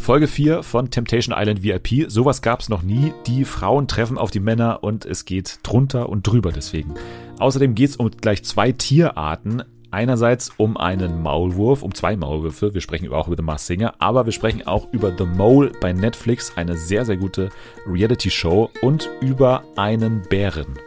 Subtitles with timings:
[0.00, 2.10] Folge 4 von Temptation Island VIP.
[2.10, 3.12] Sowas gab es noch nie.
[3.26, 6.94] Die Frauen treffen auf die Männer und es geht drunter und drüber deswegen.
[7.38, 9.62] Außerdem geht es um gleich zwei Tierarten.
[9.90, 12.72] Einerseits um einen Maulwurf, um zwei Maulwürfe.
[12.72, 15.92] Wir sprechen auch über The Mars Singer, aber wir sprechen auch über The Mole bei
[15.92, 17.50] Netflix, eine sehr, sehr gute
[17.86, 20.78] Reality-Show und über einen Bären.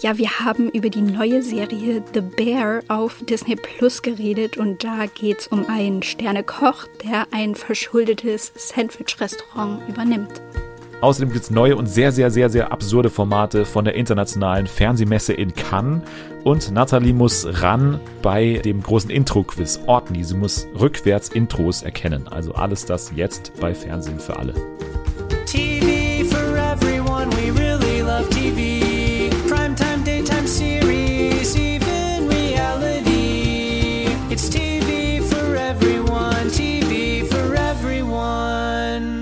[0.00, 5.06] Ja, wir haben über die neue Serie The Bear auf Disney Plus geredet und da
[5.06, 10.42] geht es um einen Sternekoch, der ein verschuldetes Sandwich-Restaurant übernimmt.
[11.00, 15.34] Außerdem gibt es neue und sehr, sehr, sehr, sehr absurde Formate von der internationalen Fernsehmesse
[15.34, 16.02] in Cannes.
[16.42, 20.24] Und Nathalie muss ran bei dem großen Intro-Quiz Ortney.
[20.24, 22.28] Sie muss rückwärts Intros erkennen.
[22.28, 24.54] Also alles das jetzt bei Fernsehen für alle.
[25.44, 28.85] TV for everyone, we really love TV.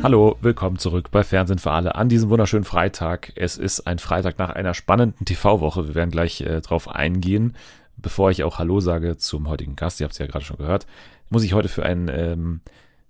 [0.04, 3.32] Hallo, willkommen zurück bei Fernsehen für alle an diesem wunderschönen Freitag.
[3.36, 5.88] Es ist ein Freitag nach einer spannenden TV-Woche.
[5.88, 7.56] Wir werden gleich äh, drauf eingehen.
[7.96, 10.86] Bevor ich auch Hallo sage zum heutigen Gast, ihr habt es ja gerade schon gehört,
[11.30, 12.60] muss ich heute für ein ähm,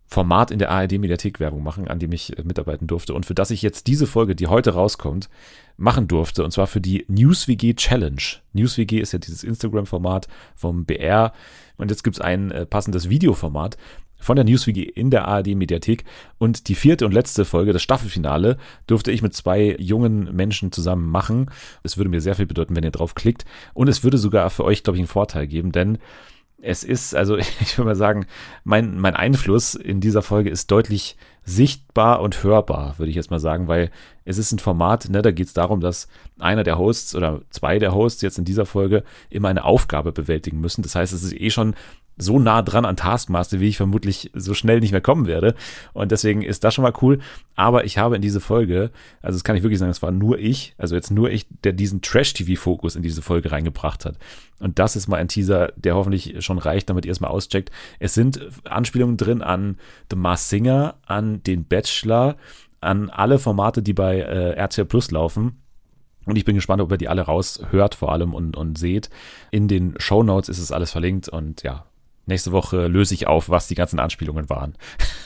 [0.06, 3.51] Format in der ARD-Mediathek Werbung machen, an dem ich äh, mitarbeiten durfte und für das
[3.51, 5.29] ich jetzt diese Folge, die heute rauskommt,
[5.77, 6.45] machen durfte.
[6.45, 8.23] Und zwar für die NewsWG Challenge.
[8.53, 11.33] NewsWG ist ja dieses Instagram-Format vom BR.
[11.77, 13.77] Und jetzt gibt es ein äh, passendes Videoformat
[14.25, 16.05] von der NewsWG in der ARD-Mediathek.
[16.39, 21.11] Und die vierte und letzte Folge, das Staffelfinale, durfte ich mit zwei jungen Menschen zusammen
[21.11, 21.50] machen.
[21.83, 23.45] Es würde mir sehr viel bedeuten, wenn ihr drauf klickt.
[23.75, 25.98] Und es würde sogar für euch, glaube ich, einen Vorteil geben, denn
[26.64, 28.27] es ist, also ich würde mal sagen,
[28.64, 33.39] mein, mein Einfluss in dieser Folge ist deutlich sichtbar und hörbar, würde ich jetzt mal
[33.39, 33.91] sagen, weil
[34.25, 36.08] es ist ein Format, ne, da geht es darum, dass
[36.39, 40.61] einer der Hosts oder zwei der Hosts jetzt in dieser Folge immer eine Aufgabe bewältigen
[40.61, 40.83] müssen.
[40.83, 41.75] Das heißt, es ist eh schon
[42.17, 45.55] so nah dran an Taskmaster, wie ich vermutlich so schnell nicht mehr kommen werde.
[45.93, 47.19] Und deswegen ist das schon mal cool.
[47.57, 50.39] Aber ich habe in diese Folge, also das kann ich wirklich sagen, es war nur
[50.39, 54.19] ich, also jetzt nur ich, der diesen Trash-TV-Fokus in diese Folge reingebracht hat.
[54.61, 57.70] Und das ist mal ein Teaser, der hoffentlich schon reicht, damit ihr es mal auscheckt.
[57.98, 59.79] Es sind Anspielungen drin an
[60.11, 62.36] The Mars Singer, an den Bachelor,
[62.80, 65.61] an alle Formate, die bei äh, RTL Plus laufen.
[66.27, 69.11] Und ich bin gespannt, ob ihr die alle raushört vor allem und, und seht.
[69.51, 71.85] In den Show Notes ist es alles verlinkt und ja,
[72.27, 74.74] Nächste Woche löse ich auf, was die ganzen Anspielungen waren.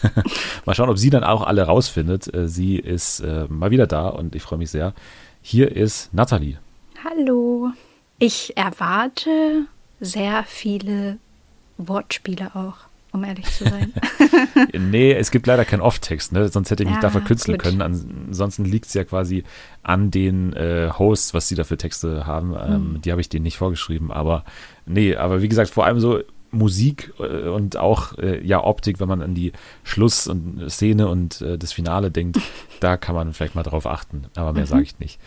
[0.65, 2.33] mal schauen, ob sie dann auch alle rausfindet.
[2.35, 4.95] Äh, sie ist äh, mal wieder da und ich freue mich sehr.
[5.41, 6.59] Hier ist Nathalie.
[7.05, 7.71] Hallo.
[8.19, 9.67] Ich erwarte
[10.01, 11.19] sehr viele
[11.77, 13.93] Wortspiele auch, um ehrlich zu sein.
[14.77, 16.49] nee, es gibt leider keinen Off-Text, ne?
[16.49, 17.81] sonst hätte ich mich ja, da verkünsteln können.
[17.81, 19.45] Ansonsten liegt es ja quasi
[19.85, 22.57] an den äh, Hosts, was sie da für Texte haben.
[22.61, 23.03] Ähm, mhm.
[23.03, 24.45] Die habe ich denen nicht vorgeschrieben, aber
[24.85, 26.21] nee, aber wie gesagt, vor allem so
[26.51, 29.53] Musik äh, und auch äh, ja Optik, wenn man an die
[29.85, 32.39] Schluss- und Szene und äh, das Finale denkt,
[32.81, 34.27] da kann man vielleicht mal drauf achten.
[34.35, 34.69] Aber mehr mhm.
[34.69, 35.21] sage ich nicht.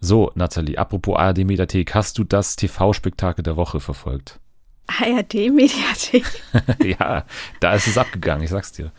[0.00, 4.40] So, Nathalie, apropos ARD-Mediathek, hast du das TV-Spektakel der Woche verfolgt?
[4.88, 6.24] ARD-Mediathek?
[6.98, 7.24] ja,
[7.60, 8.90] da ist es abgegangen, ich sag's dir.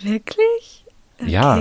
[0.00, 0.77] Wirklich?
[1.20, 1.30] Okay.
[1.30, 1.58] Ja.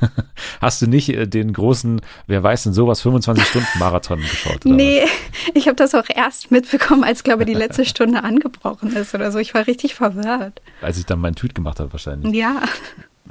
[0.60, 4.64] Hast du nicht äh, den großen, wer weiß denn sowas, 25-Stunden-Marathon geschaut?
[4.64, 5.10] Nee, was?
[5.54, 9.32] ich habe das auch erst mitbekommen, als, glaube ich, die letzte Stunde angebrochen ist oder
[9.32, 9.38] so.
[9.38, 10.60] Ich war richtig verwirrt.
[10.80, 12.34] Als ich dann meinen Tweet gemacht habe, wahrscheinlich.
[12.34, 12.62] Ja.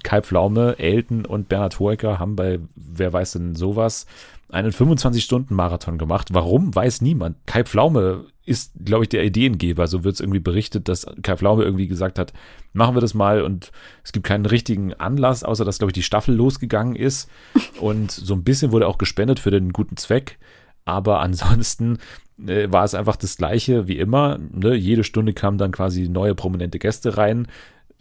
[0.03, 4.05] Kai Pflaume, Elton und Bernhard Hoeker haben bei Wer weiß denn sowas
[4.49, 6.29] einen 25-Stunden-Marathon gemacht.
[6.31, 7.37] Warum, weiß niemand.
[7.45, 9.87] Kai Pflaume ist, glaube ich, der Ideengeber.
[9.87, 12.31] So wird es irgendwie berichtet, dass Kai Pflaume irgendwie gesagt hat,
[12.71, 13.71] machen wir das mal und
[14.03, 17.29] es gibt keinen richtigen Anlass, außer dass, glaube ich, die Staffel losgegangen ist
[17.81, 20.37] und so ein bisschen wurde auch gespendet für den guten Zweck.
[20.85, 21.97] Aber ansonsten
[22.45, 24.39] äh, war es einfach das Gleiche wie immer.
[24.53, 24.75] Ne?
[24.75, 27.47] Jede Stunde kamen dann quasi neue prominente Gäste rein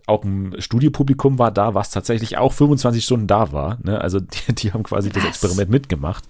[0.06, 3.78] auch ein Studiopublikum war da, was tatsächlich auch 25 Stunden da war.
[3.82, 4.00] Ne?
[4.00, 5.14] Also die, die haben quasi was?
[5.14, 6.24] das Experiment mitgemacht.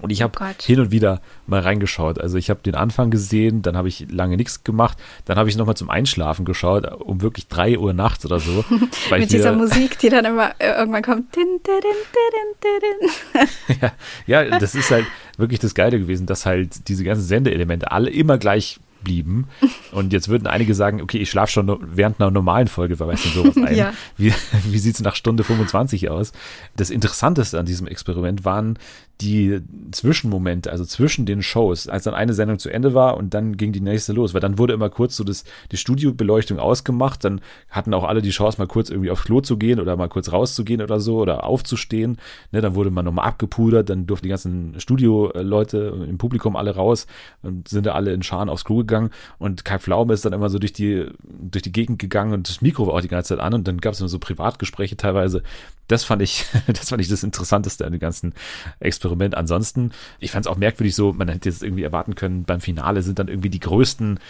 [0.00, 2.20] Und ich habe oh hin und wieder mal reingeschaut.
[2.20, 5.56] Also ich habe den Anfang gesehen, dann habe ich lange nichts gemacht, dann habe ich
[5.56, 8.64] nochmal zum Einschlafen geschaut, um wirklich drei Uhr nachts oder so.
[9.10, 11.36] Mit dieser Musik, die dann immer äh, irgendwann kommt.
[13.80, 13.92] ja,
[14.26, 15.06] ja, das ist halt
[15.36, 19.48] wirklich das Geile gewesen, dass halt diese ganzen Sendeelemente alle immer gleich blieben.
[19.92, 23.22] Und jetzt würden einige sagen, okay, ich schlafe schon während einer normalen Folge, wer weiß
[23.22, 23.74] denn sowas ein.
[23.74, 23.92] ja.
[24.16, 24.32] Wie,
[24.68, 26.32] wie sieht es nach Stunde 25 aus?
[26.76, 28.78] Das Interessanteste an diesem Experiment waren
[29.20, 33.56] die Zwischenmomente, also zwischen den Shows, als dann eine Sendung zu Ende war und dann
[33.56, 37.40] ging die nächste los, weil dann wurde immer kurz so das, die Studiobeleuchtung ausgemacht, dann
[37.68, 40.32] hatten auch alle die Chance, mal kurz irgendwie aufs Klo zu gehen oder mal kurz
[40.32, 42.18] rauszugehen oder so oder aufzustehen.
[42.52, 47.06] Ne, dann wurde man nochmal abgepudert, dann durften die ganzen Studioleute im Publikum alle raus
[47.42, 49.10] und sind da alle in Scharen aufs Klo gegangen.
[49.38, 52.62] Und Kai Pflaume ist dann immer so durch die, durch die Gegend gegangen und das
[52.62, 53.54] Mikro war auch die ganze Zeit an.
[53.54, 55.42] Und dann gab es immer so Privatgespräche teilweise.
[55.90, 58.34] Das fand ich, das fand ich das Interessanteste an dem ganzen
[58.80, 59.34] Experiment.
[59.34, 63.02] Ansonsten, ich fand es auch merkwürdig so, man hätte jetzt irgendwie erwarten können, beim Finale
[63.02, 64.20] sind dann irgendwie die größten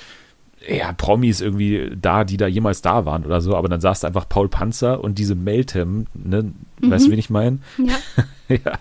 [0.69, 4.09] ja, Promis irgendwie da, die da jemals da waren oder so, aber dann saß da
[4.09, 6.91] einfach Paul Panzer und diese Meltem, ne, mhm.
[6.91, 7.59] weißt du, wen ich meine?
[7.79, 7.95] Ja.
[8.49, 8.79] ja.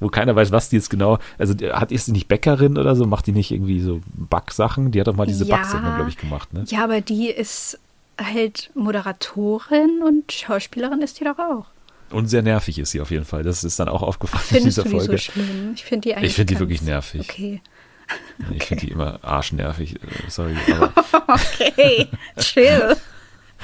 [0.00, 3.06] Wo keiner weiß, was die jetzt genau, also hat ist sie nicht Bäckerin oder so,
[3.06, 4.90] macht die nicht irgendwie so Backsachen?
[4.90, 5.56] Die hat doch mal diese ja.
[5.56, 6.64] Backsendung, glaube ich, gemacht, ne?
[6.66, 7.78] Ja, aber die ist
[8.20, 11.66] halt Moderatorin und Schauspielerin ist die doch auch.
[12.10, 13.42] Und sehr nervig ist sie auf jeden Fall.
[13.42, 15.18] Das ist dann auch aufgefallen Findest in dieser Folge.
[15.18, 15.32] So?
[15.74, 16.30] Ich finde die eigentlich.
[16.30, 17.20] Ich finde die wirklich nervig.
[17.22, 17.60] Okay.
[18.38, 18.64] Ich okay.
[18.66, 19.96] finde die immer arschnervig.
[19.96, 19.98] Äh,
[20.28, 20.54] sorry.
[21.28, 22.08] okay,
[22.38, 22.96] chill.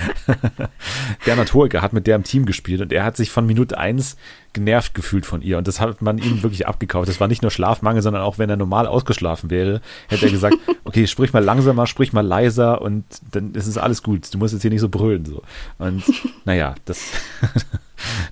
[1.25, 4.17] Bernhard Hoeker hat mit der im Team gespielt und er hat sich von Minute 1
[4.53, 7.09] genervt gefühlt von ihr und das hat man ihm wirklich abgekauft.
[7.09, 10.57] Das war nicht nur Schlafmangel, sondern auch wenn er normal ausgeschlafen wäre, hätte er gesagt,
[10.85, 14.33] okay, sprich mal langsamer, sprich mal leiser und dann ist es alles gut.
[14.33, 15.25] Du musst jetzt hier nicht so brüllen.
[15.25, 15.43] So.
[15.79, 16.03] Und
[16.45, 17.05] naja, das,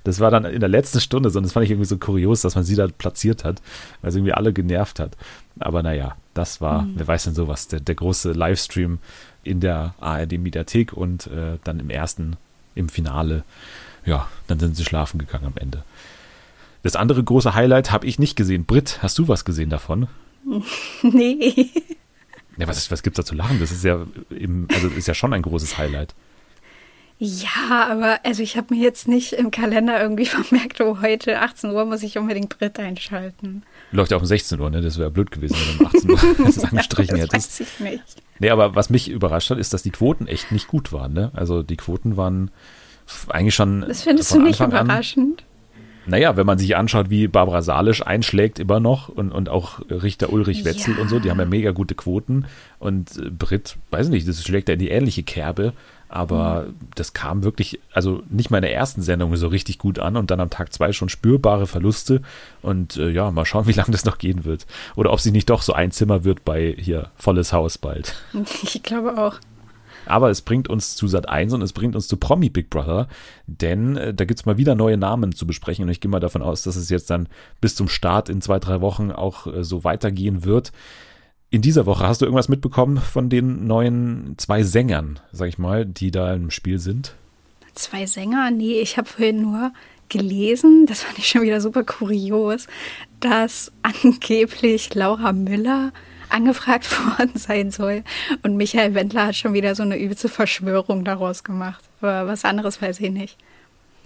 [0.04, 2.40] das war dann in der letzten Stunde so und das fand ich irgendwie so kurios,
[2.42, 3.60] dass man sie da platziert hat,
[4.02, 5.16] weil sie irgendwie alle genervt hat.
[5.58, 6.94] Aber naja, das war, mhm.
[6.96, 8.98] wer weiß denn sowas, der, der große Livestream
[9.44, 12.36] in der ARD-Mediathek und äh, dann im ersten,
[12.74, 13.44] im Finale,
[14.04, 15.82] ja, dann sind sie schlafen gegangen am Ende.
[16.82, 18.64] Das andere große Highlight habe ich nicht gesehen.
[18.64, 20.08] Britt, hast du was gesehen davon?
[21.02, 21.70] Nee.
[22.56, 23.60] Ja, was, was gibt es da zu lachen?
[23.60, 26.14] Das ist ja, im, also ist ja schon ein großes Highlight.
[27.20, 31.70] Ja, aber also ich habe mir jetzt nicht im Kalender irgendwie vermerkt, oh, heute 18
[31.70, 33.62] Uhr muss ich unbedingt Brit einschalten.
[33.90, 34.80] Läuft ja auch um 16 Uhr, ne?
[34.80, 37.60] Das wäre blöd gewesen, wenn du um 18 Uhr das angestrichen ja, das hättest.
[37.60, 38.22] Weiß ich nicht.
[38.38, 41.32] Nee, aber was mich überrascht hat, ist, dass die Quoten echt nicht gut waren, ne?
[41.34, 42.52] Also die Quoten waren
[43.28, 43.80] eigentlich schon.
[43.80, 45.40] Das findest du nicht Anfang überraschend?
[45.40, 45.48] An,
[46.08, 50.32] naja, wenn man sich anschaut, wie Barbara Salisch einschlägt immer noch und, und auch Richter
[50.32, 51.02] Ulrich Wetzel ja.
[51.02, 52.46] und so, die haben ja mega gute Quoten.
[52.78, 55.74] Und Brit, weiß nicht, das schlägt ja in die ähnliche Kerbe.
[56.08, 56.74] Aber mhm.
[56.94, 60.30] das kam wirklich, also nicht mal in der ersten Sendung so richtig gut an und
[60.30, 62.22] dann am Tag zwei schon spürbare Verluste.
[62.62, 64.66] Und äh, ja, mal schauen, wie lange das noch gehen wird.
[64.96, 68.14] Oder ob sie nicht doch so ein Zimmer wird bei hier volles Haus bald.
[68.62, 69.38] Ich glaube auch.
[70.06, 73.08] Aber es bringt uns zu Sat 1 und es bringt uns zu Promi Big Brother,
[73.46, 76.20] denn äh, da gibt es mal wieder neue Namen zu besprechen und ich gehe mal
[76.20, 77.28] davon aus, dass es jetzt dann
[77.60, 80.72] bis zum Start in zwei, drei Wochen auch äh, so weitergehen wird
[81.50, 85.86] in dieser Woche hast du irgendwas mitbekommen von den neuen zwei Sängern, sag ich mal,
[85.86, 87.14] die da im Spiel sind?
[87.74, 88.50] Zwei Sänger?
[88.50, 89.72] Nee, ich habe vorhin nur
[90.08, 92.66] gelesen, das fand ich schon wieder super kurios,
[93.20, 95.92] dass angeblich Laura Müller
[96.28, 98.04] angefragt worden sein soll.
[98.42, 101.82] Und Michael Wendler hat schon wieder so eine übelste Verschwörung daraus gemacht.
[102.00, 103.38] Aber was anderes weiß ich nicht.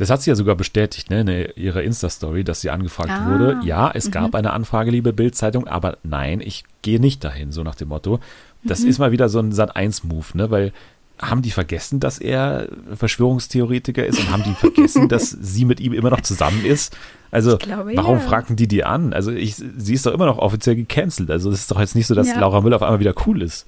[0.02, 3.30] Das hat sie ja sogar bestätigt, ne, in ihrer Insta-Story, dass sie angefragt ah.
[3.30, 3.60] wurde.
[3.62, 4.10] Ja, es mhm.
[4.10, 8.18] gab eine Anfrage, liebe Bild-Zeitung, aber nein, ich gehe nicht dahin, so nach dem Motto.
[8.64, 8.88] Das mhm.
[8.88, 10.72] ist mal wieder so ein Sat-1-Move, ne, weil
[11.20, 12.66] haben die vergessen, dass er
[12.96, 16.96] Verschwörungstheoretiker ist und haben die vergessen, dass sie mit ihm immer noch zusammen ist?
[17.30, 18.24] Also, glaube, warum ja.
[18.24, 19.12] fragten die die an?
[19.12, 21.30] Also, ich, sie ist doch immer noch offiziell gecancelt.
[21.30, 22.40] Also, es ist doch jetzt nicht so, dass ja.
[22.40, 23.66] Laura Müller auf einmal wieder cool ist.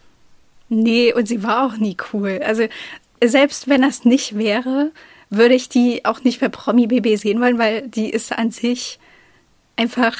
[0.69, 2.41] Nee, und sie war auch nie cool.
[2.45, 2.65] Also,
[3.23, 4.91] selbst wenn das nicht wäre,
[5.31, 8.99] würde ich die auch nicht bei Promi BB sehen wollen, weil die ist an sich
[9.77, 10.17] einfach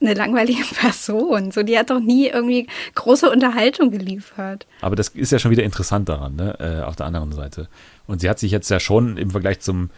[0.00, 1.50] eine langweilige Person.
[1.50, 4.66] So, die hat doch nie irgendwie große Unterhaltung geliefert.
[4.80, 6.56] Aber das ist ja schon wieder interessant daran, ne?
[6.60, 7.68] Äh, auf der anderen Seite.
[8.06, 9.90] Und sie hat sich jetzt ja schon im Vergleich zum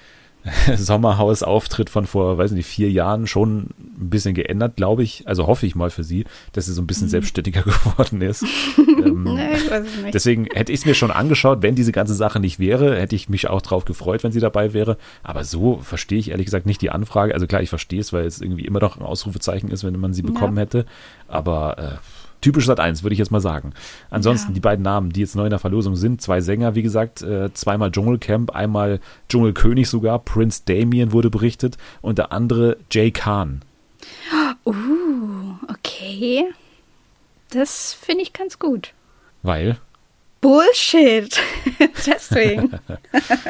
[0.77, 5.27] Sommerhaus-Auftritt von vor, weiß nicht, vier Jahren schon ein bisschen geändert, glaube ich.
[5.29, 7.11] Also hoffe ich mal für sie, dass sie so ein bisschen mhm.
[7.11, 8.45] selbstständiger geworden ist.
[8.79, 10.15] ähm, nee, ich weiß es nicht.
[10.15, 13.29] Deswegen hätte ich es mir schon angeschaut, wenn diese ganze Sache nicht wäre, hätte ich
[13.29, 14.97] mich auch drauf gefreut, wenn sie dabei wäre.
[15.23, 17.35] Aber so verstehe ich ehrlich gesagt nicht die Anfrage.
[17.35, 20.15] Also klar, ich verstehe es, weil es irgendwie immer noch ein Ausrufezeichen ist, wenn man
[20.15, 20.63] sie bekommen ja.
[20.63, 20.87] hätte.
[21.29, 21.97] Aber äh,
[22.41, 23.73] typisch Sat 1, würde ich jetzt mal sagen.
[24.11, 24.55] Ansonsten ja.
[24.55, 27.53] die beiden Namen, die jetzt neu in der Verlosung sind, zwei Sänger, wie gesagt, äh,
[27.55, 33.63] zweimal Dschungelcamp, einmal Dschungelkönig sogar, Prince Damien wurde berichtet und der andere Jay Khan.
[34.65, 36.45] Uh, okay.
[37.51, 38.93] Das finde ich ganz gut.
[39.43, 39.79] Weil?
[40.41, 41.39] Bullshit.
[42.07, 42.71] Deswegen.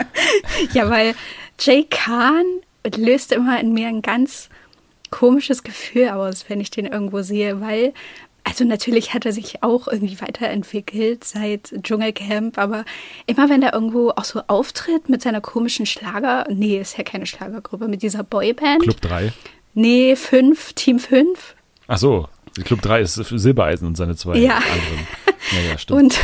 [0.73, 1.15] ja, weil
[1.59, 2.45] Jay Khan
[2.97, 4.49] löst immer in mir ein ganz
[5.11, 7.93] komisches Gefühl aus, wenn ich den irgendwo sehe, weil
[8.45, 12.85] also natürlich hat er sich auch irgendwie weiterentwickelt seit Dschungelcamp, aber
[13.27, 17.27] immer wenn er irgendwo auch so auftritt mit seiner komischen Schlager, nee, ist ja keine
[17.27, 18.83] Schlagergruppe, mit dieser Boyband.
[18.83, 19.33] Club 3?
[19.75, 21.55] Nee, 5, Team 5.
[21.87, 22.29] Ach so,
[22.65, 24.57] Club 3 ist Silbereisen und seine zwei ja.
[24.57, 25.07] anderen.
[25.53, 26.01] Ja, ja, stimmt.
[26.01, 26.19] Und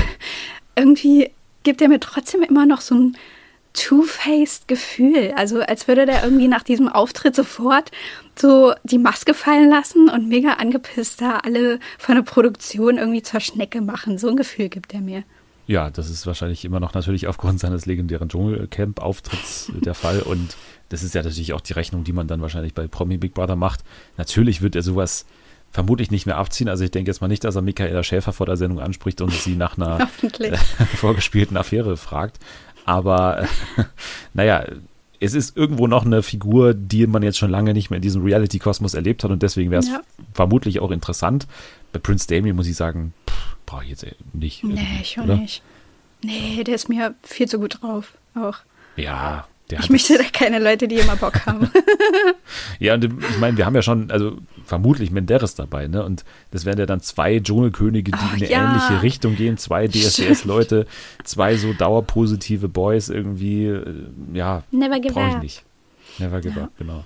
[0.76, 1.30] irgendwie
[1.62, 3.16] gibt er mir trotzdem immer noch so ein
[3.76, 5.32] two-faced Gefühl.
[5.36, 7.90] Also als würde der irgendwie nach diesem Auftritt sofort
[8.34, 13.40] so die Maske fallen lassen und mega angepisst da alle von der Produktion irgendwie zur
[13.40, 14.18] Schnecke machen.
[14.18, 15.22] So ein Gefühl gibt er mir.
[15.66, 20.20] Ja, das ist wahrscheinlich immer noch natürlich aufgrund seines legendären Dschungelcamp-Auftritts der Fall.
[20.20, 20.56] Und
[20.88, 23.56] das ist ja natürlich auch die Rechnung, die man dann wahrscheinlich bei Promi Big Brother
[23.56, 23.80] macht.
[24.16, 25.26] Natürlich wird er sowas
[25.72, 26.68] vermutlich nicht mehr abziehen.
[26.68, 29.32] Also ich denke jetzt mal nicht, dass er Michaela Schäfer vor der Sendung anspricht und
[29.32, 30.06] sie nach einer
[30.96, 32.38] vorgespielten Affäre fragt.
[32.86, 33.46] Aber äh,
[34.32, 34.64] naja,
[35.20, 38.22] es ist irgendwo noch eine Figur, die man jetzt schon lange nicht mehr in diesem
[38.22, 40.00] Reality-Kosmos erlebt hat und deswegen wäre es ja.
[40.32, 41.46] vermutlich auch interessant.
[41.92, 43.12] Bei Prince Damien muss ich sagen,
[43.66, 44.64] brauche ich jetzt nicht.
[44.64, 45.62] Nee, ich auch nicht.
[46.22, 48.58] Nee, der ist mir viel zu gut drauf auch.
[48.96, 51.70] Ja, ich möchte da keine Leute, die immer Bock haben.
[52.78, 56.04] ja, und ich meine, wir haben ja schon, also vermutlich Menderes dabei, ne?
[56.04, 58.70] Und das wären ja dann zwei Dschungelkönige, die Ach, in eine ja.
[58.70, 60.86] ähnliche Richtung gehen, zwei DSDS-Leute,
[61.24, 65.64] zwei so dauerpositive Boys irgendwie, äh, ja, brauche ich nicht.
[66.18, 66.64] Never give ja.
[66.64, 67.04] up, genau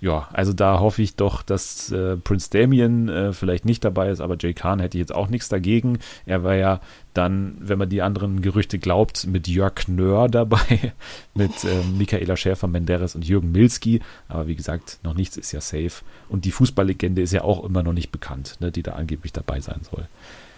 [0.00, 4.20] ja, also da hoffe ich doch, dass äh, Prince Damien äh, vielleicht nicht dabei ist,
[4.20, 5.98] aber Jay Khan hätte jetzt auch nichts dagegen.
[6.26, 6.80] Er war ja
[7.14, 10.92] dann, wenn man die anderen Gerüchte glaubt, mit Jörg Nöhr dabei,
[11.34, 14.00] mit äh, Michaela Schäfer, Menderes und Jürgen Milski.
[14.28, 16.04] Aber wie gesagt, noch nichts ist ja safe.
[16.28, 19.60] Und die Fußballlegende ist ja auch immer noch nicht bekannt, ne, die da angeblich dabei
[19.60, 20.06] sein soll.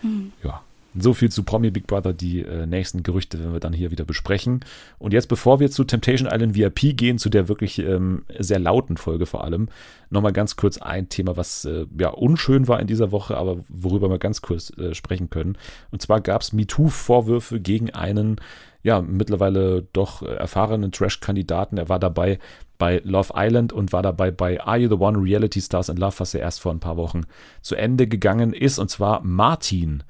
[0.02, 0.32] Mhm.
[0.42, 0.62] Ja,
[0.98, 2.12] so viel zu Promi Big Brother.
[2.12, 4.60] Die äh, nächsten Gerüchte werden wir dann hier wieder besprechen.
[4.98, 8.96] Und jetzt, bevor wir zu Temptation Island VIP gehen, zu der wirklich ähm, sehr lauten
[8.96, 9.68] Folge vor allem,
[10.10, 14.10] nochmal ganz kurz ein Thema, was äh, ja unschön war in dieser Woche, aber worüber
[14.10, 15.56] wir ganz kurz äh, sprechen können.
[15.90, 18.36] Und zwar gab es MeToo-Vorwürfe gegen einen,
[18.82, 21.76] ja, mittlerweile doch erfahrenen Trash-Kandidaten.
[21.76, 22.38] Er war dabei
[22.78, 26.16] bei Love Island und war dabei bei Are You the One Reality Stars in Love,
[26.18, 27.22] was ja erst vor ein paar Wochen
[27.62, 28.78] zu Ende gegangen ist.
[28.78, 30.02] Und zwar Martin.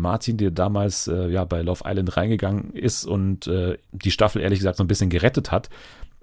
[0.00, 4.58] Martin, der damals äh, ja bei Love Island reingegangen ist und äh, die Staffel ehrlich
[4.58, 5.68] gesagt so ein bisschen gerettet hat.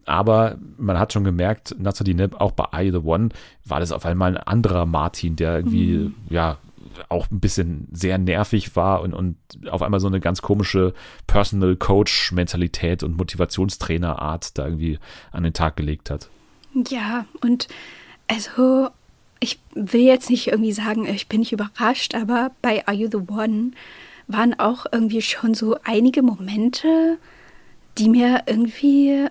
[0.05, 3.29] Aber man hat schon gemerkt, Nathalie Nepp, auch bei I The One,
[3.65, 6.15] war das auf einmal ein anderer Martin, der irgendwie, mhm.
[6.29, 6.57] ja,
[7.09, 9.35] auch ein bisschen sehr nervig war und, und
[9.69, 10.93] auf einmal so eine ganz komische
[11.27, 14.97] Personal Coach Mentalität und Motivationstrainer Art da irgendwie
[15.31, 16.29] an den Tag gelegt hat.
[16.89, 17.67] Ja, und
[18.27, 18.89] also
[19.39, 23.31] ich will jetzt nicht irgendwie sagen, ich bin nicht überrascht, aber bei Are You the
[23.31, 23.71] One
[24.27, 27.17] waren auch irgendwie schon so einige Momente,
[27.97, 29.27] die mir irgendwie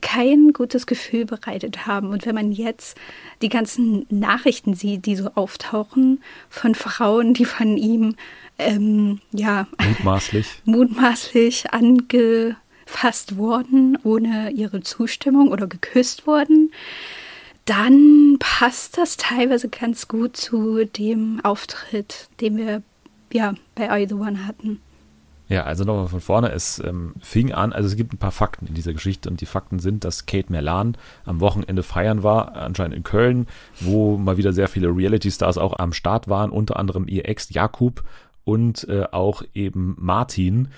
[0.00, 2.08] kein gutes Gefühl bereitet haben.
[2.08, 2.96] Und wenn man jetzt
[3.42, 8.16] die ganzen Nachrichten sieht, die so auftauchen von Frauen, die von ihm
[8.58, 16.72] ähm, ja mutmaßlich mutmaßlich angefasst wurden ohne ihre Zustimmung oder geküsst wurden,
[17.64, 22.82] dann passt das teilweise ganz gut zu dem Auftritt, den wir
[23.32, 24.80] ja bei Are the One hatten.
[25.50, 26.52] Ja, also nochmal von vorne.
[26.52, 29.46] Es ähm, fing an, also es gibt ein paar Fakten in dieser Geschichte und die
[29.46, 33.48] Fakten sind, dass Kate Merlan am Wochenende feiern war, anscheinend in Köln,
[33.80, 38.04] wo mal wieder sehr viele Reality-Stars auch am Start waren, unter anderem ihr Ex Jakub
[38.44, 40.68] und äh, auch eben Martin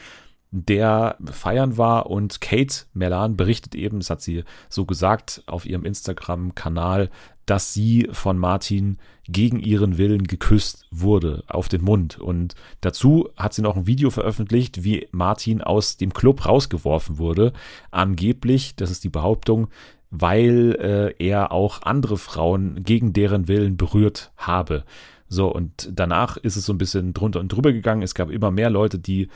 [0.52, 5.84] der feiern war und Kate Melan berichtet eben, das hat sie so gesagt auf ihrem
[5.84, 7.10] Instagram-Kanal,
[7.46, 12.18] dass sie von Martin gegen ihren Willen geküsst wurde auf den Mund.
[12.18, 17.54] Und dazu hat sie noch ein Video veröffentlicht, wie Martin aus dem Club rausgeworfen wurde.
[17.90, 19.68] Angeblich, das ist die Behauptung,
[20.10, 20.76] weil
[21.18, 24.84] äh, er auch andere Frauen gegen deren Willen berührt habe.
[25.28, 28.02] So, und danach ist es so ein bisschen drunter und drüber gegangen.
[28.02, 29.28] Es gab immer mehr Leute, die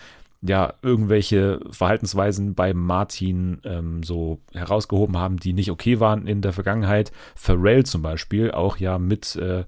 [0.43, 6.53] ja irgendwelche Verhaltensweisen bei Martin ähm, so herausgehoben haben, die nicht okay waren in der
[6.53, 7.13] Vergangenheit.
[7.35, 9.65] Pharrell zum Beispiel, auch ja mit äh,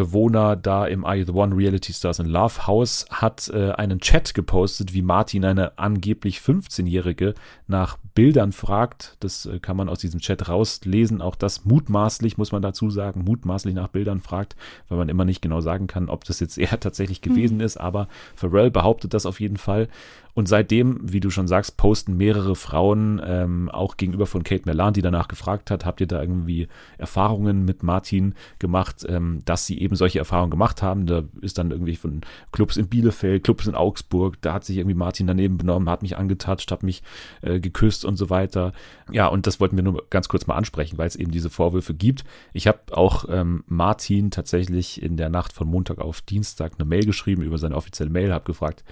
[0.00, 4.32] Bewohner da im I The One Reality Stars in Love House hat äh, einen Chat
[4.32, 7.34] gepostet, wie Martin eine angeblich 15-Jährige
[7.66, 9.18] nach Bildern fragt.
[9.20, 11.20] Das äh, kann man aus diesem Chat rauslesen.
[11.20, 14.56] Auch das mutmaßlich, muss man dazu sagen, mutmaßlich nach Bildern fragt,
[14.88, 17.64] weil man immer nicht genau sagen kann, ob das jetzt er tatsächlich gewesen mhm.
[17.64, 17.76] ist.
[17.76, 19.88] Aber Pharrell behauptet das auf jeden Fall.
[20.34, 24.94] Und seitdem, wie du schon sagst, posten mehrere Frauen ähm, auch gegenüber von Kate Merlan,
[24.94, 26.68] die danach gefragt hat, habt ihr da irgendwie
[26.98, 31.06] Erfahrungen mit Martin gemacht, ähm, dass sie eben solche Erfahrungen gemacht haben.
[31.06, 32.20] Da ist dann irgendwie von
[32.52, 36.16] Clubs in Bielefeld, Clubs in Augsburg, da hat sich irgendwie Martin daneben benommen, hat mich
[36.16, 37.02] angetatscht, hat mich
[37.42, 38.72] äh, geküsst und so weiter.
[39.10, 41.94] Ja, und das wollten wir nur ganz kurz mal ansprechen, weil es eben diese Vorwürfe
[41.94, 42.24] gibt.
[42.52, 47.04] Ich habe auch ähm, Martin tatsächlich in der Nacht von Montag auf Dienstag eine Mail
[47.04, 48.84] geschrieben über seine offizielle Mail, habe gefragt,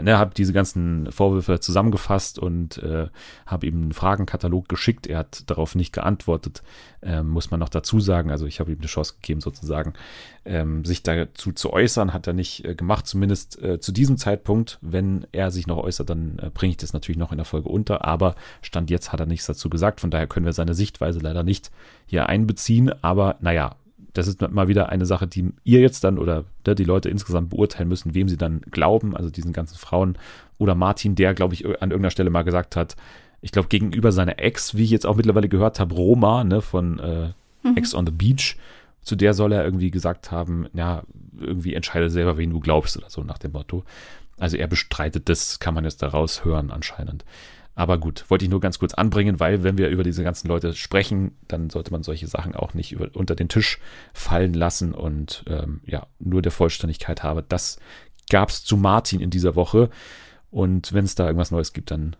[0.00, 3.08] ne, habe diese ganzen Vorwürfe zusammengefasst und äh,
[3.46, 5.06] habe ihm einen Fragenkatalog geschickt.
[5.06, 6.62] Er hat darauf nicht geantwortet,
[7.02, 8.30] ähm, muss man noch dazu sagen.
[8.30, 9.94] Also ich habe ihm eine Chance gegeben, sozusagen,
[10.44, 14.78] ähm, sich dazu zu äußern, hat er nicht äh, gemacht, zumindest äh, zu diesem Zeitpunkt.
[14.80, 17.68] Wenn er sich noch äußert, dann äh, bringe ich das natürlich noch in der Folge
[17.68, 20.00] unter, aber Stand jetzt hat er nichts dazu gesagt.
[20.00, 21.70] Von daher können wir seine Sichtweise leider nicht
[22.06, 22.92] hier einbeziehen.
[23.02, 23.76] Aber naja,
[24.12, 27.50] das ist mal wieder eine Sache, die ihr jetzt dann oder ne, die Leute insgesamt
[27.50, 30.16] beurteilen müssen, wem sie dann glauben, also diesen ganzen Frauen
[30.58, 32.96] oder Martin, der, glaube ich, an irgendeiner Stelle mal gesagt hat,
[33.40, 36.98] ich glaube, gegenüber seiner Ex, wie ich jetzt auch mittlerweile gehört habe, Roma, ne, von
[36.98, 37.76] äh, mhm.
[37.76, 38.56] Ex on the Beach,
[39.02, 41.02] zu der soll er irgendwie gesagt haben, ja,
[41.40, 43.82] irgendwie entscheide selber, wen du glaubst oder so nach dem Motto.
[44.38, 47.24] Also er bestreitet das, kann man jetzt daraus hören anscheinend.
[47.74, 50.74] Aber gut, wollte ich nur ganz kurz anbringen, weil wenn wir über diese ganzen Leute
[50.74, 53.78] sprechen, dann sollte man solche Sachen auch nicht über, unter den Tisch
[54.12, 57.42] fallen lassen und ähm, ja, nur der Vollständigkeit habe.
[57.42, 57.78] Das
[58.30, 59.88] gab es zu Martin in dieser Woche.
[60.50, 62.14] Und wenn es da irgendwas Neues gibt, dann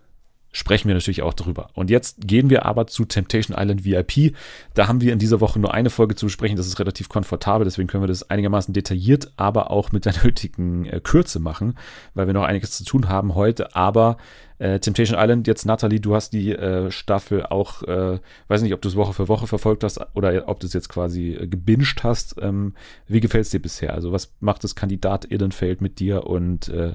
[0.52, 1.71] sprechen wir natürlich auch darüber.
[1.75, 4.35] Und jetzt gehen wir aber zu Temptation Island VIP.
[4.75, 6.56] Da haben wir in dieser Woche nur eine Folge zu besprechen.
[6.56, 10.85] Das ist relativ komfortabel, deswegen können wir das einigermaßen detailliert, aber auch mit der nötigen
[10.85, 11.75] äh, Kürze machen,
[12.14, 13.75] weil wir noch einiges zu tun haben heute.
[13.75, 14.18] Aber
[14.62, 18.80] äh, Temptation Island, jetzt Natalie, du hast die äh, Staffel auch, äh, weiß nicht, ob
[18.80, 22.04] du es Woche für Woche verfolgt hast oder ob du es jetzt quasi äh, gebinged
[22.04, 22.37] hast.
[22.40, 22.75] Ähm,
[23.09, 23.92] wie gefällt es dir bisher?
[23.92, 26.92] Also was macht das Kandidat Edenfeld mit dir und äh,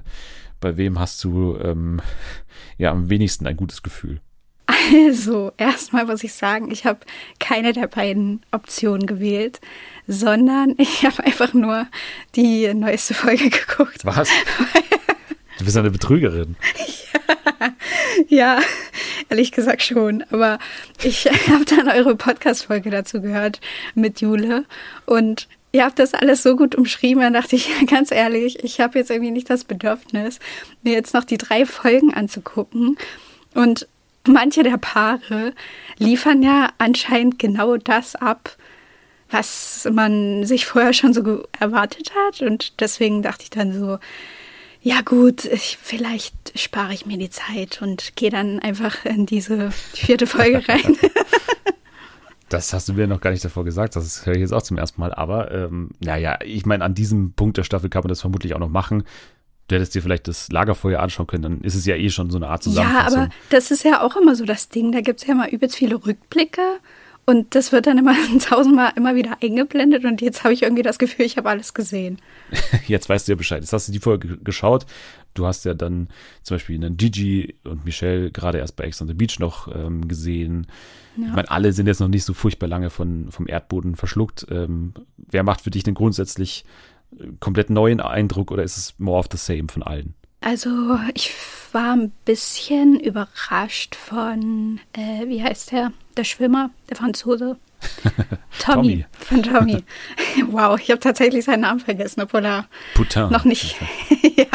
[0.60, 2.02] bei wem hast du ähm,
[2.78, 4.22] ja am wenigsten ein gutes Gefühl?
[4.68, 7.00] Also, erstmal muss ich sagen, ich habe
[7.40, 9.62] keine der beiden Optionen gewählt,
[10.08, 11.88] sondern ich habe einfach nur
[12.36, 14.06] die neueste Folge geguckt.
[14.06, 14.30] Was?
[15.58, 16.56] Du bist eine Betrügerin.
[17.60, 17.74] ja,
[18.28, 18.60] ja,
[19.28, 20.24] ehrlich gesagt schon.
[20.30, 20.60] Aber
[21.04, 23.60] ich habe dann eure Podcast-Folge dazu gehört
[23.96, 24.66] mit Jule
[25.08, 29.00] und Ihr habt das alles so gut umschrieben, da dachte ich, ganz ehrlich, ich habe
[29.00, 30.40] jetzt irgendwie nicht das Bedürfnis,
[30.82, 32.98] mir jetzt noch die drei Folgen anzugucken.
[33.54, 33.88] Und
[34.26, 35.54] manche der Paare
[35.98, 38.56] liefern ja anscheinend genau das ab,
[39.30, 42.42] was man sich vorher schon so erwartet hat.
[42.42, 44.00] Und deswegen dachte ich dann so,
[44.82, 49.72] ja gut, ich, vielleicht spare ich mir die Zeit und gehe dann einfach in diese
[49.72, 50.98] vierte Folge rein.
[52.50, 54.78] Das hast du mir noch gar nicht davor gesagt, das höre ich jetzt auch zum
[54.78, 55.14] ersten Mal.
[55.14, 58.60] Aber ähm, naja, ich meine, an diesem Punkt der Staffel kann man das vermutlich auch
[58.60, 59.04] noch machen.
[59.68, 62.38] Du hättest dir vielleicht das Lagerfeuer anschauen können, dann ist es ja eh schon so
[62.38, 63.20] eine Art Zusammenfassung.
[63.20, 64.94] Ja, aber das ist ja auch immer so das Ding.
[64.94, 66.62] Da gibt es ja immer übelst viele Rückblicke
[67.30, 70.98] und das wird dann immer tausendmal immer wieder eingeblendet und jetzt habe ich irgendwie das
[70.98, 72.20] Gefühl, ich habe alles gesehen.
[72.88, 73.60] Jetzt weißt du ja Bescheid.
[73.60, 74.86] Jetzt hast du die Folge geschaut.
[75.34, 76.08] Du hast ja dann
[76.42, 80.08] zum Beispiel einen Gigi und Michelle gerade erst bei Ex on the Beach noch ähm,
[80.08, 80.68] gesehen.
[81.18, 81.28] Ja.
[81.28, 84.46] Ich meine, alle sind jetzt noch nicht so furchtbar lange von, vom Erdboden verschluckt.
[84.50, 86.66] Ähm, wer macht für dich den grundsätzlich
[87.20, 90.14] äh, komplett neuen Eindruck oder ist es more of the same von allen?
[90.42, 91.34] Also ich
[91.72, 97.58] war ein bisschen überrascht von, äh, wie heißt der, der Schwimmer, der Franzose.
[98.60, 99.06] Tommy, Tommy.
[99.20, 99.84] Von Tommy.
[100.48, 103.32] wow, ich habe tatsächlich seinen Namen vergessen, obwohl er Putain.
[103.32, 103.76] noch nicht,
[104.36, 104.46] ja,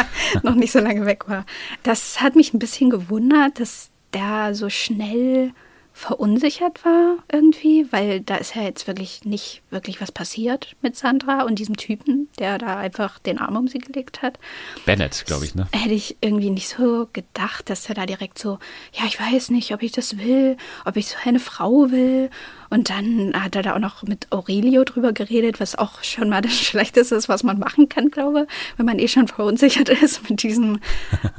[0.43, 1.47] noch nicht so lange weg war.
[1.83, 5.53] Das hat mich ein bisschen gewundert, dass der so schnell
[5.93, 11.43] verunsichert war irgendwie, weil da ist ja jetzt wirklich nicht wirklich was passiert mit Sandra
[11.43, 14.39] und diesem Typen, der da einfach den Arm um sie gelegt hat.
[14.87, 15.69] Bennett, glaube ich, ne?
[15.73, 18.59] Hätte ich irgendwie nicht so gedacht, dass er da direkt so,
[18.93, 22.31] ja, ich weiß nicht, ob ich das will, ob ich so eine Frau will.
[22.71, 26.41] Und dann hat er da auch noch mit Aurelio drüber geredet, was auch schon mal
[26.41, 30.29] das Schlechteste ist, was man machen kann, glaube ich, wenn man eh schon verunsichert ist,
[30.29, 30.81] mit diesem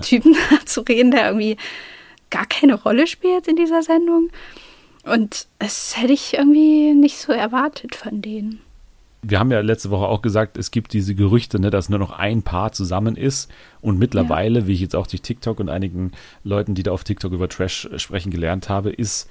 [0.02, 0.36] Typen
[0.66, 1.58] zu reden, der irgendwie
[2.34, 4.30] gar keine Rolle spielt in dieser Sendung.
[5.04, 8.60] Und das hätte ich irgendwie nicht so erwartet von denen.
[9.22, 12.12] Wir haben ja letzte Woche auch gesagt, es gibt diese Gerüchte, ne, dass nur noch
[12.12, 13.50] ein Paar zusammen ist.
[13.82, 14.68] Und mittlerweile, ja.
[14.68, 16.12] wie ich jetzt auch durch TikTok und einigen
[16.44, 19.30] Leuten, die da auf TikTok über Trash sprechen gelernt habe, ist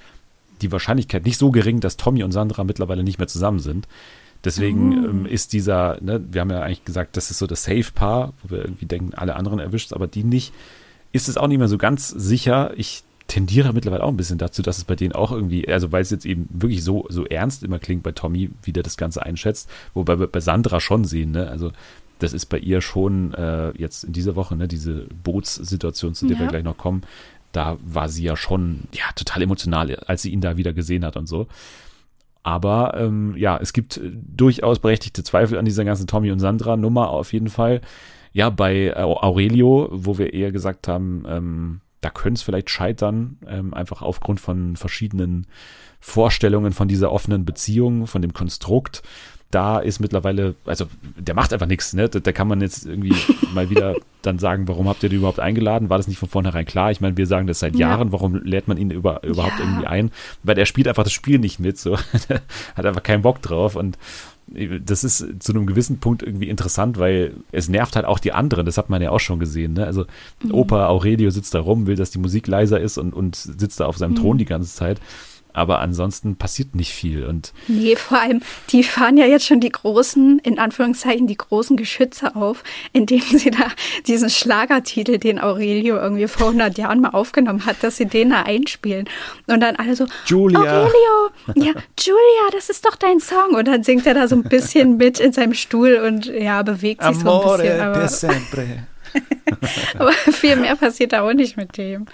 [0.61, 3.87] die Wahrscheinlichkeit nicht so gering, dass Tommy und Sandra mittlerweile nicht mehr zusammen sind.
[4.43, 5.09] Deswegen oh.
[5.09, 8.55] ähm, ist dieser, ne, wir haben ja eigentlich gesagt, das ist so das Safe-Paar, wo
[8.55, 10.53] wir irgendwie denken, alle anderen erwischt, aber die nicht
[11.13, 12.73] ist es auch nicht mehr so ganz sicher.
[12.75, 16.01] Ich tendiere mittlerweile auch ein bisschen dazu, dass es bei denen auch irgendwie, also weil
[16.01, 19.23] es jetzt eben wirklich so, so ernst immer klingt bei Tommy, wie der das Ganze
[19.23, 21.47] einschätzt, wobei wir bei Sandra schon sehen, ne?
[21.47, 21.71] Also
[22.19, 26.37] das ist bei ihr schon äh, jetzt in dieser Woche, ne, diese Bootssituation, zu der
[26.37, 26.43] ja.
[26.43, 27.03] wir gleich noch kommen,
[27.51, 31.17] da war sie ja schon ja total emotional, als sie ihn da wieder gesehen hat
[31.17, 31.47] und so.
[32.43, 37.09] Aber ähm, ja, es gibt durchaus berechtigte Zweifel an dieser ganzen Tommy und Sandra Nummer
[37.09, 37.81] auf jeden Fall.
[38.33, 43.73] Ja, bei Aurelio, wo wir eher gesagt haben, ähm, da könnte es vielleicht scheitern, ähm,
[43.73, 45.47] einfach aufgrund von verschiedenen
[45.99, 49.03] Vorstellungen von dieser offenen Beziehung, von dem Konstrukt.
[49.51, 52.09] da ist mittlerweile, also der macht einfach nichts, ne?
[52.09, 53.13] Da, da kann man jetzt irgendwie
[53.53, 55.91] mal wieder dann sagen, warum habt ihr den überhaupt eingeladen?
[55.91, 56.89] War das nicht von vornherein klar?
[56.89, 59.65] Ich meine, wir sagen das seit Jahren, warum lädt man ihn über, überhaupt ja.
[59.65, 60.11] irgendwie ein?
[60.41, 61.97] Weil er spielt einfach das Spiel nicht mit, so
[62.75, 63.99] hat einfach keinen Bock drauf und
[64.47, 68.65] das ist zu einem gewissen Punkt irgendwie interessant, weil es nervt halt auch die anderen.
[68.65, 69.73] Das hat man ja auch schon gesehen.
[69.73, 69.85] Ne?
[69.85, 70.05] Also
[70.43, 70.53] mhm.
[70.53, 73.85] Opa Aurelio sitzt da rum, will, dass die Musik leiser ist und, und sitzt da
[73.85, 74.15] auf seinem mhm.
[74.15, 74.99] Thron die ganze Zeit
[75.53, 77.25] aber ansonsten passiert nicht viel.
[77.25, 81.77] Und nee, vor allem, die fahren ja jetzt schon die großen, in Anführungszeichen, die großen
[81.77, 83.67] Geschütze auf, indem sie da
[84.07, 88.43] diesen Schlagertitel, den Aurelio irgendwie vor 100 Jahren mal aufgenommen hat, dass sie den da
[88.43, 89.07] einspielen.
[89.47, 90.59] Und dann alle so, Julia.
[90.59, 93.55] Aurelio, ja, Julia, das ist doch dein Song.
[93.55, 97.03] Und dann singt er da so ein bisschen mit in seinem Stuhl und ja, bewegt
[97.03, 98.29] sich Amore so ein bisschen.
[98.31, 102.07] Aber, aber viel mehr passiert da auch nicht mit dem.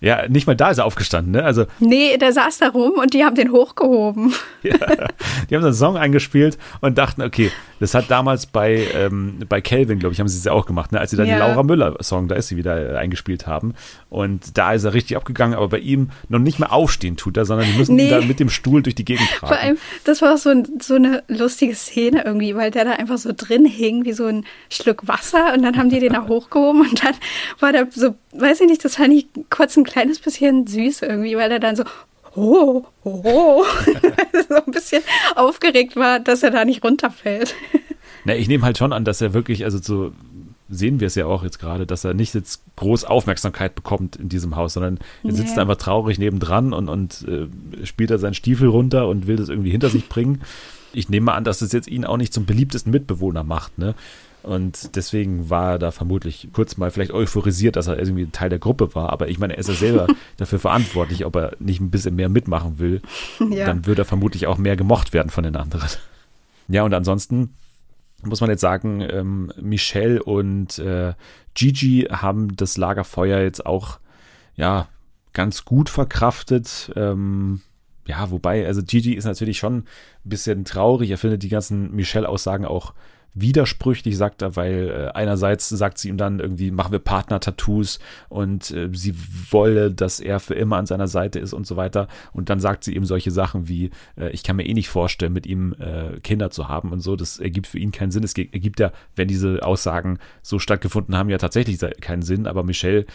[0.00, 1.44] Ja, nicht mal da ist er aufgestanden, ne?
[1.44, 4.32] Also, nee, der saß da rum und die haben den hochgehoben.
[4.62, 4.74] ja,
[5.50, 9.60] die haben so einen Song eingespielt und dachten, okay, das hat damals bei, ähm, bei
[9.60, 11.00] Calvin, glaube ich, haben sie es ja auch gemacht, ne?
[11.00, 11.34] als sie dann ja.
[11.34, 13.74] den Laura Müller-Song, da ist sie wieder äh, eingespielt haben.
[14.08, 17.44] Und da ist er richtig abgegangen, aber bei ihm noch nicht mehr aufstehen tut er,
[17.44, 18.04] sondern die müssen nee.
[18.04, 19.52] ihn da mit dem Stuhl durch die Gegend tragen.
[19.52, 22.92] Vor allem, das war auch so, ein, so eine lustige Szene irgendwie, weil der da
[22.92, 26.28] einfach so drin hing, wie so ein Schluck Wasser und dann haben die den da
[26.28, 27.14] hochgehoben und dann
[27.58, 31.36] war der so, weiß ich nicht, das fand ich kurz ein kleines bisschen süß irgendwie,
[31.36, 31.84] weil er dann so
[32.34, 33.64] oh, oh, oh.
[34.48, 35.02] so ein bisschen
[35.36, 37.54] aufgeregt war, dass er da nicht runterfällt.
[38.24, 40.12] Na, ich nehme halt schon an, dass er wirklich, also so
[40.68, 44.28] sehen wir es ja auch jetzt gerade, dass er nicht jetzt groß Aufmerksamkeit bekommt in
[44.28, 45.62] diesem Haus, sondern er sitzt nee.
[45.62, 49.70] einfach traurig nebendran und, und äh, spielt da seinen Stiefel runter und will das irgendwie
[49.70, 50.42] hinter sich bringen.
[50.92, 53.94] Ich nehme mal an, dass das jetzt ihn auch nicht zum beliebtesten Mitbewohner macht, ne?
[54.48, 58.58] Und deswegen war er da vermutlich kurz mal vielleicht euphorisiert, dass er irgendwie Teil der
[58.58, 59.10] Gruppe war.
[59.10, 60.06] Aber ich meine, er ist ja selber
[60.38, 63.02] dafür verantwortlich, ob er nicht ein bisschen mehr mitmachen will.
[63.50, 63.66] Ja.
[63.66, 65.88] Dann würde er vermutlich auch mehr gemocht werden von den anderen.
[66.70, 67.54] Ja, und ansonsten
[68.22, 71.14] muss man jetzt sagen, ähm, Michelle und äh,
[71.54, 74.00] Gigi haben das Lagerfeuer jetzt auch,
[74.54, 74.86] ja,
[75.32, 76.92] ganz gut verkraftet.
[76.94, 77.62] Ähm,
[78.06, 79.84] ja, wobei, also Gigi ist natürlich schon ein
[80.24, 81.10] bisschen traurig.
[81.10, 82.92] Er findet die ganzen Michelle-Aussagen auch
[83.34, 88.70] widersprüchlich, sagt er, weil äh, einerseits sagt sie ihm dann irgendwie, machen wir Partner-Tattoos und
[88.70, 89.14] äh, sie
[89.50, 92.08] wolle, dass er für immer an seiner Seite ist und so weiter.
[92.32, 95.32] Und dann sagt sie ihm solche Sachen wie, äh, ich kann mir eh nicht vorstellen,
[95.32, 95.74] mit ihm
[96.22, 97.16] Kinder zu haben und so.
[97.16, 98.24] Das ergibt für ihn keinen Sinn.
[98.24, 102.46] Es ergibt ja, wenn diese Aussagen so stattgefunden haben, ja tatsächlich keinen Sinn.
[102.46, 103.06] Aber Michelle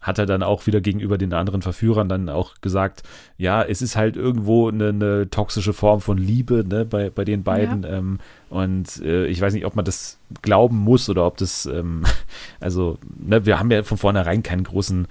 [0.00, 3.02] hat er dann auch wieder gegenüber den anderen Verführern dann auch gesagt,
[3.36, 7.42] ja, es ist halt irgendwo eine, eine toxische Form von Liebe ne, bei, bei den
[7.42, 7.82] beiden.
[7.82, 7.98] Ja.
[7.98, 12.04] Ähm, und äh, ich weiß nicht, ob man das glauben muss oder ob das, ähm,
[12.60, 15.06] also, ne, wir haben ja von vornherein keinen großen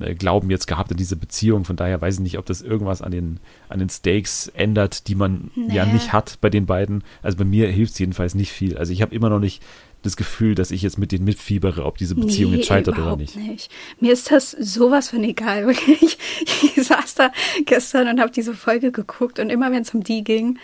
[0.00, 1.64] äh, Glauben jetzt gehabt in diese Beziehung.
[1.64, 5.14] Von daher weiß ich nicht, ob das irgendwas an den, an den Stakes ändert, die
[5.14, 5.74] man nee.
[5.74, 7.04] ja nicht hat bei den beiden.
[7.22, 8.76] Also bei mir hilft es jedenfalls nicht viel.
[8.76, 9.62] Also ich habe immer noch nicht
[10.06, 13.16] das Gefühl, dass ich jetzt mit denen mitfiebere, ob diese Beziehung nee, jetzt scheitert oder
[13.16, 13.36] nicht.
[13.36, 13.70] nicht.
[14.00, 15.66] Mir ist das sowas von egal.
[16.00, 16.18] Ich,
[16.76, 17.32] ich saß da
[17.64, 20.58] gestern und habe diese Folge geguckt und immer wenn es um die ging,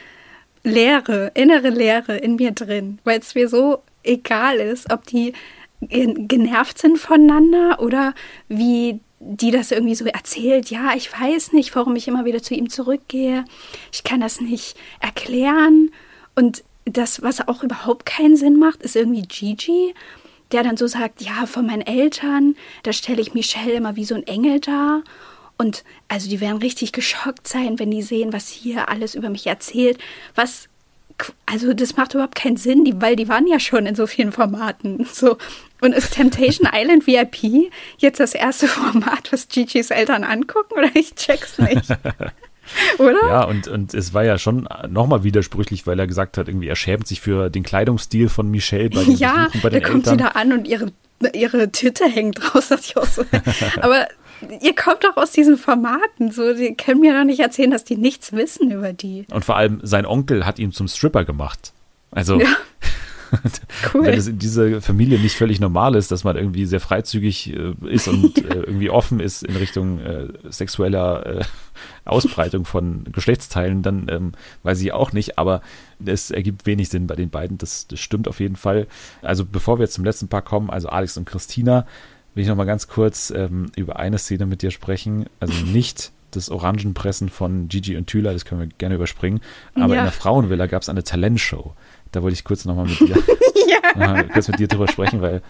[0.64, 5.32] Leere, innere Leere in mir drin, weil es mir so egal ist, ob die
[5.80, 8.14] genervt sind voneinander oder
[8.48, 12.54] wie die das irgendwie so erzählt, ja, ich weiß nicht, warum ich immer wieder zu
[12.54, 13.44] ihm zurückgehe.
[13.92, 15.90] Ich kann das nicht erklären.
[16.34, 19.94] Und das, was auch überhaupt keinen Sinn macht, ist irgendwie Gigi,
[20.50, 24.14] der dann so sagt, ja, von meinen Eltern, da stelle ich Michelle immer wie so
[24.14, 25.02] ein Engel dar.
[25.58, 29.46] Und also die werden richtig geschockt sein, wenn die sehen, was hier alles über mich
[29.46, 29.98] erzählt.
[30.34, 30.68] Was,
[31.46, 34.32] also das macht überhaupt keinen Sinn, die, weil die waren ja schon in so vielen
[34.32, 35.06] Formaten.
[35.12, 35.38] So.
[35.80, 40.74] Und ist Temptation Island VIP jetzt das erste Format, was Gigi's Eltern angucken?
[40.76, 41.88] Oder ich check's nicht.
[42.98, 43.20] Oder?
[43.26, 46.76] Ja, und, und es war ja schon nochmal widersprüchlich, weil er gesagt hat, irgendwie er
[46.76, 50.16] schämt sich für den Kleidungsstil von Michelle bei den Ja, bei den da kommt sie
[50.16, 50.92] da an und ihre,
[51.32, 53.24] ihre Titte hängt raus, dachte ich auch so.
[53.80, 54.06] Aber
[54.60, 57.96] ihr kommt doch aus diesen Formaten, so, die können mir doch nicht erzählen, dass die
[57.96, 59.26] nichts wissen über die.
[59.30, 61.72] Und vor allem sein Onkel hat ihn zum Stripper gemacht.
[62.10, 62.40] Also.
[62.40, 62.48] Ja.
[63.92, 64.04] Cool.
[64.04, 67.72] Wenn es in dieser Familie nicht völlig normal ist, dass man irgendwie sehr freizügig äh,
[67.88, 71.44] ist und äh, irgendwie offen ist in Richtung äh, sexueller äh,
[72.04, 75.62] Ausbreitung von Geschlechtsteilen, dann ähm, weiß ich auch nicht, aber
[76.04, 78.86] es ergibt wenig Sinn bei den beiden, das, das stimmt auf jeden Fall.
[79.20, 81.86] Also bevor wir jetzt zum letzten Paar kommen, also Alex und Christina,
[82.34, 86.12] will ich noch mal ganz kurz ähm, über eine Szene mit dir sprechen, also nicht
[86.30, 89.40] das Orangenpressen von Gigi und Thüler, das können wir gerne überspringen.
[89.74, 90.00] Aber ja.
[90.00, 91.74] in der Frauenvilla gab es eine Talentshow.
[92.12, 93.16] Da wollte ich kurz nochmal mit dir,
[93.96, 94.22] ja.
[94.24, 95.42] kurz mit dir drüber sprechen, weil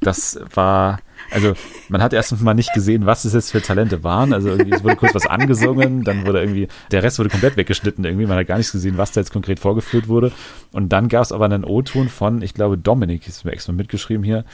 [0.00, 1.00] das war,
[1.30, 1.54] Also
[1.88, 4.32] man hat erst mal nicht gesehen, was es jetzt für Talente waren.
[4.32, 8.04] Also irgendwie, es wurde kurz was angesungen, dann wurde irgendwie, der Rest wurde komplett weggeschnitten
[8.04, 8.26] irgendwie.
[8.26, 10.32] Man hat gar nicht gesehen, was da jetzt konkret vorgeführt wurde.
[10.72, 14.24] Und dann gab es aber einen O-Ton von, ich glaube, Dominik, ist mir extra mitgeschrieben
[14.24, 14.44] hier.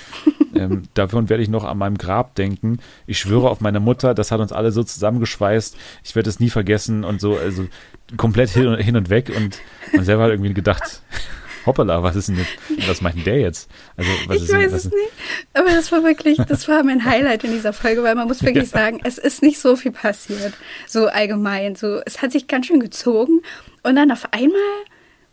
[0.54, 2.78] Ähm, davon werde ich noch an meinem Grab denken.
[3.06, 5.76] Ich schwöre auf meine Mutter, das hat uns alle so zusammengeschweißt.
[6.04, 7.66] Ich werde es nie vergessen und so, also
[8.16, 9.32] komplett hin, hin und weg.
[9.36, 9.58] Und
[9.94, 11.02] man selber hat irgendwie gedacht,
[11.66, 13.70] hoppala, was ist denn jetzt, was meint der jetzt?
[13.96, 15.12] Also, was ich ist weiß denn, es nicht,
[15.52, 18.70] aber das war wirklich, das war mein Highlight in dieser Folge, weil man muss wirklich
[18.70, 18.78] ja.
[18.78, 20.54] sagen, es ist nicht so viel passiert,
[20.86, 23.40] so allgemein, so, es hat sich ganz schön gezogen
[23.82, 24.60] und dann auf einmal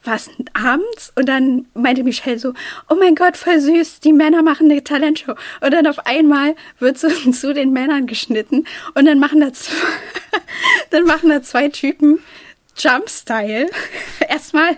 [0.04, 2.54] war es abends und dann meinte Michelle so,
[2.90, 5.36] oh mein Gott, voll süß, die Männer machen eine Talentshow.
[5.62, 8.66] Und dann auf einmal wird so zu den Männern geschnitten
[8.96, 9.76] und dann machen da zwei,
[10.90, 12.20] dann machen da zwei Typen
[12.78, 13.70] Jump-Style.
[14.30, 14.78] Erstmal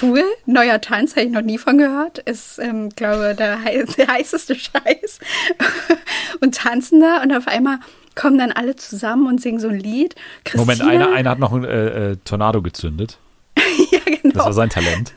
[0.00, 2.18] cool, neuer Tanz, habe ich noch nie von gehört.
[2.18, 5.18] Ist, ähm, glaube der, hei der heißeste Scheiß.
[6.40, 7.78] und tanzen da und auf einmal
[8.14, 10.14] kommen dann alle zusammen und singen so ein Lied.
[10.44, 13.18] Christina, Moment, einer, einer hat noch ein äh, äh, Tornado gezündet.
[13.90, 14.34] ja, genau.
[14.34, 15.12] Das war sein Talent.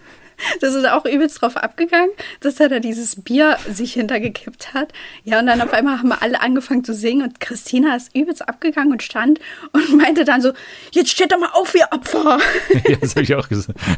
[0.61, 2.09] Das ist auch übelst drauf abgegangen,
[2.41, 4.93] dass er da dieses Bier sich hintergekippt hat.
[5.23, 8.47] Ja, und dann auf einmal haben wir alle angefangen zu singen und Christina ist übelst
[8.47, 9.39] abgegangen und stand
[9.71, 10.51] und meinte dann so,
[10.91, 12.39] jetzt steht doch mal auf, ihr Opfer.
[12.87, 13.79] ja, das habe ich auch gesagt.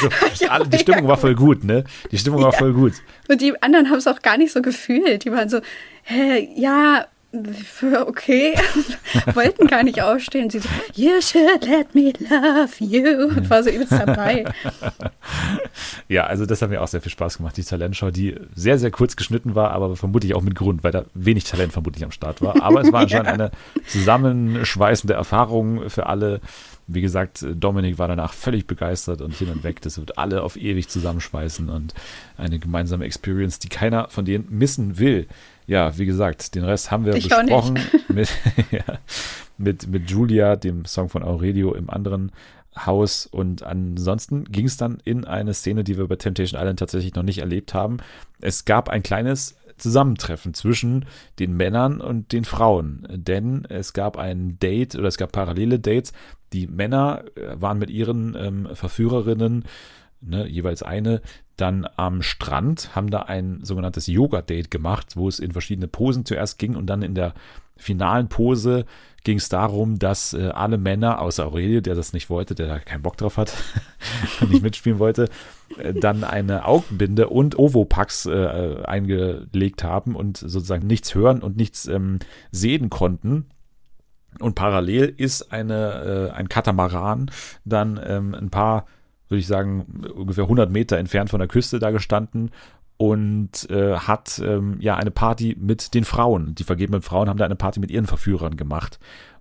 [0.00, 0.08] So,
[0.44, 1.84] ja, die Stimmung war voll gut, ne?
[2.10, 2.92] Die Stimmung war voll gut.
[3.28, 5.24] Und die anderen haben es auch gar nicht so gefühlt.
[5.24, 5.60] Die waren so,
[6.02, 7.06] hä, ja,
[8.06, 8.54] okay,
[9.34, 10.50] wollten gar nicht aufstehen.
[10.50, 13.28] Sie so, you should let me love you.
[13.28, 14.44] Und war so übelst dabei.
[16.08, 18.90] ja, also das hat mir auch sehr viel Spaß gemacht, die Talentshow, die sehr, sehr
[18.90, 22.42] kurz geschnitten war, aber vermutlich auch mit Grund, weil da wenig Talent vermutlich am Start
[22.42, 22.62] war.
[22.62, 23.32] Aber es war anscheinend ja.
[23.32, 23.50] eine
[23.86, 26.40] zusammenschweißende Erfahrung für alle.
[26.88, 29.82] Wie gesagt, Dominik war danach völlig begeistert und hin und weg.
[29.82, 31.94] Das wird alle auf ewig zusammenschweißen und
[32.38, 35.26] eine gemeinsame Experience, die keiner von denen missen will
[35.66, 38.28] ja, wie gesagt, den Rest haben wir ich besprochen mit,
[38.70, 38.84] ja,
[39.58, 42.32] mit, mit Julia, dem Song von Aurelio im anderen
[42.76, 43.26] Haus.
[43.26, 47.22] Und ansonsten ging es dann in eine Szene, die wir bei Temptation Island tatsächlich noch
[47.22, 47.98] nicht erlebt haben.
[48.40, 51.04] Es gab ein kleines Zusammentreffen zwischen
[51.38, 53.06] den Männern und den Frauen.
[53.10, 56.12] Denn es gab ein Date oder es gab parallele Dates.
[56.52, 59.64] Die Männer äh, waren mit ihren ähm, Verführerinnen
[60.26, 61.22] ne, jeweils eine,
[61.56, 66.58] dann am Strand, haben da ein sogenanntes Yoga-Date gemacht, wo es in verschiedene Posen zuerst
[66.58, 67.34] ging und dann in der
[67.76, 68.86] finalen Pose
[69.24, 72.78] ging es darum, dass äh, alle Männer, außer Aurelie, der das nicht wollte, der da
[72.78, 73.52] keinen Bock drauf hat
[74.40, 75.28] und nicht mitspielen wollte,
[75.78, 81.86] äh, dann eine Augenbinde und Ovopax äh, eingelegt haben und sozusagen nichts hören und nichts
[81.86, 82.20] ähm,
[82.52, 83.46] sehen konnten.
[84.38, 87.30] Und parallel ist eine, äh, ein Katamaran
[87.64, 88.86] dann ähm, ein paar
[89.28, 92.50] würde ich sagen, ungefähr 100 Meter entfernt von der Küste da gestanden
[92.96, 96.54] und äh, hat ähm, ja eine Party mit den Frauen.
[96.54, 98.98] Die vergebenen Frauen haben da eine Party mit ihren Verführern gemacht.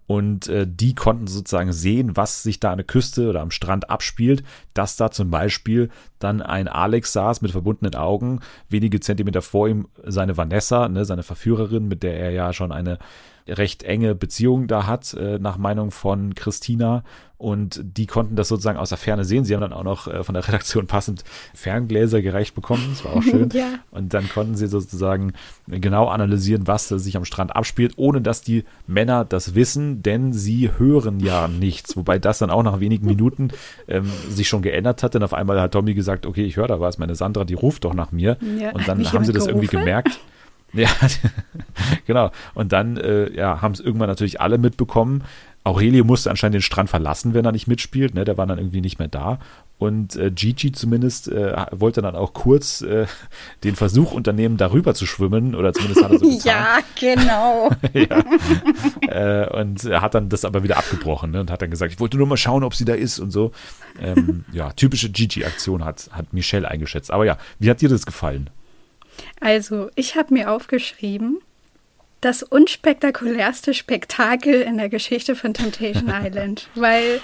[0.07, 3.89] Und äh, die konnten sozusagen sehen, was sich da an der Küste oder am Strand
[3.89, 4.43] abspielt,
[4.75, 9.87] dass da zum Beispiel dann ein Alex saß mit verbundenen Augen, wenige Zentimeter vor ihm
[10.03, 12.99] seine Vanessa, ne, seine Verführerin, mit der er ja schon eine
[13.47, 17.03] recht enge Beziehung da hat, äh, nach Meinung von Christina.
[17.37, 19.43] Und die konnten das sozusagen aus der Ferne sehen.
[19.43, 22.83] Sie haben dann auch noch äh, von der Redaktion passend Ferngläser gereicht bekommen.
[22.89, 23.49] Das war auch schön.
[23.53, 23.67] ja.
[23.91, 25.33] Und dann konnten sie sozusagen
[25.67, 30.71] genau analysieren, was sich am Strand abspielt, ohne dass die Männer das wissen, denn sie
[30.77, 31.97] hören ja nichts.
[31.97, 33.49] Wobei das dann auch nach wenigen Minuten
[33.87, 35.13] ähm, sich schon geändert hat.
[35.13, 36.97] Denn auf einmal hat Tommy gesagt, okay, ich höre da was.
[36.97, 38.37] Meine Sandra, die ruft doch nach mir.
[38.59, 39.61] Ja, und dann haben sie das gerufen?
[39.61, 40.19] irgendwie gemerkt.
[40.75, 40.89] Ja,
[42.05, 42.31] genau.
[42.53, 45.23] Und dann äh, ja, haben es irgendwann natürlich alle mitbekommen.
[45.63, 48.13] Aurelie musste anscheinend den Strand verlassen, wenn er nicht mitspielt.
[48.13, 48.23] Ne?
[48.23, 49.39] Der war dann irgendwie nicht mehr da.
[49.77, 53.07] Und äh, Gigi zumindest äh, wollte dann auch kurz äh,
[53.63, 55.55] den Versuch unternehmen, darüber zu schwimmen.
[55.55, 56.39] Oder zumindest hat er so getan.
[56.43, 57.71] ja, genau.
[57.93, 58.23] ja.
[59.07, 61.41] Äh, und er hat dann das aber wieder abgebrochen ne?
[61.41, 63.51] und hat dann gesagt, ich wollte nur mal schauen, ob sie da ist und so.
[63.99, 67.11] Ähm, ja, typische Gigi-Aktion hat, hat Michelle eingeschätzt.
[67.11, 68.51] Aber ja, wie hat dir das gefallen?
[69.39, 71.39] Also, ich habe mir aufgeschrieben,
[72.21, 76.69] das unspektakulärste Spektakel in der Geschichte von Temptation Island.
[76.75, 77.21] Weil,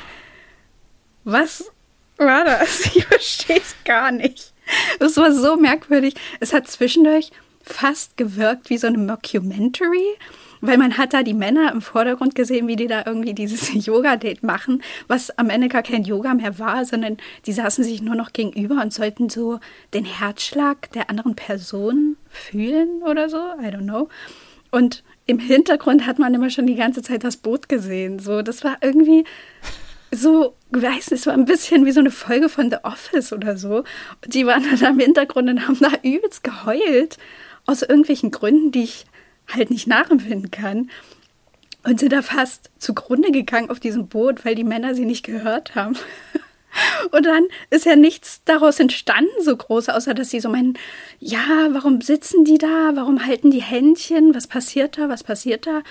[1.24, 1.72] was
[2.18, 2.92] war das?
[2.96, 4.54] Ich verstehe es gar nicht.
[5.00, 6.16] Es war so merkwürdig.
[6.40, 7.32] Es hat zwischendurch
[7.64, 10.18] fast gewirkt wie so eine Mockumentary.
[10.62, 14.44] Weil man hat da die Männer im Vordergrund gesehen, wie die da irgendwie dieses Yoga-Date
[14.44, 18.32] machen, was am Ende gar kein Yoga mehr war, sondern die saßen sich nur noch
[18.32, 19.60] gegenüber und sollten so
[19.94, 23.38] den Herzschlag der anderen Person fühlen oder so.
[23.38, 24.08] I don't know.
[24.72, 28.20] Und im Hintergrund hat man immer schon die ganze Zeit das Boot gesehen.
[28.20, 29.26] So, das war irgendwie
[30.12, 33.58] so, weiß nicht, es war ein bisschen wie so eine Folge von The Office oder
[33.58, 33.84] so.
[34.26, 37.18] Die waren dann im Hintergrund und haben da übelst geheult.
[37.68, 39.06] Aus irgendwelchen Gründen, die ich
[39.54, 40.90] halt nicht nachempfinden kann.
[41.84, 45.74] Und sind da fast zugrunde gegangen auf diesem Boot, weil die Männer sie nicht gehört
[45.74, 45.98] haben.
[47.12, 50.78] Und dann ist ja nichts daraus entstanden, so groß, außer dass sie so meinen,
[51.20, 52.92] ja, warum sitzen die da?
[52.94, 54.36] Warum halten die Händchen?
[54.36, 55.10] Was passiert da?
[55.10, 55.82] Was passiert da?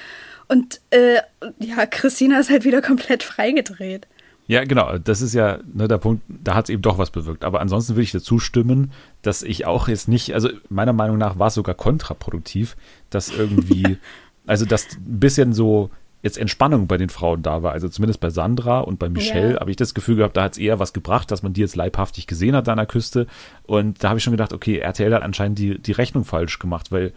[0.48, 1.20] Und äh,
[1.58, 4.06] ja, Christina ist halt wieder komplett freigedreht.
[4.50, 4.98] Ja, genau.
[4.98, 7.44] Das ist ja ne, der Punkt, da hat es eben doch was bewirkt.
[7.44, 8.90] Aber ansonsten würde ich dazu stimmen,
[9.22, 12.76] dass ich auch jetzt nicht, also meiner Meinung nach war es sogar kontraproduktiv,
[13.10, 13.98] dass irgendwie,
[14.48, 15.90] also dass ein bisschen so
[16.22, 17.70] jetzt Entspannung bei den Frauen da war.
[17.70, 19.60] Also zumindest bei Sandra und bei Michelle ja.
[19.60, 21.76] habe ich das Gefühl gehabt, da hat es eher was gebracht, dass man die jetzt
[21.76, 23.28] leibhaftig gesehen hat an der Küste.
[23.68, 26.90] Und da habe ich schon gedacht, okay, RTL hat anscheinend die, die Rechnung falsch gemacht,
[26.90, 27.12] weil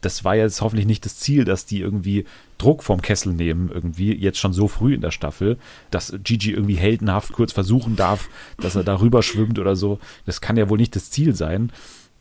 [0.00, 2.24] das war jetzt hoffentlich nicht das Ziel, dass die irgendwie
[2.58, 5.58] Druck vom Kessel nehmen, irgendwie, jetzt schon so früh in der Staffel,
[5.90, 8.28] dass Gigi irgendwie heldenhaft kurz versuchen darf,
[8.60, 9.98] dass er darüber schwimmt oder so.
[10.26, 11.72] Das kann ja wohl nicht das Ziel sein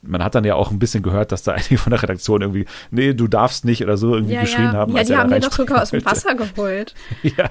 [0.02, 2.65] man hat dann ja auch ein bisschen gehört, dass da einige von der Redaktion irgendwie,
[2.91, 4.73] nee, du darfst nicht oder so irgendwie ja, geschrien ja.
[4.73, 4.95] haben.
[4.95, 6.93] Ja, die haben den doch sogar aus dem Wasser geholt.
[7.23, 7.50] ja.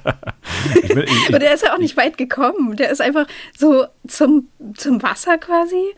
[0.82, 2.76] Ich bin, ich, und der ist ja auch nicht weit gekommen.
[2.76, 5.94] Der ist einfach so zum, zum Wasser quasi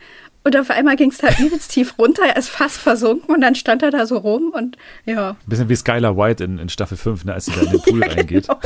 [0.49, 3.53] und auf einmal ging es da übelst tief runter, er ist fast versunken und dann
[3.53, 5.31] stand er da so rum und ja.
[5.31, 7.81] Ein bisschen wie Skylar White in, in Staffel 5, ne, als sie da in den
[7.81, 8.47] Pool ja, reingeht.
[8.47, 8.59] Genau.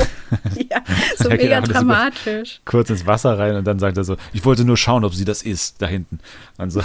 [0.70, 0.82] Ja,
[1.18, 2.62] so mega dramatisch.
[2.64, 5.26] Kurz ins Wasser rein und dann sagt er so, ich wollte nur schauen, ob sie
[5.26, 6.20] das ist, da hinten.
[6.56, 6.80] Und so.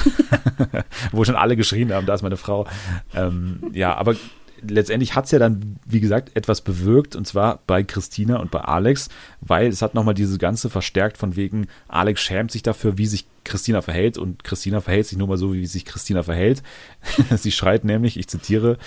[1.14, 2.68] Wo schon alle geschrien haben, da ist meine Frau.
[3.16, 4.16] Ähm, ja, aber
[4.62, 8.60] letztendlich hat es ja dann, wie gesagt, etwas bewirkt und zwar bei Christina und bei
[8.60, 9.08] Alex,
[9.40, 13.28] weil es hat nochmal diese ganze verstärkt von wegen, Alex schämt sich dafür, wie sich
[13.43, 16.63] Christina verhält und Christina verhält sich nur mal so, wie sich Christina verhält.
[17.38, 18.78] Sie schreit nämlich, ich zitiere,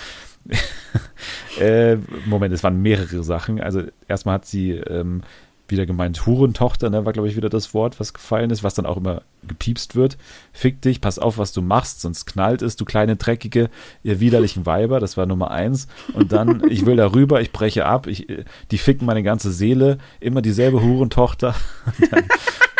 [1.59, 3.61] äh, Moment, es waren mehrere Sachen.
[3.61, 5.23] Also erstmal hat sie ähm,
[5.67, 8.85] wieder gemeint, Hurentochter, ne, war glaube ich wieder das Wort, was gefallen ist, was dann
[8.85, 10.17] auch immer gepiepst wird.
[10.51, 13.69] Fick dich, pass auf, was du machst, sonst knallt es, du kleine dreckige,
[14.03, 15.87] ihr widerlichen Weiber, das war Nummer eins.
[16.13, 18.27] Und dann, ich will darüber, ich breche ab, ich,
[18.71, 21.55] die ficken meine ganze Seele, immer dieselbe Hurentochter.
[22.11, 22.25] dann,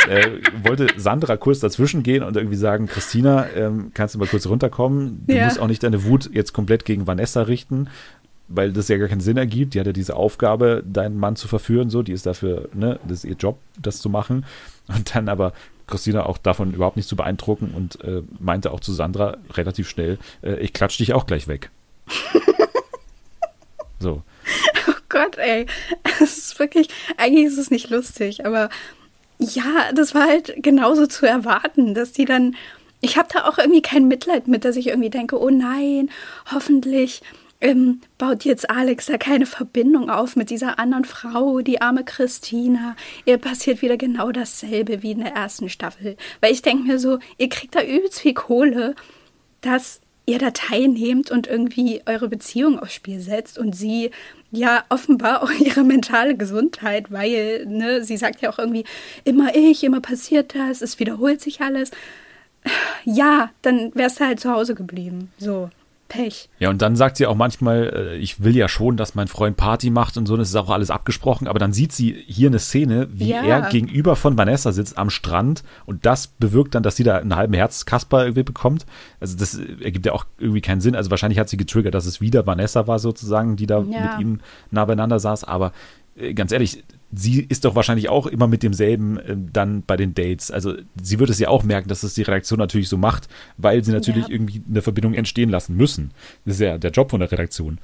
[0.10, 4.46] äh, wollte Sandra kurz dazwischen gehen und irgendwie sagen, Christina, ähm, kannst du mal kurz
[4.46, 5.24] runterkommen?
[5.28, 5.46] Du ja.
[5.46, 7.90] musst auch nicht deine Wut jetzt komplett gegen Vanessa richten
[8.48, 9.74] weil das ja gar keinen Sinn ergibt.
[9.74, 13.20] Die hat ja diese Aufgabe, deinen Mann zu verführen, so, die ist dafür, ne, das
[13.20, 14.46] ist ihr Job, das zu machen.
[14.88, 15.54] Und dann aber
[15.88, 20.18] Christina auch davon überhaupt nicht zu beeindrucken und äh, meinte auch zu Sandra relativ schnell,
[20.42, 21.72] äh, ich klatsch dich auch gleich weg.
[24.00, 24.24] so.
[24.88, 25.66] Oh Gott, ey.
[26.22, 26.88] Es ist wirklich,
[27.18, 28.70] eigentlich ist es nicht lustig, aber
[29.40, 32.56] ja, das war halt genauso zu erwarten, dass die dann.
[33.02, 36.10] Ich habe da auch irgendwie kein Mitleid mit, dass ich irgendwie denke, oh nein,
[36.50, 37.22] hoffentlich
[37.64, 42.96] ähm, baut jetzt Alex da keine Verbindung auf mit dieser anderen Frau, die arme Christina.
[43.26, 46.18] Ihr passiert wieder genau dasselbe wie in der ersten Staffel.
[46.42, 48.96] Weil ich denke mir so, ihr kriegt da übelst viel Kohle,
[49.62, 54.12] dass ihr da teilnehmt und irgendwie eure Beziehung aufs Spiel setzt und sie
[54.54, 58.86] ja offenbar auch ihre mentale Gesundheit, weil ne, sie sagt ja auch irgendwie
[59.26, 61.92] immer ich, immer passiert das, es wiederholt sich alles.
[63.04, 65.32] Ja, dann wärst du halt zu Hause geblieben.
[65.38, 65.70] So.
[66.14, 66.50] Pech.
[66.60, 69.58] Ja, und dann sagt sie auch manchmal, äh, ich will ja schon, dass mein Freund
[69.58, 72.60] Party macht und so, das ist auch alles abgesprochen, aber dann sieht sie hier eine
[72.60, 73.42] Szene, wie ja.
[73.42, 77.36] er gegenüber von Vanessa sitzt am Strand und das bewirkt dann, dass sie da einen
[77.36, 78.86] halben Herz Kasper irgendwie bekommt.
[79.20, 80.96] Also das ergibt ja auch irgendwie keinen Sinn.
[80.96, 84.12] Also wahrscheinlich hat sie getriggert, dass es wieder Vanessa war sozusagen, die da ja.
[84.12, 85.72] mit ihm nah beieinander saß, aber äh,
[86.36, 90.52] ganz ehrlich, sie ist doch wahrscheinlich auch immer mit demselben äh, dann bei den Dates.
[90.52, 93.84] Also sie wird es ja auch merken, dass es die Redaktion natürlich so macht, weil
[93.84, 94.34] sie natürlich ja.
[94.34, 96.12] irgendwie eine Verbindung entstehen lassen müssen.
[96.46, 97.80] Das ist ja der Job von der Redaktion.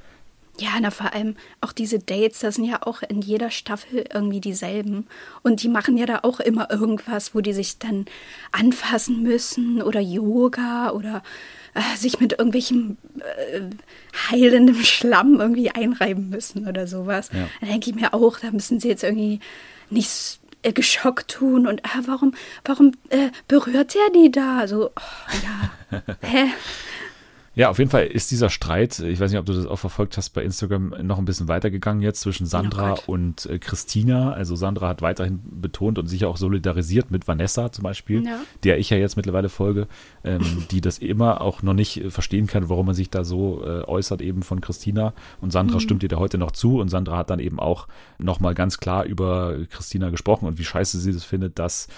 [0.59, 4.41] Ja, na vor allem auch diese Dates, das sind ja auch in jeder Staffel irgendwie
[4.41, 5.07] dieselben.
[5.41, 8.05] Und die machen ja da auch immer irgendwas, wo die sich dann
[8.51, 11.23] anfassen müssen oder Yoga oder
[11.79, 13.61] äh, sich mit irgendwelchem äh,
[14.29, 17.29] heilendem Schlamm irgendwie einreiben müssen oder sowas.
[17.33, 17.47] Ja.
[17.61, 19.39] Da denke ich mir auch, da müssen sie jetzt irgendwie
[19.89, 22.33] nicht äh, geschockt tun und ah, warum,
[22.65, 24.67] warum äh, berührt er die da?
[24.67, 26.47] So, oh, ja, hä?
[27.59, 30.15] Ja, auf jeden Fall ist dieser Streit, ich weiß nicht, ob du das auch verfolgt
[30.15, 34.31] hast bei Instagram, noch ein bisschen weitergegangen jetzt zwischen Sandra oh und äh, Christina.
[34.31, 38.39] Also Sandra hat weiterhin betont und sich auch solidarisiert mit Vanessa zum Beispiel, ja.
[38.63, 39.89] der ich ja jetzt mittlerweile folge,
[40.23, 40.39] ähm,
[40.71, 44.21] die das immer auch noch nicht verstehen kann, warum man sich da so äh, äußert
[44.21, 45.11] eben von Christina.
[45.41, 45.81] Und Sandra mhm.
[45.81, 49.03] stimmt ihr da heute noch zu und Sandra hat dann eben auch nochmal ganz klar
[49.03, 51.89] über Christina gesprochen und wie scheiße sie das findet, dass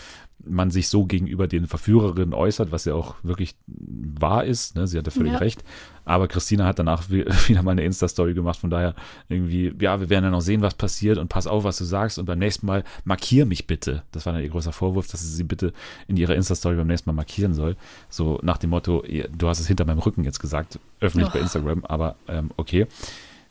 [0.45, 4.75] man sich so gegenüber den Verführerinnen äußert, was ja auch wirklich wahr ist.
[4.75, 4.87] Ne?
[4.87, 5.39] Sie hat ja völlig ja.
[5.39, 5.63] recht.
[6.05, 8.59] Aber Christina hat danach wieder mal eine Insta-Story gemacht.
[8.59, 8.95] Von daher
[9.29, 12.19] irgendwie, ja, wir werden ja noch sehen, was passiert und pass auf, was du sagst.
[12.19, 14.03] Und beim nächsten Mal markier mich bitte.
[14.11, 15.73] Das war dann ihr großer Vorwurf, dass sie sie bitte
[16.07, 17.75] in ihrer Insta-Story beim nächsten Mal markieren soll.
[18.09, 19.03] So nach dem Motto,
[19.37, 21.33] du hast es hinter meinem Rücken jetzt gesagt, öffentlich oh.
[21.33, 22.87] bei Instagram, aber ähm, okay.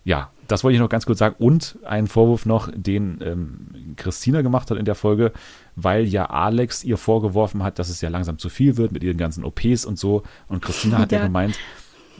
[0.04, 1.36] Ja, das wollte ich noch ganz kurz sagen.
[1.38, 5.32] Und ein Vorwurf noch, den ähm, Christina gemacht hat in der Folge,
[5.76, 9.18] weil ja Alex ihr vorgeworfen hat, dass es ja langsam zu viel wird mit ihren
[9.18, 10.22] ganzen OPs und so.
[10.48, 11.58] Und Christina hat ja, ja gemeint,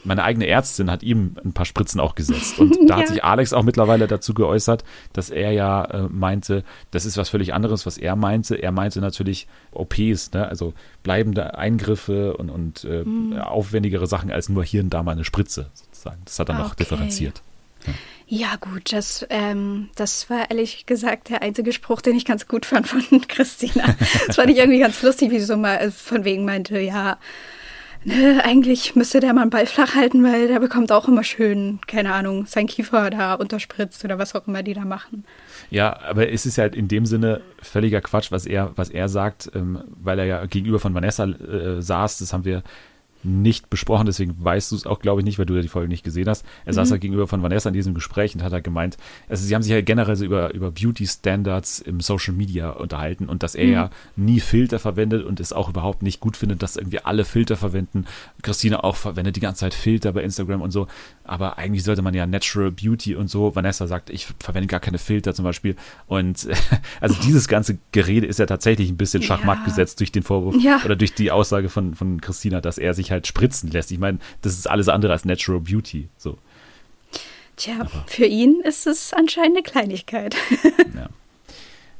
[0.03, 2.59] meine eigene Ärztin hat ihm ein paar Spritzen auch gesetzt.
[2.59, 3.01] Und da ja.
[3.01, 7.29] hat sich Alex auch mittlerweile dazu geäußert, dass er ja äh, meinte, das ist was
[7.29, 8.55] völlig anderes, was er meinte.
[8.55, 10.47] Er meinte natürlich OPs, ne?
[10.47, 10.73] also
[11.03, 13.37] bleibende Eingriffe und, und äh, mhm.
[13.37, 16.21] aufwendigere Sachen als nur hier und da mal eine Spritze sozusagen.
[16.25, 16.63] Das hat er okay.
[16.63, 17.41] noch differenziert.
[18.27, 18.55] Ja.
[18.59, 22.87] Gut, das, ähm, das war ehrlich gesagt der einzige Spruch, den ich ganz gut fand
[22.87, 23.95] von Christina.
[24.27, 27.17] Das fand ich irgendwie ganz lustig, wie sie so mal äh, von wegen meinte, ja,
[28.03, 31.79] ne, eigentlich müsste der mal einen Ball flach halten, weil der bekommt auch immer schön,
[31.87, 35.25] keine Ahnung, sein Kiefer da unterspritzt oder was auch immer die da machen.
[35.69, 39.51] Ja, aber es ist halt in dem Sinne völliger Quatsch, was er, was er sagt,
[39.55, 42.19] ähm, weil er ja gegenüber von Vanessa äh, saß.
[42.19, 42.63] Das haben wir
[43.23, 45.87] nicht besprochen, deswegen weißt du es auch, glaube ich, nicht, weil du ja die Folge
[45.87, 46.45] nicht gesehen hast.
[46.65, 46.75] Er mhm.
[46.75, 48.97] saß ja gegenüber von Vanessa in diesem Gespräch und hat halt gemeint,
[49.29, 53.43] also sie haben sich ja generell so über, über Beauty-Standards im Social Media unterhalten und
[53.43, 53.73] dass er mhm.
[53.73, 57.57] ja nie Filter verwendet und es auch überhaupt nicht gut findet, dass irgendwie alle Filter
[57.57, 58.05] verwenden.
[58.41, 60.87] Christina auch verwendet die ganze Zeit Filter bei Instagram und so,
[61.23, 63.55] aber eigentlich sollte man ja Natural Beauty und so.
[63.55, 65.75] Vanessa sagt, ich verwende gar keine Filter zum Beispiel
[66.07, 66.47] und
[67.01, 69.65] also dieses ganze Gerede ist ja tatsächlich ein bisschen Schachmatt ja.
[69.65, 70.81] gesetzt durch den Vorwurf ja.
[70.83, 73.91] oder durch die Aussage von, von Christina, dass er sich halt spritzen lässt.
[73.91, 76.09] Ich meine, das ist alles andere als Natural Beauty.
[76.17, 76.37] So.
[77.55, 78.05] Tja, Aber.
[78.07, 80.35] für ihn ist es anscheinend eine Kleinigkeit.
[80.95, 81.09] ja.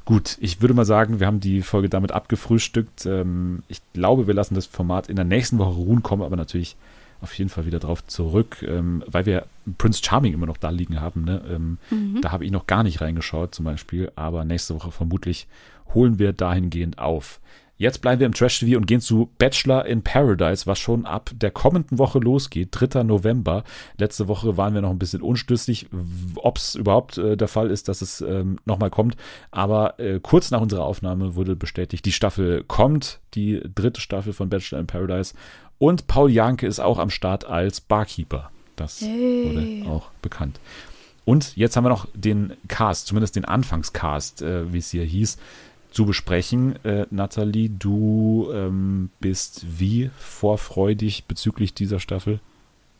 [0.04, 3.06] Gut, ich würde mal sagen, wir haben die Folge damit abgefrühstückt.
[3.06, 6.76] Ähm, ich glaube, wir lassen das Format in der nächsten Woche ruhen, kommen aber natürlich
[7.20, 9.46] auf jeden Fall wieder drauf zurück, ähm, weil wir
[9.78, 11.24] Prince Charming immer noch da liegen haben.
[11.24, 11.40] Ne?
[11.48, 12.20] Ähm, mhm.
[12.20, 15.46] Da habe ich noch gar nicht reingeschaut zum Beispiel, aber nächste Woche vermutlich
[15.94, 17.38] holen wir dahingehend auf.
[17.82, 21.50] Jetzt bleiben wir im Trash-TV und gehen zu Bachelor in Paradise, was schon ab der
[21.50, 23.02] kommenden Woche losgeht, 3.
[23.02, 23.64] November.
[23.98, 25.88] Letzte Woche waren wir noch ein bisschen unschlüssig,
[26.36, 29.16] ob es überhaupt äh, der Fall ist, dass es ähm, nochmal kommt.
[29.50, 34.48] Aber äh, kurz nach unserer Aufnahme wurde bestätigt, die Staffel kommt, die dritte Staffel von
[34.48, 35.34] Bachelor in Paradise.
[35.78, 38.52] Und Paul Janke ist auch am Start als Barkeeper.
[38.76, 39.82] Das hey.
[39.82, 40.60] wurde auch bekannt.
[41.24, 45.36] Und jetzt haben wir noch den Cast, zumindest den Anfangscast, äh, wie es hier hieß
[45.92, 46.82] zu besprechen.
[46.84, 52.40] Äh, Nathalie, du ähm, bist wie vorfreudig bezüglich dieser Staffel?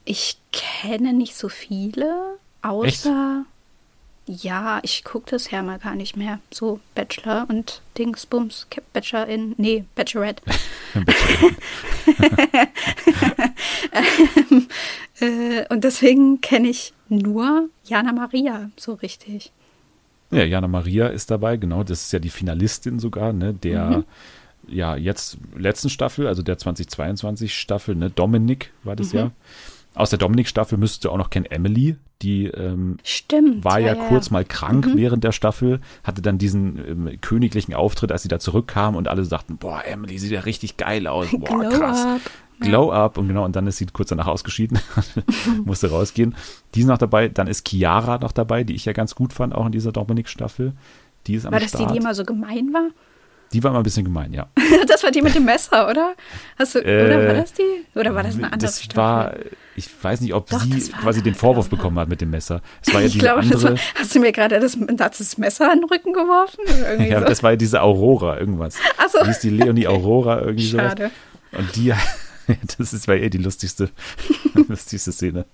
[0.04, 3.44] Ich kenne nicht so viele, außer.
[3.44, 3.48] Echt?
[4.26, 6.38] Ja, ich gucke das ja mal gar nicht mehr.
[6.52, 9.54] So Bachelor und Dingsbums, Bachelor in.
[9.58, 10.42] Nee, Bachelorette.
[13.92, 14.68] ähm,
[15.20, 19.50] äh, und deswegen kenne ich nur Jana Maria so richtig.
[20.32, 21.84] Ja, Jana Maria ist dabei, genau.
[21.84, 24.04] Das ist ja die Finalistin sogar, ne, der mhm.
[24.66, 29.18] ja jetzt letzten Staffel, also der 2022 Staffel, ne, Dominik war das mhm.
[29.18, 29.30] ja.
[29.94, 34.30] Aus der Dominik-Staffel müsste auch noch kennen Emily, die ähm, Stimmt, war ja, ja, kurz
[34.30, 34.96] mal krank mhm.
[34.96, 39.24] während der Staffel, hatte dann diesen ähm, königlichen Auftritt, als sie da zurückkam und alle
[39.24, 42.06] sagten, boah, Emily sieht ja richtig geil aus, boah, Glow krass.
[42.06, 42.20] Up.
[42.62, 44.78] Glow Up und genau, und dann ist sie kurz danach ausgeschieden,
[45.64, 46.34] musste rausgehen.
[46.74, 49.54] Die ist noch dabei, dann ist Chiara noch dabei, die ich ja ganz gut fand,
[49.54, 50.72] auch in dieser Dominik-Staffel.
[51.26, 51.90] Die ist am war das Start.
[51.90, 52.88] die, die immer so gemein war?
[53.52, 54.46] Die war immer ein bisschen gemein, ja.
[54.86, 56.14] das war die mit dem Messer, oder?
[56.58, 57.84] Hast du, äh, oder war das die?
[57.94, 58.96] Oder war das eine andere Das Staffel?
[58.96, 59.34] war,
[59.76, 62.62] ich weiß nicht, ob Doch, sie quasi den Vorwurf bekommen hat mit dem Messer.
[62.84, 65.80] Es war ja ich glaube, andere, war, hast du mir gerade das, das Messer an
[65.80, 66.60] den Rücken geworfen?
[67.06, 67.26] ja, so.
[67.26, 68.76] das war ja diese Aurora, irgendwas.
[68.96, 69.22] Ach so.
[69.22, 70.78] Die ist die Leonie Aurora, irgendwie so.
[70.78, 71.10] Schade.
[71.50, 71.60] Sowas.
[71.60, 71.92] Und die
[72.78, 73.90] das ist, war eh die lustigste,
[74.68, 75.46] lustigste Szene.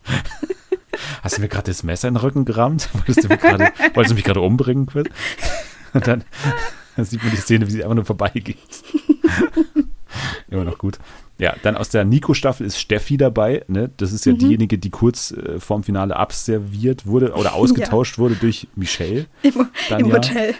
[1.22, 2.88] Hast du mir gerade das Messer in den Rücken gerammt?
[2.92, 4.86] Wolltest du, grade, wolltest du mich gerade umbringen?
[4.86, 5.10] Quit?
[5.92, 6.24] Und dann,
[6.96, 8.58] dann sieht man die Szene, wie sie einfach nur vorbeigeht.
[10.48, 10.98] Immer noch gut.
[11.38, 13.64] Ja, dann aus der Nico-Staffel ist Steffi dabei.
[13.68, 13.90] Ne?
[13.96, 14.38] Das ist ja mhm.
[14.38, 18.22] diejenige, die kurz äh, vorm Finale abserviert wurde oder ausgetauscht ja.
[18.22, 19.26] wurde durch Michelle.
[19.42, 19.68] Im,
[19.98, 20.54] im Hotel.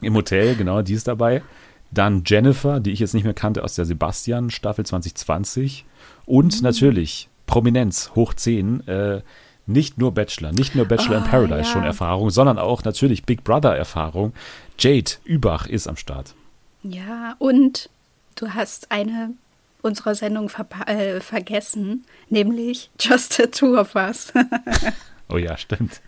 [0.00, 1.42] Im Hotel, genau, die ist dabei.
[1.90, 5.84] Dann Jennifer, die ich jetzt nicht mehr kannte aus der Sebastian Staffel 2020.
[6.26, 6.62] Und mhm.
[6.62, 8.86] natürlich Prominenz hoch 10.
[8.86, 9.22] Äh,
[9.66, 11.64] nicht nur Bachelor, nicht nur Bachelor oh, in Paradise ja.
[11.64, 14.32] schon Erfahrung, sondern auch natürlich Big Brother Erfahrung.
[14.78, 16.34] Jade Übach ist am Start.
[16.82, 17.88] Ja, und
[18.34, 19.34] du hast eine
[19.82, 20.50] unserer Sendung
[20.86, 24.32] äh, vergessen, nämlich Just the Two of Us.
[25.30, 26.00] Oh ja, stimmt.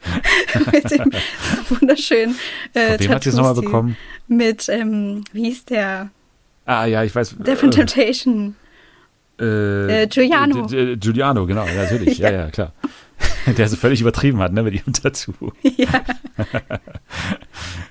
[0.73, 1.13] mit dem
[1.69, 2.37] wunderschönen
[2.75, 3.97] äh, Von wem hat sie es nochmal bekommen?
[4.27, 6.11] Mit, ähm, wie hieß der?
[6.65, 7.37] Ah ja, ich weiß.
[7.39, 8.57] Der von Temptation.
[9.41, 10.67] Äh, äh, Giuliano.
[10.67, 12.19] Giuliano, genau, natürlich.
[12.19, 12.31] ja.
[12.31, 12.73] ja, ja, klar.
[13.57, 15.53] Der so völlig übertrieben hat, ne, mit ihrem Tattoo.
[15.63, 16.03] Ja.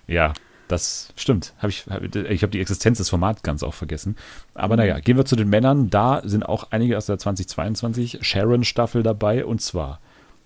[0.08, 0.34] ja,
[0.68, 1.54] das stimmt.
[1.60, 4.16] Hab ich hab, ich habe die Existenz des Formats ganz auch vergessen.
[4.54, 5.90] Aber naja, gehen wir zu den Männern.
[5.90, 10.00] Da sind auch einige aus der 2022 Sharon-Staffel dabei und zwar,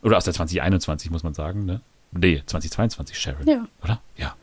[0.05, 1.81] oder aus der 2021, muss man sagen, ne?
[2.11, 3.47] Nee, 2022 Sharon.
[3.47, 3.67] Ja.
[3.83, 3.99] Oder?
[4.15, 4.35] Ja.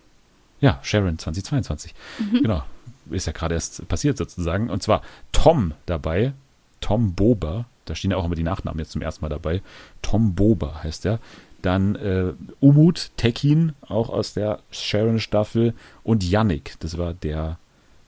[0.61, 1.95] Ja, Sharon 2022.
[2.19, 2.43] Mhm.
[2.43, 2.65] Genau.
[3.11, 4.71] Ist ja gerade erst passiert sozusagen.
[4.71, 6.33] Und zwar Tom dabei.
[6.81, 7.67] Tom Bober.
[7.85, 9.63] Da stehen ja auch immer die Nachnamen jetzt zum ersten Mal dabei.
[10.03, 11.21] Tom Bober heißt er.
[11.63, 15.75] Dann äh, Umut Tekin, auch aus der Sharon-Staffel.
[16.03, 17.59] Und Yannick, das war der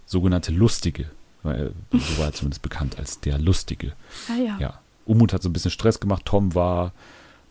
[0.07, 1.07] sogenannte Lustige.
[1.45, 1.51] So
[2.19, 3.93] war er zumindest bekannt als der Lustige.
[4.29, 4.57] Ah, ja.
[4.59, 4.81] ja.
[5.07, 6.25] Umut hat so ein bisschen Stress gemacht.
[6.25, 6.93] Tom war,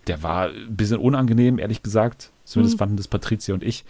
[0.08, 2.32] der war ein bisschen unangenehm, ehrlich gesagt.
[2.44, 2.80] Zumindest mhm.
[2.80, 3.86] fanden das Patricia und ich.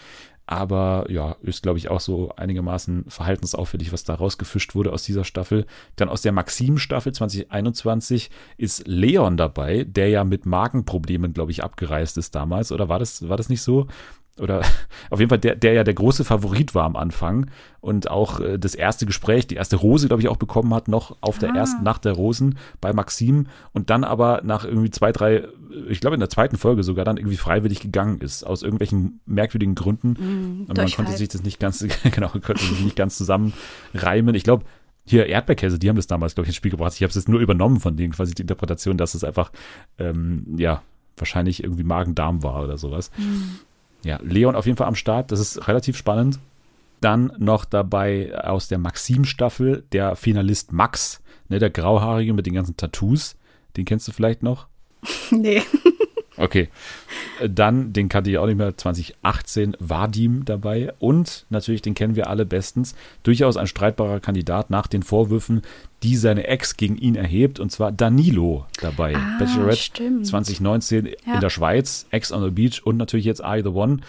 [0.45, 5.23] Aber ja, ist, glaube ich, auch so einigermaßen verhaltensauffällig, was da rausgefischt wurde aus dieser
[5.23, 5.65] Staffel.
[5.95, 12.17] Dann aus der Maxim-Staffel 2021 ist Leon dabei, der ja mit Magenproblemen, glaube ich, abgereist
[12.17, 12.73] ist damals.
[12.73, 13.87] Oder war das, war das nicht so?
[14.39, 14.61] Oder
[15.09, 17.49] auf jeden Fall der, der ja der große Favorit war am Anfang
[17.81, 21.17] und auch äh, das erste Gespräch, die erste Rose, glaube ich, auch bekommen hat, noch
[21.21, 21.57] auf der ah.
[21.57, 25.43] ersten Nacht der Rosen bei Maxim und dann aber nach irgendwie zwei, drei,
[25.87, 29.75] ich glaube in der zweiten Folge sogar dann irgendwie freiwillig gegangen ist, aus irgendwelchen merkwürdigen
[29.75, 30.11] Gründen.
[30.11, 34.33] Mm, und man konnte sich das nicht ganz, genau, konnte sich nicht ganz zusammenreimen.
[34.35, 34.65] Ich glaube,
[35.05, 36.93] hier Erdbeerkäse, die haben das damals, glaube ich, ins Spiel gebracht.
[36.95, 39.51] Ich habe es jetzt nur übernommen von denen, quasi die Interpretation, dass es einfach,
[39.97, 40.81] ähm, ja,
[41.17, 43.11] wahrscheinlich irgendwie Magen-Darm war oder sowas.
[43.17, 43.59] Mm.
[44.03, 45.31] Ja, Leon auf jeden Fall am Start.
[45.31, 46.39] Das ist relativ spannend.
[47.01, 52.77] Dann noch dabei aus der Maxim-Staffel der Finalist Max, ne, der Grauhaarige mit den ganzen
[52.77, 53.35] Tattoos.
[53.75, 54.67] Den kennst du vielleicht noch?
[55.31, 55.61] Nee.
[56.43, 56.67] Okay.
[57.47, 60.93] Dann, den kannte ich auch nicht mehr, 2018 Vadim dabei.
[60.99, 65.61] Und natürlich, den kennen wir alle bestens, durchaus ein streitbarer Kandidat nach den Vorwürfen,
[66.03, 67.61] die seine Ex gegen ihn erhebt.
[67.61, 69.15] Und zwar Danilo dabei.
[69.15, 70.27] Ah, Bachelorette stimmt.
[70.27, 71.35] 2019 ja.
[71.35, 73.99] in der Schweiz, Ex on the Beach und natürlich jetzt I the One.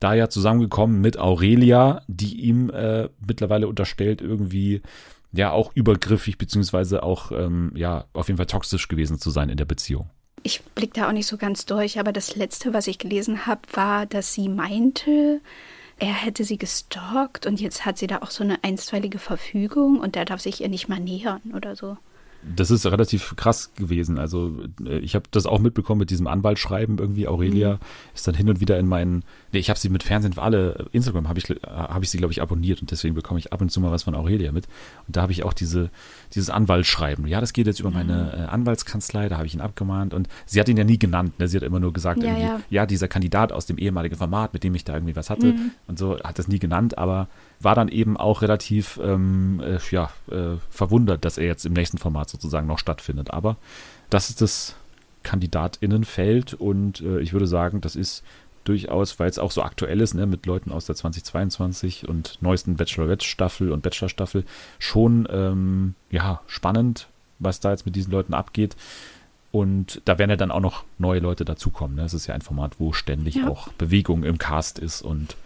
[0.00, 4.82] Da ja zusammengekommen mit Aurelia, die ihm äh, mittlerweile unterstellt, irgendwie
[5.30, 9.56] ja auch übergriffig beziehungsweise auch ähm, ja auf jeden Fall toxisch gewesen zu sein in
[9.56, 10.10] der Beziehung
[10.44, 13.62] ich blicke da auch nicht so ganz durch, aber das letzte, was ich gelesen habe,
[13.72, 15.40] war, dass sie meinte,
[15.98, 20.16] er hätte sie gestalkt und jetzt hat sie da auch so eine einstweilige Verfügung und
[20.16, 21.96] er darf sich ihr nicht mal nähern oder so.
[22.56, 24.18] Das ist relativ krass gewesen.
[24.18, 27.26] Also äh, ich habe das auch mitbekommen mit diesem Anwaltschreiben irgendwie.
[27.26, 27.78] Aurelia mhm.
[28.14, 30.86] ist dann hin und wieder in meinen, nee, ich habe sie mit Fernsehen für alle,
[30.92, 33.70] Instagram habe ich, hab ich sie, glaube ich, abonniert und deswegen bekomme ich ab und
[33.70, 34.66] zu mal was von Aurelia mit.
[35.06, 35.90] Und da habe ich auch diese,
[36.34, 37.26] dieses Anwaltschreiben.
[37.26, 37.96] Ja, das geht jetzt über mhm.
[37.96, 41.38] meine äh, Anwaltskanzlei, da habe ich ihn abgemahnt und sie hat ihn ja nie genannt.
[41.38, 41.48] Ne?
[41.48, 42.60] Sie hat immer nur gesagt, ja, irgendwie, ja.
[42.70, 45.70] ja, dieser Kandidat aus dem ehemaligen Format, mit dem ich da irgendwie was hatte mhm.
[45.86, 47.28] und so, hat das nie genannt, aber
[47.64, 51.98] war dann eben auch relativ ähm, äh, ja, äh, verwundert, dass er jetzt im nächsten
[51.98, 53.30] Format sozusagen noch stattfindet.
[53.30, 53.56] Aber
[54.10, 54.76] das ist das
[55.22, 58.22] Kandidatinnenfeld und äh, ich würde sagen, das ist
[58.64, 62.76] durchaus, weil es auch so aktuell ist, ne, mit Leuten aus der 2022 und neuesten
[62.76, 64.44] Bachelorette-Staffel und Bachelor-Staffel,
[64.78, 67.08] schon ähm, ja, spannend,
[67.38, 68.76] was da jetzt mit diesen Leuten abgeht.
[69.52, 71.96] Und da werden ja dann auch noch neue Leute dazukommen.
[71.96, 72.04] Ne?
[72.04, 73.48] Es ist ja ein Format, wo ständig ja.
[73.48, 75.36] auch Bewegung im Cast ist und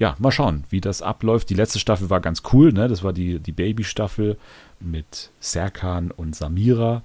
[0.00, 1.50] ja, mal schauen, wie das abläuft.
[1.50, 2.88] Die letzte Staffel war ganz cool, ne?
[2.88, 4.38] Das war die, die Baby-Staffel
[4.80, 7.02] mit Serkan und Samira.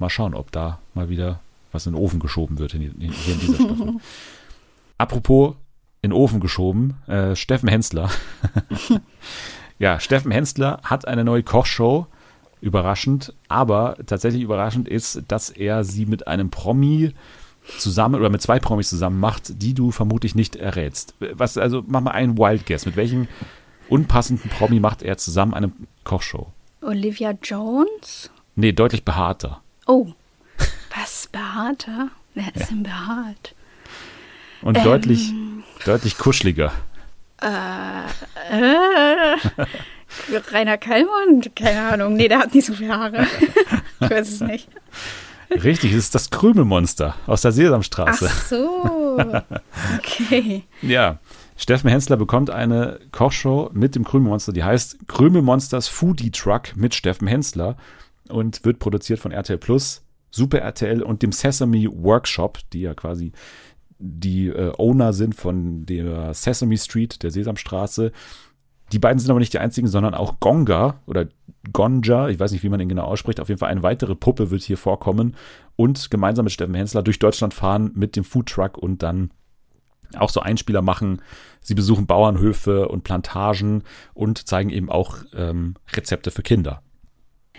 [0.00, 1.38] Mal schauen, ob da mal wieder
[1.70, 3.94] was in den Ofen geschoben wird in, in, hier in dieser Staffel.
[4.98, 5.54] Apropos
[6.02, 8.10] in den Ofen geschoben, äh, Steffen Hensler.
[9.78, 12.08] ja, Steffen Hensler hat eine neue Kochshow.
[12.60, 17.12] Überraschend, aber tatsächlich überraschend ist, dass er sie mit einem Promi
[17.78, 21.14] zusammen oder mit zwei Promis zusammen macht, die du vermutlich nicht errätst.
[21.20, 22.86] Was, also mach mal einen Wild Guess.
[22.86, 23.28] Mit welchem
[23.88, 25.72] unpassenden Promi macht er zusammen eine
[26.04, 26.52] Kochshow?
[26.80, 28.30] Olivia Jones?
[28.56, 29.62] Nee, deutlich behaarter.
[29.86, 30.08] Oh,
[30.96, 32.08] was behaarter?
[32.34, 32.66] Wer ist ja.
[32.66, 33.54] denn behaart?
[34.62, 35.32] Und ähm, deutlich,
[35.84, 36.72] deutlich kuscheliger.
[37.40, 37.46] Äh,
[38.50, 39.36] äh,
[40.50, 41.54] Rainer Kallmund?
[41.56, 42.14] Keine Ahnung.
[42.14, 43.26] Nee, der hat nicht so viele Haare.
[44.00, 44.68] ich weiß es nicht.
[45.62, 48.28] Richtig, es ist das Krümelmonster aus der Sesamstraße.
[48.30, 49.18] Ach so.
[49.98, 50.64] Okay.
[50.82, 51.18] ja.
[51.56, 57.28] Steffen Hensler bekommt eine Kochshow mit dem Krümelmonster, die heißt Krümelmonsters Foodie Truck mit Steffen
[57.28, 57.76] Hensler
[58.28, 63.32] und wird produziert von RTL Plus, Super RTL und dem Sesame Workshop, die ja quasi
[63.98, 68.12] die äh, Owner sind von der Sesame Street, der Sesamstraße.
[68.90, 71.28] Die beiden sind aber nicht die einzigen, sondern auch Gonga oder
[71.72, 73.40] Gonja, ich weiß nicht, wie man ihn genau ausspricht.
[73.40, 75.36] Auf jeden Fall eine weitere Puppe wird hier vorkommen
[75.76, 79.30] und gemeinsam mit Steffen Hensler durch Deutschland fahren mit dem Foodtruck und dann
[80.16, 81.22] auch so Einspieler machen.
[81.60, 83.84] Sie besuchen Bauernhöfe und Plantagen
[84.14, 86.82] und zeigen eben auch ähm, Rezepte für Kinder.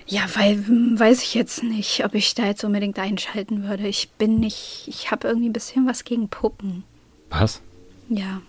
[0.06, 3.88] Ja, weil weiß ich jetzt nicht, ob ich da jetzt unbedingt einschalten würde.
[3.88, 6.84] Ich bin nicht, ich habe irgendwie ein bisschen was gegen Puppen.
[7.30, 7.62] Was?
[8.10, 8.42] Ja.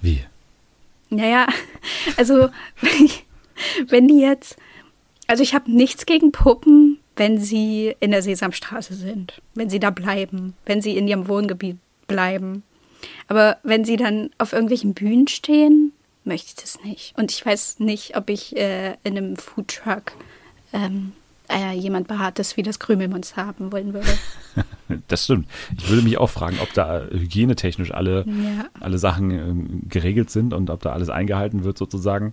[0.00, 0.24] Wie?
[1.08, 1.46] Naja,
[2.16, 2.48] also
[3.88, 4.56] wenn die jetzt,
[5.28, 9.90] also ich habe nichts gegen Puppen, wenn sie in der Sesamstraße sind, wenn sie da
[9.90, 12.64] bleiben, wenn sie in ihrem Wohngebiet bleiben.
[13.28, 15.92] Aber wenn sie dann auf irgendwelchen Bühnen stehen,
[16.24, 17.14] möchte ich das nicht.
[17.16, 20.12] Und ich weiß nicht, ob ich äh, in einem Foodtruck
[20.72, 21.12] ähm,
[21.50, 24.08] äh, jemand Behaartes wie das Krümelmonster haben wollen würde.
[25.08, 25.48] das stimmt.
[25.76, 28.66] Ich würde mich auch fragen, ob da hygienetechnisch alle, ja.
[28.80, 32.32] alle Sachen äh, geregelt sind und ob da alles eingehalten wird sozusagen.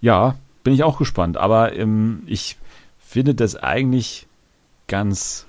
[0.00, 1.36] Ja, bin ich auch gespannt.
[1.36, 2.56] Aber ähm, ich
[2.98, 4.26] finde das eigentlich
[4.86, 5.46] ganz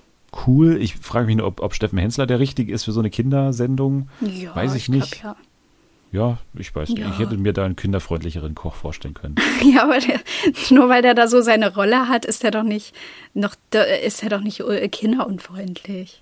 [0.47, 0.77] cool.
[0.81, 4.09] Ich frage mich nur, ob, ob Steffen Hensler der richtige ist für so eine Kindersendung.
[4.21, 5.21] Ja, Weiß ich, ich nicht.
[5.21, 5.43] Glaub, ja.
[6.13, 6.99] Ja, ich weiß nicht.
[6.99, 7.09] Ja.
[7.09, 9.35] Ich hätte mir da einen kinderfreundlicheren Koch vorstellen können.
[9.63, 10.19] Ja, aber der,
[10.71, 12.93] nur weil der da so seine Rolle hat, ist er doch nicht
[13.33, 13.55] noch
[14.03, 16.21] ist er doch nicht äh, kinderunfreundlich.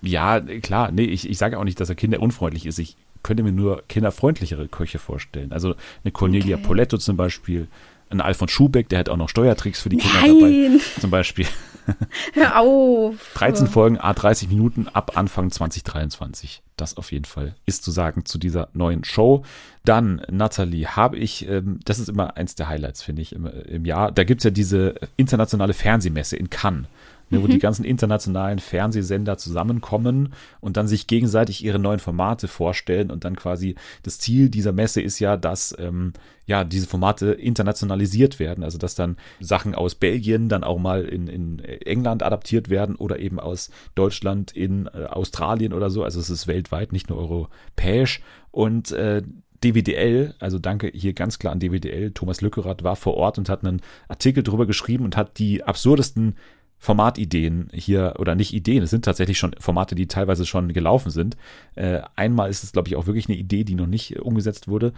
[0.00, 0.90] Ja, klar.
[0.90, 2.78] Nee, ich, ich sage auch nicht, dass er kinderunfreundlich ist.
[2.78, 5.52] Ich könnte mir nur kinderfreundlichere Köche vorstellen.
[5.52, 6.66] Also eine Cornelia okay.
[6.66, 7.68] Poletto zum Beispiel,
[8.12, 10.78] ein Alfons Schubeck, der hat auch noch Steuertricks für die Kinder Nein.
[10.78, 11.00] dabei.
[11.00, 11.46] Zum Beispiel.
[12.34, 13.14] Hör auf.
[13.34, 16.62] 13 Folgen, A30 Minuten ab Anfang 2023.
[16.76, 19.44] Das auf jeden Fall ist zu sagen zu dieser neuen Show.
[19.84, 23.84] Dann, Nathalie, habe ich, ähm, das ist immer eins der Highlights, finde ich, im, im
[23.84, 24.12] Jahr.
[24.12, 26.86] Da gibt es ja diese internationale Fernsehmesse in Cannes
[27.32, 27.60] ne, wo die mhm.
[27.60, 33.74] ganzen internationalen Fernsehsender zusammenkommen und dann sich gegenseitig ihre neuen Formate vorstellen und dann quasi
[34.02, 36.12] das Ziel dieser Messe ist ja, dass ähm,
[36.46, 41.26] ja diese Formate internationalisiert werden, also dass dann Sachen aus Belgien dann auch mal in,
[41.26, 46.30] in England adaptiert werden oder eben aus Deutschland in äh, Australien oder so, also es
[46.30, 48.20] ist weltweit, nicht nur europäisch.
[48.50, 49.22] Und äh,
[49.62, 53.64] DWDL, also danke hier ganz klar an DWDL, Thomas Lückerath war vor Ort und hat
[53.64, 56.36] einen Artikel darüber geschrieben und hat die absurdesten
[56.82, 61.36] Formatideen hier, oder nicht Ideen, es sind tatsächlich schon Formate, die teilweise schon gelaufen sind.
[61.76, 64.66] Äh, einmal ist es, glaube ich, auch wirklich eine Idee, die noch nicht äh, umgesetzt
[64.66, 64.92] wurde.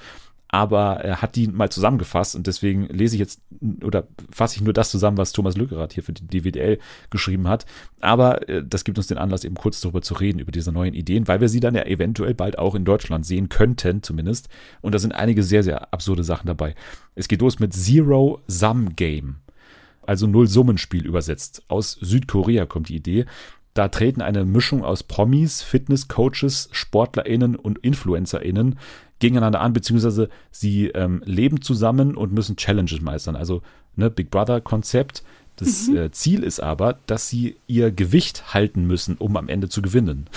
[0.49, 3.43] Aber er hat die mal zusammengefasst und deswegen lese ich jetzt
[3.83, 6.79] oder fasse ich nur das zusammen, was Thomas Lückerath hier für die DWDL
[7.11, 7.67] geschrieben hat.
[8.01, 10.95] Aber äh, das gibt uns den Anlass, eben kurz darüber zu reden, über diese neuen
[10.95, 14.49] Ideen, weil wir sie dann ja eventuell bald auch in Deutschland sehen könnten, zumindest.
[14.81, 16.75] Und da sind einige sehr, sehr absurde Sachen dabei.
[17.15, 19.44] Es geht los mit Zero Sum Game
[20.07, 21.63] also Null-Summenspiel übersetzt.
[21.69, 23.27] Aus Südkorea kommt die Idee.
[23.75, 28.79] Da treten eine Mischung aus Promis, Fitnesscoaches, SportlerInnen und InfluencerInnen
[29.19, 33.37] gegeneinander an, beziehungsweise sie ähm, leben zusammen und müssen Challenges meistern.
[33.37, 33.63] Also
[33.97, 35.23] ne, Big Brother-Konzept.
[35.57, 35.97] Das mhm.
[35.97, 40.27] äh, Ziel ist aber, dass sie ihr Gewicht halten müssen, um am Ende zu gewinnen.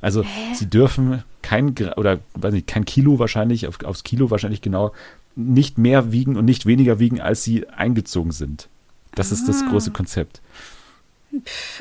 [0.00, 0.54] Also Hä?
[0.54, 4.92] sie dürfen kein oder weiß nicht, kein Kilo wahrscheinlich, auf, aufs Kilo wahrscheinlich genau,
[5.36, 8.70] nicht mehr wiegen und nicht weniger wiegen, als sie eingezogen sind.
[9.14, 9.34] Das ah.
[9.34, 9.96] ist das große ah.
[9.96, 10.40] Konzept.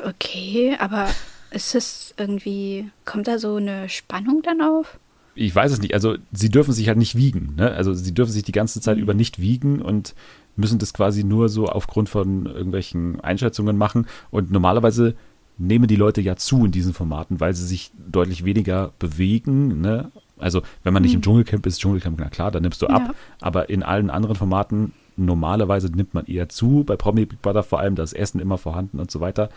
[0.04, 1.08] Okay, aber
[1.52, 5.00] ist es irgendwie, kommt da so eine Spannung dann auf?
[5.36, 5.94] Ich weiß es nicht.
[5.94, 7.54] Also sie dürfen sich halt nicht wiegen.
[7.58, 7.72] Ne?
[7.72, 9.04] Also sie dürfen sich die ganze Zeit mhm.
[9.04, 10.16] über nicht wiegen und
[10.56, 14.08] müssen das quasi nur so aufgrund von irgendwelchen Einschätzungen machen.
[14.32, 15.16] Und normalerweise
[15.60, 19.80] nehmen die Leute ja zu in diesen Formaten, weil sie sich deutlich weniger bewegen.
[19.82, 20.12] Ne?
[20.38, 21.18] Also wenn man nicht mhm.
[21.18, 23.04] im Dschungelcamp ist, Dschungelcamp, na klar, dann nimmst du ab.
[23.08, 23.14] Ja.
[23.40, 26.84] Aber in allen anderen Formaten normalerweise nimmt man eher zu.
[26.86, 29.50] Bei Promi Big Brother vor allem das Essen immer vorhanden und so weiter.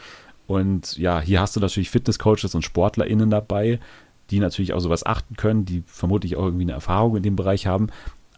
[0.47, 3.79] Und ja, hier hast du natürlich Fitnesscoaches und SportlerInnen dabei,
[4.31, 7.67] die natürlich auch sowas achten können, die vermutlich auch irgendwie eine Erfahrung in dem Bereich
[7.67, 7.89] haben.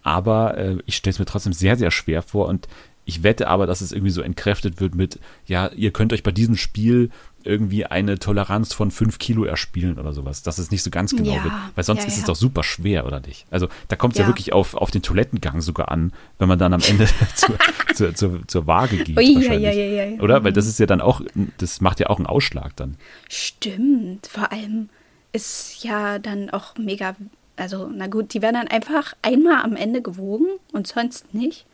[0.02, 2.68] Aber äh, ich stelle es mir trotzdem sehr, sehr schwer vor und
[3.04, 6.30] ich wette aber, dass es irgendwie so entkräftet wird mit, ja, ihr könnt euch bei
[6.30, 7.10] diesem Spiel
[7.44, 11.34] irgendwie eine Toleranz von 5 Kilo erspielen oder sowas, dass es nicht so ganz genau
[11.34, 11.54] ja, wird.
[11.74, 12.20] Weil sonst ja, ist ja.
[12.20, 13.46] es doch super schwer, oder nicht?
[13.50, 14.26] Also da kommt es ja.
[14.26, 17.56] wirklich auf, auf den Toilettengang sogar an, wenn man dann am Ende zur,
[17.94, 19.16] zur, zur, zur, Waage geht.
[19.16, 20.20] Ui, wahrscheinlich.
[20.20, 20.44] Oder?
[20.44, 21.20] Weil das ist ja dann auch,
[21.58, 22.96] das macht ja auch einen Ausschlag dann.
[23.28, 24.26] Stimmt.
[24.26, 24.88] Vor allem
[25.32, 27.16] ist ja dann auch mega,
[27.56, 31.66] also na gut, die werden dann einfach einmal am Ende gewogen und sonst nicht.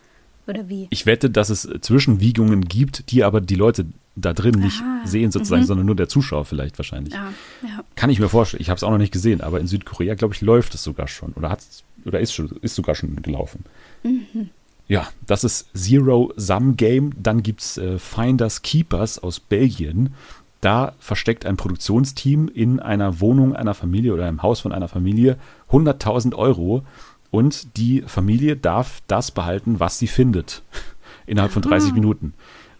[0.48, 0.86] Oder wie?
[0.90, 3.86] Ich wette, dass es Zwischenwiegungen gibt, die aber die Leute
[4.20, 5.06] da drin nicht Aha.
[5.06, 5.66] sehen sozusagen, mhm.
[5.66, 7.14] sondern nur der Zuschauer vielleicht wahrscheinlich.
[7.14, 7.84] Ja, ja.
[7.94, 8.60] Kann ich mir vorstellen.
[8.60, 11.08] Ich habe es auch noch nicht gesehen, aber in Südkorea, glaube ich, läuft es sogar
[11.08, 13.64] schon oder hat's, oder ist, schon, ist sogar schon gelaufen.
[14.02, 14.50] Mhm.
[14.86, 17.12] Ja, das ist Zero Sum Game.
[17.22, 20.14] Dann gibt es äh, Finders Keepers aus Belgien.
[20.60, 25.36] Da versteckt ein Produktionsteam in einer Wohnung einer Familie oder einem Haus von einer Familie
[25.70, 26.82] 100.000 Euro
[27.30, 30.62] und die Familie darf das behalten, was sie findet,
[31.26, 31.94] innerhalb von 30 ah.
[31.94, 32.34] Minuten.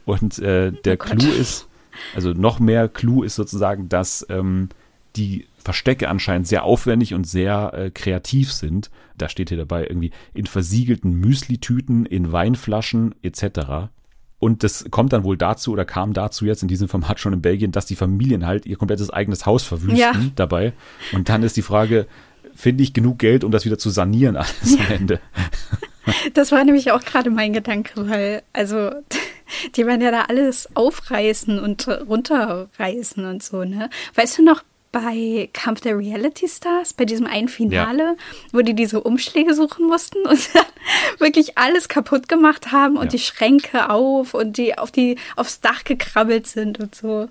[0.08, 1.68] Und äh, der oh Clou ist,
[2.14, 4.70] also noch mehr Clou ist sozusagen, dass ähm,
[5.16, 8.90] die Verstecke anscheinend sehr aufwendig und sehr äh, kreativ sind.
[9.18, 13.90] Da steht hier dabei irgendwie in versiegelten Müslitüten, in Weinflaschen etc.
[14.38, 17.42] Und das kommt dann wohl dazu oder kam dazu jetzt in diesem Format schon in
[17.42, 20.14] Belgien, dass die Familien halt ihr komplettes eigenes Haus verwüsten ja.
[20.36, 20.72] dabei.
[21.12, 22.06] Und dann ist die Frage,
[22.54, 25.20] finde ich genug Geld, um das wieder zu sanieren alles am Ende?
[26.34, 28.90] Das war nämlich auch gerade mein Gedanke, weil, also,
[29.76, 33.90] die werden ja da alles aufreißen und runterreißen und so, ne?
[34.14, 38.16] Weißt du noch, bei Kampf der Reality Stars, bei diesem einen Finale, ja.
[38.52, 40.64] wo die diese Umschläge suchen mussten und dann
[41.18, 43.10] wirklich alles kaputt gemacht haben und ja.
[43.10, 47.28] die Schränke auf und die auf die aufs Dach gekrabbelt sind und so.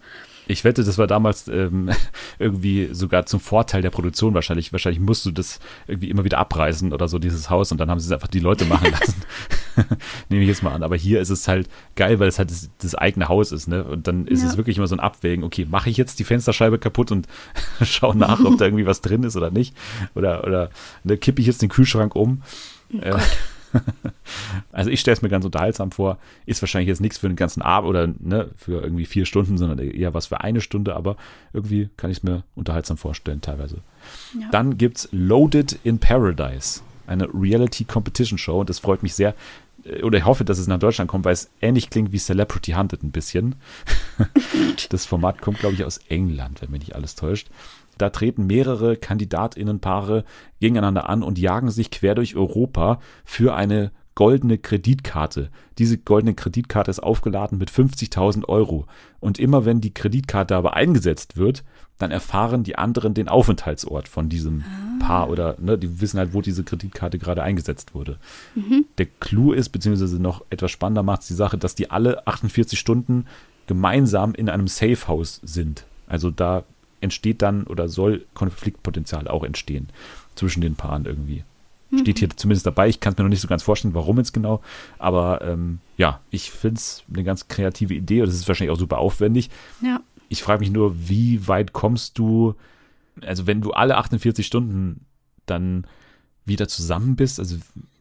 [0.47, 1.89] Ich wette, das war damals ähm,
[2.39, 4.71] irgendwie sogar zum Vorteil der Produktion wahrscheinlich.
[4.71, 7.71] Wahrscheinlich musst du das irgendwie immer wieder abreißen oder so, dieses Haus.
[7.71, 9.21] Und dann haben sie es einfach die Leute machen lassen.
[10.29, 10.83] Nehme ich jetzt mal an.
[10.83, 13.67] Aber hier ist es halt geil, weil es halt das, das eigene Haus ist.
[13.67, 13.83] Ne?
[13.83, 14.49] Und dann ist ja.
[14.49, 15.43] es wirklich immer so ein Abwägen.
[15.43, 17.27] Okay, mache ich jetzt die Fensterscheibe kaputt und
[17.83, 19.75] schaue nach, ob da irgendwie was drin ist oder nicht?
[20.15, 20.69] Oder, oder
[21.03, 22.41] ne, kippe ich jetzt den Kühlschrank um?
[22.93, 23.17] Oh äh,
[24.71, 26.17] also ich stelle es mir ganz unterhaltsam vor.
[26.45, 29.79] Ist wahrscheinlich jetzt nichts für den ganzen Abend oder ne, für irgendwie vier Stunden, sondern
[29.79, 31.17] eher was für eine Stunde, aber
[31.53, 33.77] irgendwie kann ich es mir unterhaltsam vorstellen teilweise.
[34.39, 34.47] Ja.
[34.51, 39.33] Dann gibt es Loaded in Paradise, eine Reality Competition Show und das freut mich sehr.
[39.87, 42.73] Äh, oder ich hoffe, dass es nach Deutschland kommt, weil es ähnlich klingt wie Celebrity
[42.73, 43.55] Hunted ein bisschen.
[44.89, 47.49] das Format kommt, glaube ich, aus England, wenn mich nicht alles täuscht.
[47.97, 50.23] Da treten mehrere Kandidatinnenpaare
[50.59, 55.51] gegeneinander an und jagen sich quer durch Europa für eine goldene Kreditkarte.
[55.77, 58.87] Diese goldene Kreditkarte ist aufgeladen mit 50.000 Euro.
[59.19, 61.63] Und immer wenn die Kreditkarte aber eingesetzt wird,
[61.99, 65.05] dann erfahren die anderen den Aufenthaltsort von diesem ah.
[65.05, 68.17] Paar oder ne, die wissen halt, wo diese Kreditkarte gerade eingesetzt wurde.
[68.55, 68.85] Mhm.
[68.97, 72.79] Der Clou ist, beziehungsweise noch etwas spannender macht es die Sache, dass die alle 48
[72.79, 73.27] Stunden
[73.67, 75.85] gemeinsam in einem Safehouse sind.
[76.07, 76.63] Also da
[77.01, 79.89] entsteht dann oder soll Konfliktpotenzial auch entstehen
[80.33, 81.43] zwischen den Paaren irgendwie.
[81.89, 81.99] Mhm.
[81.99, 82.87] Steht hier zumindest dabei.
[82.87, 84.61] Ich kann es mir noch nicht so ganz vorstellen, warum jetzt genau.
[84.97, 88.79] Aber ähm, ja, ich finde es eine ganz kreative Idee und es ist wahrscheinlich auch
[88.79, 89.49] super aufwendig.
[89.81, 90.01] Ja.
[90.29, 92.55] Ich frage mich nur, wie weit kommst du,
[93.21, 95.05] also wenn du alle 48 Stunden
[95.45, 95.87] dann
[96.45, 97.57] wieder zusammen bist, also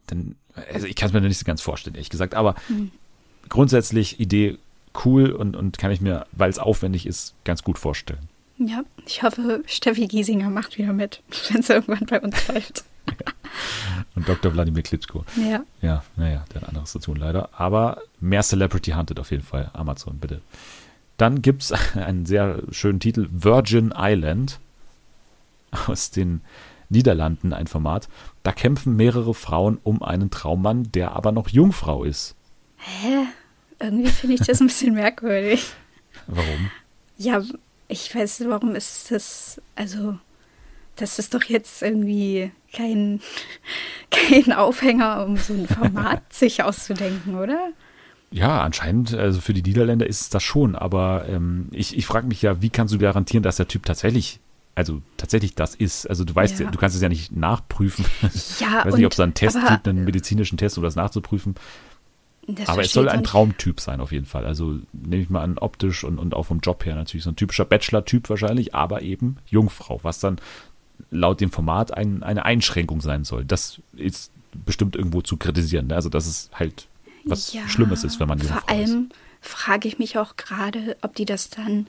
[0.06, 0.34] dann,
[0.72, 2.90] also ich kann es mir noch nicht so ganz vorstellen, ehrlich gesagt, aber mhm.
[3.48, 4.58] grundsätzlich Idee
[5.04, 8.28] cool und, und kann ich mir, weil es aufwendig ist, ganz gut vorstellen.
[8.58, 12.84] Ja, ich hoffe, Steffi Giesinger macht wieder mit, wenn es irgendwann bei uns läuft.
[14.14, 14.52] Und Dr.
[14.52, 15.24] Wladimir Klitschko.
[15.36, 15.64] Ja.
[15.82, 17.50] Ja, naja, der hat anderes zu tun leider.
[17.52, 19.70] Aber mehr Celebrity Hunted auf jeden Fall.
[19.72, 20.40] Amazon, bitte.
[21.16, 24.58] Dann gibt es einen sehr schönen Titel, Virgin Island
[25.86, 26.40] aus den
[26.88, 28.08] Niederlanden, ein Format.
[28.42, 32.36] Da kämpfen mehrere Frauen um einen Traummann, der aber noch Jungfrau ist.
[32.76, 33.26] Hä?
[33.78, 35.72] Irgendwie finde ich das ein bisschen merkwürdig.
[36.26, 36.70] Warum?
[37.18, 37.42] Ja,
[37.88, 40.18] ich weiß, warum ist das, also,
[40.96, 43.20] das ist doch jetzt irgendwie kein,
[44.10, 47.70] kein Aufhänger, um so ein Format sich auszudenken, oder?
[48.30, 52.26] Ja, anscheinend, also für die Niederländer ist es das schon, aber ähm, ich, ich frage
[52.26, 54.40] mich ja, wie kannst du garantieren, dass der Typ tatsächlich,
[54.74, 56.06] also tatsächlich das ist?
[56.06, 58.04] Also du weißt ja, du kannst es ja nicht nachprüfen.
[58.58, 60.82] Ja, ich weiß nicht, ob es da einen Test aber, gibt, einen medizinischen Test, um
[60.82, 61.54] das nachzuprüfen.
[62.48, 64.46] Das Aber es soll ein Traumtyp sein auf jeden Fall.
[64.46, 67.36] Also nehme ich mal an, optisch und, und auch vom Job her natürlich so ein
[67.36, 70.36] typischer Bachelor-Typ wahrscheinlich, aber eben Jungfrau, was dann
[71.10, 73.44] laut dem Format ein, eine Einschränkung sein soll.
[73.44, 74.30] Das ist
[74.64, 75.88] bestimmt irgendwo zu kritisieren.
[75.88, 75.94] Ne?
[75.94, 76.88] Also dass es halt
[77.24, 79.08] was ja, Schlimmes ist, wenn man Jungfrau Vor allem
[79.40, 81.86] frage ich mich auch gerade, ob die das dann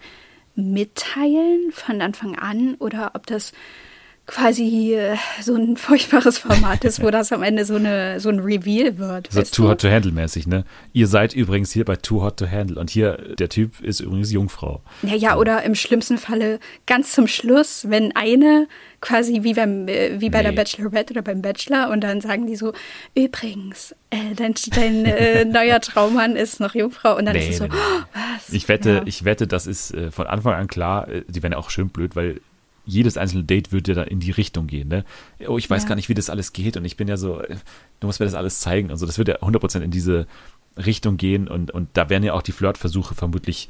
[0.56, 3.54] mitteilen von Anfang an oder ob das
[4.28, 8.40] quasi äh, so ein furchtbares Format ist, wo das am Ende so, eine, so ein
[8.40, 9.32] Reveal wird.
[9.32, 10.66] So Too Hot to Handle mäßig, ne?
[10.94, 14.32] Ihr seid übrigens hier bei Too Hot to Handle und hier, der Typ ist übrigens
[14.32, 14.82] Jungfrau.
[15.02, 18.68] Ja, ja, oder im schlimmsten Falle ganz zum Schluss, wenn eine
[19.00, 20.50] quasi wie, beim, äh, wie bei nee.
[20.50, 22.74] der Bachelorette oder beim Bachelor und dann sagen die so,
[23.16, 27.58] übrigens, äh, dein, dein äh, neuer Traummann ist noch Jungfrau und dann nee, ist es
[27.60, 28.50] so, nee, oh, was?
[28.52, 29.02] Ich wette, ja.
[29.06, 32.16] ich wette, das ist äh, von Anfang an klar, die werden ja auch schön blöd,
[32.16, 32.42] weil
[32.88, 34.88] jedes einzelne Date würde ja dann in die Richtung gehen.
[34.88, 35.06] Ne?
[35.48, 35.90] Oh, ich weiß ja.
[35.90, 37.42] gar nicht, wie das alles geht und ich bin ja so,
[38.00, 39.06] du musst mir das alles zeigen und so.
[39.06, 40.26] Das würde ja 100% in diese
[40.78, 43.70] Richtung gehen und, und da werden ja auch die Flirtversuche vermutlich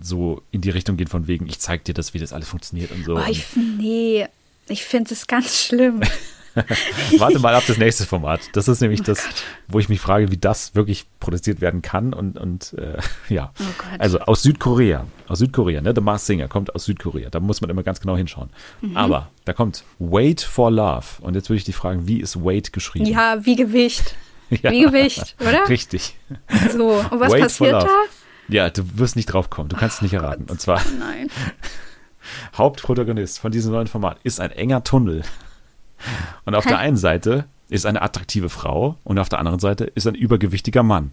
[0.00, 2.90] so in die Richtung gehen von wegen, ich zeig dir das, wie das alles funktioniert
[2.90, 3.16] und so.
[3.16, 4.26] Oh, ich, nee,
[4.68, 6.00] ich finde es ganz schlimm.
[7.18, 8.40] Warte mal auf das nächste Format.
[8.52, 9.34] Das ist nämlich oh das, Gott.
[9.68, 12.12] wo ich mich frage, wie das wirklich produziert werden kann.
[12.12, 12.98] Und, und äh,
[13.32, 13.52] ja.
[13.58, 13.64] Oh
[13.98, 15.06] also aus Südkorea.
[15.26, 15.92] Aus Südkorea, ne?
[15.94, 17.30] The Mars Singer kommt aus Südkorea.
[17.30, 18.50] Da muss man immer ganz genau hinschauen.
[18.80, 18.96] Mhm.
[18.96, 21.04] Aber da kommt Wait for Love.
[21.20, 23.06] Und jetzt würde ich dich fragen, wie ist Wait geschrieben?
[23.06, 24.16] Ja, wie Gewicht.
[24.50, 24.70] ja.
[24.70, 25.68] Wie Gewicht, oder?
[25.68, 26.16] Richtig.
[26.72, 27.88] So, und was Wait passiert da?
[28.48, 29.70] Ja, du wirst nicht drauf kommen.
[29.70, 30.44] Du kannst es nicht erraten.
[30.48, 30.82] Und zwar.
[30.98, 31.30] Nein.
[32.56, 35.22] Hauptprotagonist von diesem neuen Format ist ein enger Tunnel.
[36.44, 40.06] Und auf der einen Seite ist eine attraktive Frau und auf der anderen Seite ist
[40.06, 41.12] ein übergewichtiger Mann.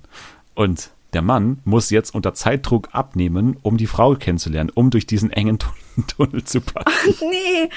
[0.54, 5.32] Und der Mann muss jetzt unter Zeitdruck abnehmen, um die Frau kennenzulernen, um durch diesen
[5.32, 5.60] engen
[6.08, 7.16] Tunnel zu passen.
[7.20, 7.70] Oh, nee,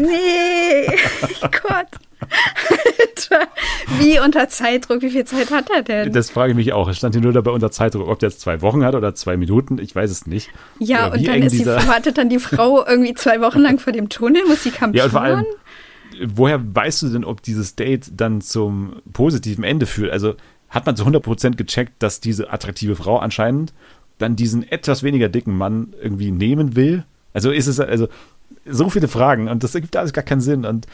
[0.00, 0.86] nee,
[1.40, 1.86] Gott.
[2.20, 3.48] Alter,
[3.98, 5.02] wie unter Zeitdruck?
[5.02, 6.12] Wie viel Zeit hat er denn?
[6.12, 6.88] Das frage ich mich auch.
[6.88, 9.36] Es stand hier nur dabei unter Zeitdruck, ob der jetzt zwei Wochen hat oder zwei
[9.36, 9.78] Minuten.
[9.78, 10.50] Ich weiß es nicht.
[10.78, 14.08] Ja, und dann ist die, wartet dann die Frau irgendwie zwei Wochen lang vor dem
[14.08, 14.96] Tunnel, muss sie kampieren.
[14.96, 15.46] Ja, und vor allem,
[16.22, 20.12] woher weißt du denn, ob dieses Date dann zum positiven Ende führt?
[20.12, 20.34] Also
[20.68, 23.72] hat man zu 100% gecheckt, dass diese attraktive Frau anscheinend
[24.18, 27.04] dann diesen etwas weniger dicken Mann irgendwie nehmen will?
[27.32, 28.08] Also ist es, also
[28.66, 30.86] so viele Fragen und das ergibt alles gar keinen Sinn und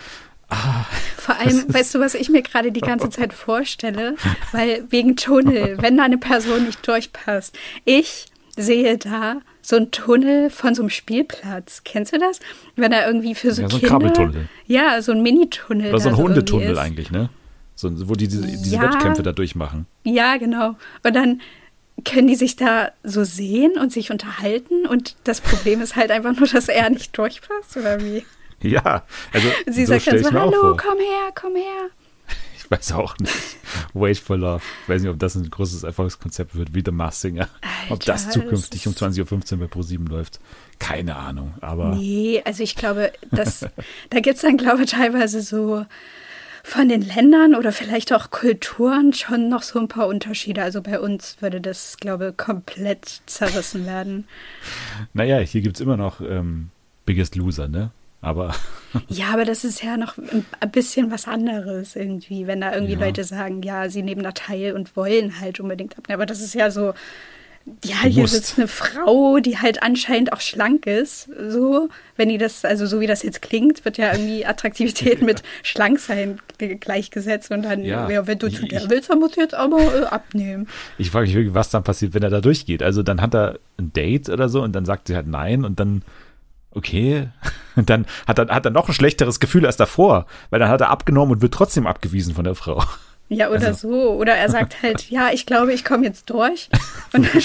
[0.49, 0.85] Ah,
[1.16, 4.14] Vor allem, weißt du, was ich mir gerade die ganze Zeit vorstelle?
[4.53, 7.59] Weil wegen Tunnel, wenn da eine Person nicht durchpasst.
[7.85, 11.83] Ich sehe da so einen Tunnel von so einem Spielplatz.
[11.85, 12.39] Kennst du das?
[12.77, 14.49] Wenn er irgendwie für so, ja, so ein Kinder, Kabeltunnel.
[14.67, 15.89] Ja, so ein Mini-Tunnel.
[15.89, 17.31] Oder so ein Hundetunnel eigentlich, ne?
[17.75, 19.87] So, wo die diese, diese ja, Wettkämpfe da durchmachen.
[20.05, 20.77] Ja, genau.
[21.03, 21.41] Und dann
[22.05, 26.37] können die sich da so sehen und sich unterhalten und das Problem ist halt einfach
[26.37, 28.25] nur, dass er nicht durchpasst, oder wie?
[28.62, 29.03] Ja,
[29.33, 29.49] also.
[29.67, 31.91] Sie so sagt dann so: Hallo, komm her, komm her.
[32.67, 33.33] Ich weiß auch nicht.
[33.95, 34.62] Wait for Love.
[34.83, 37.49] Ich weiß nicht, ob das ein großes Erfolgskonzept wird, wie The Masked Singer.
[37.61, 40.41] Alter, ob das zukünftig das um 20.15 Uhr bei Pro7 läuft.
[40.81, 41.95] Keine Ahnung, aber.
[41.95, 43.61] Nee, also ich glaube, das,
[44.11, 45.87] da gibt es dann, glaube ich, teilweise so
[46.64, 50.62] von den Ländern oder vielleicht auch Kulturen schon noch so ein paar Unterschiede.
[50.62, 54.27] Also bei uns würde das, glaube ich, komplett zerrissen werden.
[55.14, 56.71] Naja, hier gibt es immer noch ähm,
[57.05, 57.93] Biggest Loser, ne?
[58.21, 58.55] Aber.
[59.09, 63.01] ja, aber das ist ja noch ein bisschen was anderes irgendwie, wenn da irgendwie ja.
[63.01, 66.21] Leute sagen, ja, sie nehmen da teil und wollen halt unbedingt abnehmen.
[66.21, 66.95] Aber das ist ja so,
[67.85, 68.35] ja, du hier musst.
[68.35, 71.29] sitzt eine Frau, die halt anscheinend auch schlank ist.
[71.49, 75.43] So, wenn die das, also so wie das jetzt klingt, wird ja irgendwie Attraktivität mit
[75.62, 79.55] Schlanksein gleichgesetzt und dann, ja, ja wenn du zu der willst, dann musst du jetzt
[79.55, 80.69] aber äh, abnehmen.
[80.97, 82.83] Ich frage mich wirklich, was dann passiert, wenn er da durchgeht.
[82.83, 85.81] Also dann hat er ein Date oder so und dann sagt sie halt nein und
[85.81, 86.03] dann
[86.77, 87.29] okay.
[87.77, 90.81] Und dann hat er, hat er noch ein schlechteres Gefühl als davor, weil dann hat
[90.81, 92.83] er abgenommen und wird trotzdem abgewiesen von der Frau.
[93.29, 93.91] Ja, oder also.
[93.91, 94.12] so.
[94.12, 96.70] Oder er sagt halt, ja, ich glaube, ich komme jetzt durch.
[97.12, 97.43] Und dann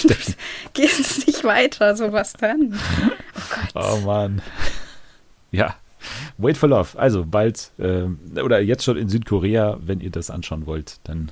[0.73, 1.95] geht es nicht weiter.
[1.95, 2.79] So was dann.
[3.35, 3.41] Oh
[3.73, 3.83] Gott.
[3.83, 4.41] Oh Mann.
[5.51, 5.75] Ja.
[6.37, 6.97] Wait for Love.
[6.97, 8.03] Also bald äh,
[8.39, 11.31] oder jetzt schon in Südkorea, wenn ihr das anschauen wollt, dann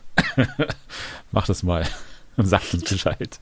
[1.32, 1.86] macht das mal
[2.40, 3.40] und sagt uns Bescheid.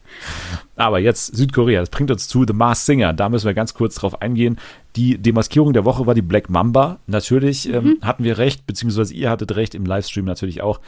[0.76, 3.14] Aber jetzt Südkorea, das bringt uns zu The Mars Singer.
[3.14, 4.58] Da müssen wir ganz kurz drauf eingehen.
[4.95, 7.00] Die Demaskierung der Woche war die Black Mamba.
[7.08, 7.98] Natürlich ähm, mhm.
[8.02, 10.82] hatten wir recht, beziehungsweise ihr hattet recht im Livestream natürlich auch.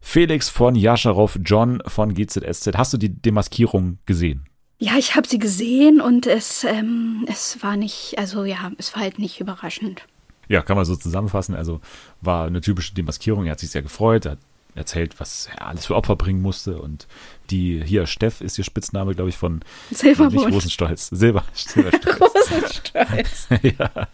[0.00, 2.76] Felix von Jascharow, John von GZSZ.
[2.76, 4.44] Hast du die Demaskierung gesehen?
[4.78, 9.02] Ja, ich habe sie gesehen und es, ähm, es war nicht, also ja, es war
[9.02, 10.06] halt nicht überraschend.
[10.48, 11.54] Ja, kann man so zusammenfassen.
[11.54, 11.80] Also
[12.20, 13.46] war eine typische Demaskierung.
[13.46, 14.26] Er hat sich sehr gefreut.
[14.26, 14.38] Er hat
[14.74, 17.06] erzählt, was er alles für Opfer bringen musste und
[17.50, 19.60] die hier Steff ist ihr Spitzname, glaube ich, von
[19.90, 20.46] Silbermond.
[20.46, 21.08] Nicht Rosenstolz.
[21.08, 22.20] Silber, Silberstolz.
[22.20, 23.48] Rosenstolz.
[23.78, 24.08] ja.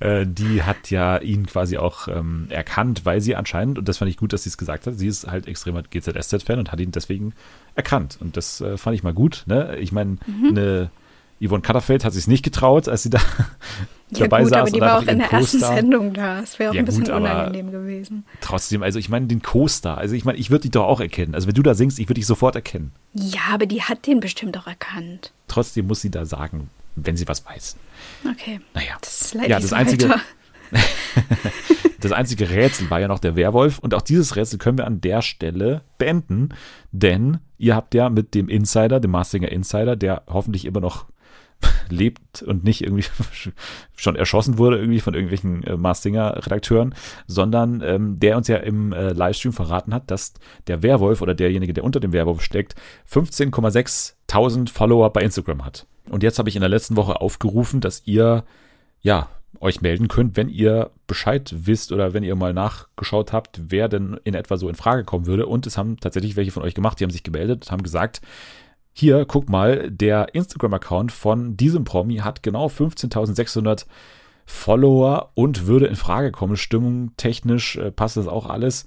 [0.00, 4.10] Äh, die hat ja ihn quasi auch ähm, erkannt, weil sie anscheinend, und das fand
[4.10, 6.92] ich gut, dass sie es gesagt hat, sie ist halt extremer GZSZ-Fan und hat ihn
[6.92, 7.34] deswegen
[7.74, 8.18] erkannt.
[8.20, 9.44] Und das äh, fand ich mal gut.
[9.46, 9.76] Ne?
[9.78, 10.88] Ich meine, mhm.
[11.44, 13.18] Yvonne Katterfeld hat sich nicht getraut, als sie da
[14.10, 14.60] ja, dabei gut, saß.
[14.60, 16.40] Aber die war auch in der ersten Sendung da.
[16.40, 18.24] Es wäre auch ja, ein bisschen gut, unangenehm gewesen.
[18.40, 19.98] Trotzdem, also ich meine den Co-Star.
[19.98, 21.34] Also ich meine, ich würde dich doch auch erkennen.
[21.34, 22.92] Also wenn du da singst, ich würde dich sofort erkennen.
[23.12, 25.32] Ja, aber die hat den bestimmt auch erkannt.
[25.48, 27.76] Trotzdem muss sie da sagen, wenn sie was weiß.
[28.30, 28.60] Okay.
[28.74, 28.96] Naja.
[29.00, 30.14] Das ja, das einzige.
[32.00, 35.00] das einzige Rätsel war ja noch der Werwolf und auch dieses Rätsel können wir an
[35.00, 36.50] der Stelle beenden,
[36.90, 41.06] denn ihr habt ja mit dem Insider, dem Marsinger Insider, der hoffentlich immer noch
[41.88, 43.04] lebt und nicht irgendwie
[43.96, 46.94] schon erschossen wurde irgendwie von irgendwelchen äh, Marstinger-Redakteuren,
[47.26, 50.34] sondern ähm, der uns ja im äh, Livestream verraten hat, dass
[50.66, 52.74] der Werwolf oder derjenige, der unter dem Werwolf steckt,
[53.10, 55.86] 15,6 Follower bei Instagram hat.
[56.08, 58.44] Und jetzt habe ich in der letzten Woche aufgerufen, dass ihr
[59.00, 59.28] ja
[59.60, 64.18] euch melden könnt, wenn ihr Bescheid wisst oder wenn ihr mal nachgeschaut habt, wer denn
[64.24, 65.46] in etwa so in Frage kommen würde.
[65.46, 68.20] Und es haben tatsächlich welche von euch gemacht, die haben sich gemeldet und haben gesagt,
[68.96, 73.86] hier, guck mal, der Instagram-Account von diesem Promi hat genau 15.600
[74.46, 76.56] Follower und würde in Frage kommen.
[76.56, 78.86] Stimmung technisch äh, passt das auch alles.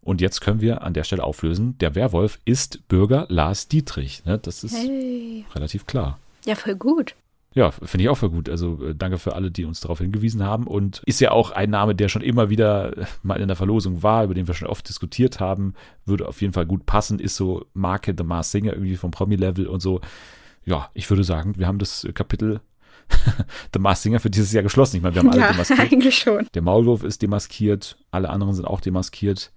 [0.00, 4.24] Und jetzt können wir an der Stelle auflösen, der Werwolf ist Bürger Lars Dietrich.
[4.24, 4.38] Ne?
[4.38, 5.44] Das ist hey.
[5.54, 6.18] relativ klar.
[6.46, 7.14] Ja, voll gut.
[7.54, 8.48] Ja, finde ich auch für gut.
[8.48, 10.66] Also äh, danke für alle, die uns darauf hingewiesen haben.
[10.66, 14.02] Und ist ja auch ein Name, der schon immer wieder äh, mal in der Verlosung
[14.02, 15.74] war, über den wir schon oft diskutiert haben.
[16.04, 17.20] Würde auf jeden Fall gut passen.
[17.20, 20.00] Ist so Marke The Mars Singer irgendwie vom Promi-Level und so.
[20.64, 22.60] Ja, ich würde sagen, wir haben das Kapitel
[23.72, 24.96] The Masked Singer für dieses Jahr geschlossen.
[24.96, 25.80] Ich meine, wir haben alle ja, demaskiert.
[25.92, 26.48] eigentlich schon.
[26.54, 29.52] Der Maulwurf ist demaskiert, alle anderen sind auch demaskiert.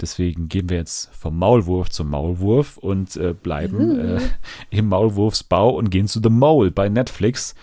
[0.00, 4.20] Deswegen gehen wir jetzt vom Maulwurf zum Maulwurf und äh, bleiben äh,
[4.70, 7.54] im Maulwurfsbau und gehen zu The Mole bei Netflix.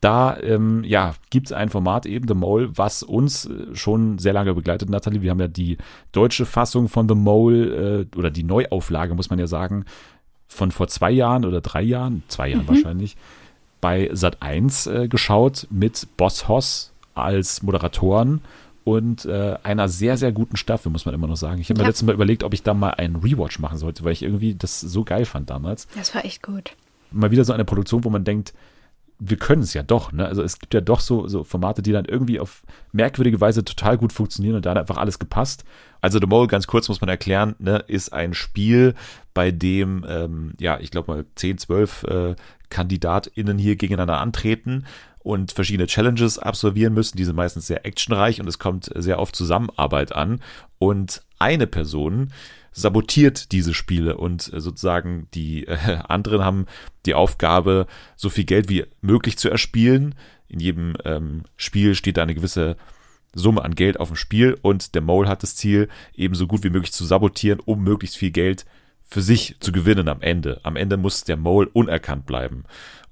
[0.00, 4.32] Da ähm, ja, gibt es ein Format eben, The Mole, was uns äh, schon sehr
[4.32, 5.22] lange begleitet, Nathalie.
[5.22, 5.76] Wir haben ja die
[6.12, 9.84] deutsche Fassung von The Mole äh, oder die Neuauflage, muss man ja sagen,
[10.46, 12.68] von vor zwei Jahren oder drei Jahren, zwei Jahren Mhm.
[12.68, 13.16] wahrscheinlich,
[13.80, 18.40] bei Sat 1 äh, geschaut mit Boss Hoss als Moderatoren
[18.94, 21.60] und äh, einer sehr, sehr guten Staffel, muss man immer noch sagen.
[21.60, 21.88] Ich habe mir Ja.
[21.88, 24.80] letztes Mal überlegt, ob ich da mal einen Rewatch machen sollte, weil ich irgendwie das
[24.80, 25.86] so geil fand damals.
[25.94, 26.72] Das war echt gut.
[27.10, 28.54] Mal wieder so eine Produktion, wo man denkt,
[29.20, 30.12] wir können es ja doch.
[30.12, 30.24] Ne?
[30.24, 32.62] Also es gibt ja doch so, so Formate, die dann irgendwie auf
[32.92, 35.64] merkwürdige Weise total gut funktionieren und da hat einfach alles gepasst.
[36.00, 38.94] Also The Mole, ganz kurz muss man erklären, ne, ist ein Spiel,
[39.34, 42.36] bei dem, ähm, ja, ich glaube mal 10, 12 äh,
[42.70, 44.84] KandidatInnen hier gegeneinander antreten
[45.28, 47.18] und verschiedene Challenges absolvieren müssen.
[47.18, 50.40] Die sind meistens sehr actionreich und es kommt sehr auf Zusammenarbeit an.
[50.78, 52.32] Und eine Person
[52.72, 56.64] sabotiert diese Spiele und äh, sozusagen die äh, anderen haben
[57.04, 60.14] die Aufgabe, so viel Geld wie möglich zu erspielen.
[60.48, 62.78] In jedem ähm, Spiel steht da eine gewisse
[63.34, 66.64] Summe an Geld auf dem Spiel und der Mole hat das Ziel, eben so gut
[66.64, 68.64] wie möglich zu sabotieren, um möglichst viel Geld
[69.04, 70.60] für sich zu gewinnen am Ende.
[70.62, 72.64] Am Ende muss der Mole unerkannt bleiben.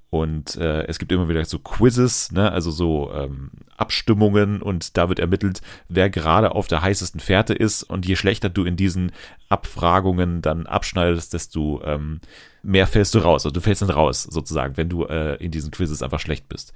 [0.09, 2.51] Und äh, es gibt immer wieder so Quizzes, ne?
[2.51, 7.83] also so ähm, Abstimmungen und da wird ermittelt, wer gerade auf der heißesten Fährte ist.
[7.83, 9.11] Und je schlechter du in diesen
[9.49, 12.21] Abfragungen dann abschneidest, desto ähm,
[12.63, 13.45] mehr fällst du raus.
[13.45, 16.73] Also du fällst dann raus, sozusagen, wenn du äh, in diesen Quizzes einfach schlecht bist.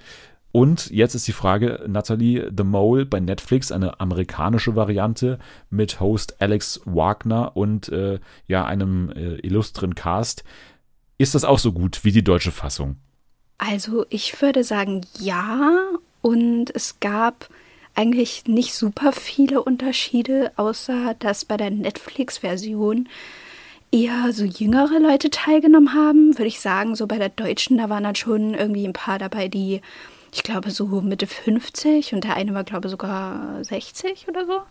[0.52, 6.42] Und jetzt ist die Frage, Natalie, The Mole bei Netflix, eine amerikanische Variante mit Host
[6.42, 10.44] Alex Wagner und äh, ja, einem äh, illustren Cast.
[11.18, 12.98] Ist das auch so gut wie die deutsche Fassung?
[13.62, 15.72] Also ich würde sagen ja.
[16.24, 17.48] Und es gab
[17.96, 23.08] eigentlich nicht super viele Unterschiede, außer dass bei der Netflix-Version
[23.92, 26.38] eher so jüngere Leute teilgenommen haben.
[26.38, 29.48] Würde ich sagen, so bei der deutschen, da waren dann schon irgendwie ein paar dabei,
[29.48, 29.82] die,
[30.34, 34.62] ich glaube, so Mitte 50 und der eine war, glaube ich, sogar 60 oder so.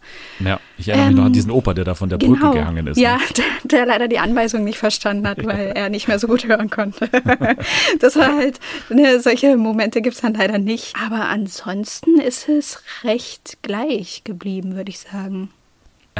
[0.44, 2.86] Ja, ich erinnere mich Ähm, noch an diesen Opa, der da von der Brücke gehangen
[2.86, 2.96] ist.
[2.98, 3.22] Ja, Ne?
[3.36, 6.70] der, der leider die Anweisung nicht verstanden hat, weil er nicht mehr so gut hören
[6.70, 7.08] konnte.
[8.00, 8.58] das war halt,
[8.88, 10.96] ne, solche Momente gibt es dann leider nicht.
[10.96, 15.50] Aber ansonsten ist es recht gleich geblieben, würde ich sagen.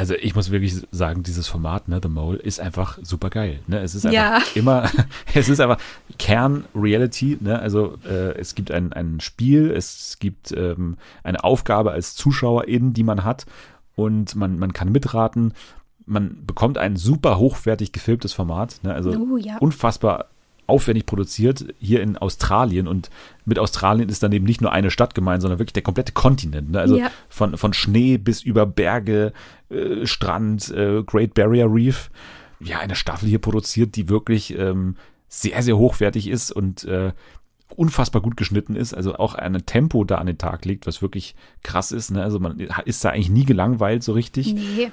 [0.01, 3.59] Also ich muss wirklich sagen, dieses Format, ne, The Mole, ist einfach super geil.
[3.67, 3.81] Ne?
[3.81, 4.41] Es ist einfach Ja.
[4.55, 4.89] immer,
[5.35, 5.77] es ist einfach
[6.17, 7.37] Kern-Reality.
[7.39, 7.59] Ne?
[7.59, 13.03] Also äh, es gibt ein, ein Spiel, es gibt ähm, eine Aufgabe als Zuschauerin, die
[13.03, 13.45] man hat
[13.95, 15.53] und man, man kann mitraten.
[16.07, 18.79] Man bekommt ein super hochwertig gefilmtes Format.
[18.81, 18.91] Ne?
[18.93, 19.57] Also Oh, ja.
[19.59, 20.29] unfassbar
[20.71, 23.09] aufwendig produziert hier in Australien und
[23.45, 26.71] mit Australien ist dann eben nicht nur eine Stadt gemeint, sondern wirklich der komplette Kontinent.
[26.71, 26.79] Ne?
[26.79, 27.11] Also Ja.
[27.29, 29.33] von, von Schnee bis über Berge,
[29.69, 32.09] äh, Strand, äh, Great Barrier Reef.
[32.59, 34.95] Ja, eine Staffel hier produziert, die wirklich ähm,
[35.27, 37.11] sehr, sehr hochwertig ist und äh,
[37.75, 38.93] unfassbar gut geschnitten ist.
[38.93, 42.11] Also auch ein Tempo da an den Tag legt, was wirklich krass ist.
[42.11, 42.21] Ne?
[42.21, 44.91] Also man ist da eigentlich nie gelangweilt so richtig Nee.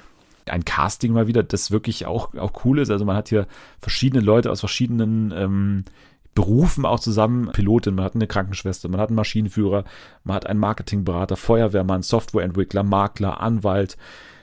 [0.49, 2.91] Ein Casting mal wieder, das wirklich auch, auch cool ist.
[2.91, 3.47] Also man hat hier
[3.79, 5.83] verschiedene Leute aus verschiedenen ähm,
[6.35, 7.51] Berufen auch zusammen.
[7.51, 9.83] Pilotin, man hat eine Krankenschwester, man hat einen Maschinenführer,
[10.23, 13.97] man hat einen Marketingberater, Feuerwehrmann, Softwareentwickler, Makler, Anwalt,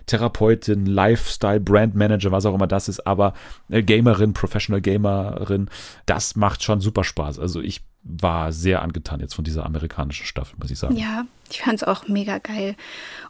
[0.06, 3.34] Therapeutin, Lifestyle, Brandmanager, was auch immer das ist, aber
[3.68, 5.68] äh, Gamerin, Professional Gamerin,
[6.06, 7.38] das macht schon super Spaß.
[7.38, 10.96] Also ich war sehr angetan jetzt von dieser amerikanischen Staffel, muss ich sagen.
[10.96, 12.76] Ja, ich fand es auch mega geil.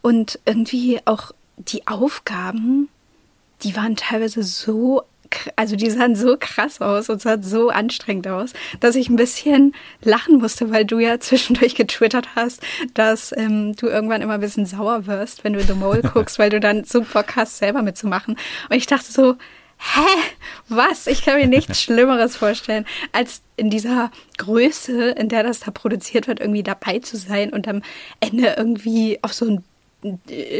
[0.03, 2.89] Und irgendwie auch die Aufgaben,
[3.63, 5.03] die waren teilweise so,
[5.57, 9.75] also die sahen so krass aus und sahen so anstrengend aus, dass ich ein bisschen
[10.03, 12.63] lachen musste, weil du ja zwischendurch getwittert hast,
[12.95, 16.51] dass ähm, du irgendwann immer ein bisschen sauer wirst, wenn du The Mole guckst, weil
[16.51, 18.37] du dann so Bock hast, selber mitzumachen.
[18.69, 19.37] Und ich dachte so,
[19.79, 20.33] Hä?
[20.69, 21.07] Was?
[21.07, 26.29] Ich kann mir nichts Schlimmeres vorstellen, als in dieser Größe, in der das da produziert
[26.29, 27.83] wird, irgendwie dabei zu sein und am
[28.21, 29.61] Ende irgendwie auf so äh,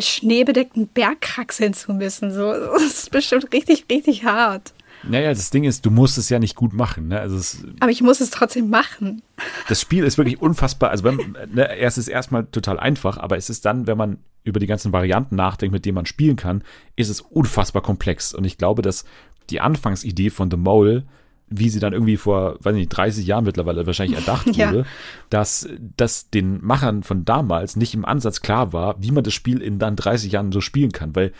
[0.01, 2.32] schneebedeckten Berg kraxeln zu müssen.
[2.32, 4.72] So, das ist bestimmt richtig, richtig hart.
[5.03, 7.09] Naja, das Ding ist, du musst es ja nicht gut machen.
[7.09, 7.20] Ne?
[7.20, 9.22] Also es, Aber ich muss es trotzdem machen.
[9.68, 10.91] das Spiel ist wirklich unfassbar.
[10.91, 14.61] Also wenn, ne, es ist erstmal total einfach, aber es ist dann, wenn man über
[14.61, 16.62] die ganzen Varianten nachdenkt, mit denen man spielen kann,
[16.97, 18.34] ist es unfassbar komplex.
[18.34, 19.05] Und ich glaube, dass
[19.51, 21.05] die Anfangsidee von The Mole,
[21.49, 24.69] wie sie dann irgendwie vor, weiß nicht, 30 Jahren mittlerweile wahrscheinlich erdacht Ja.
[24.69, 24.87] wurde,
[25.31, 29.63] dass, dass den Machern von damals nicht im Ansatz klar war, wie man das Spiel
[29.63, 31.15] in dann 30 Jahren so spielen kann.
[31.15, 31.33] Weil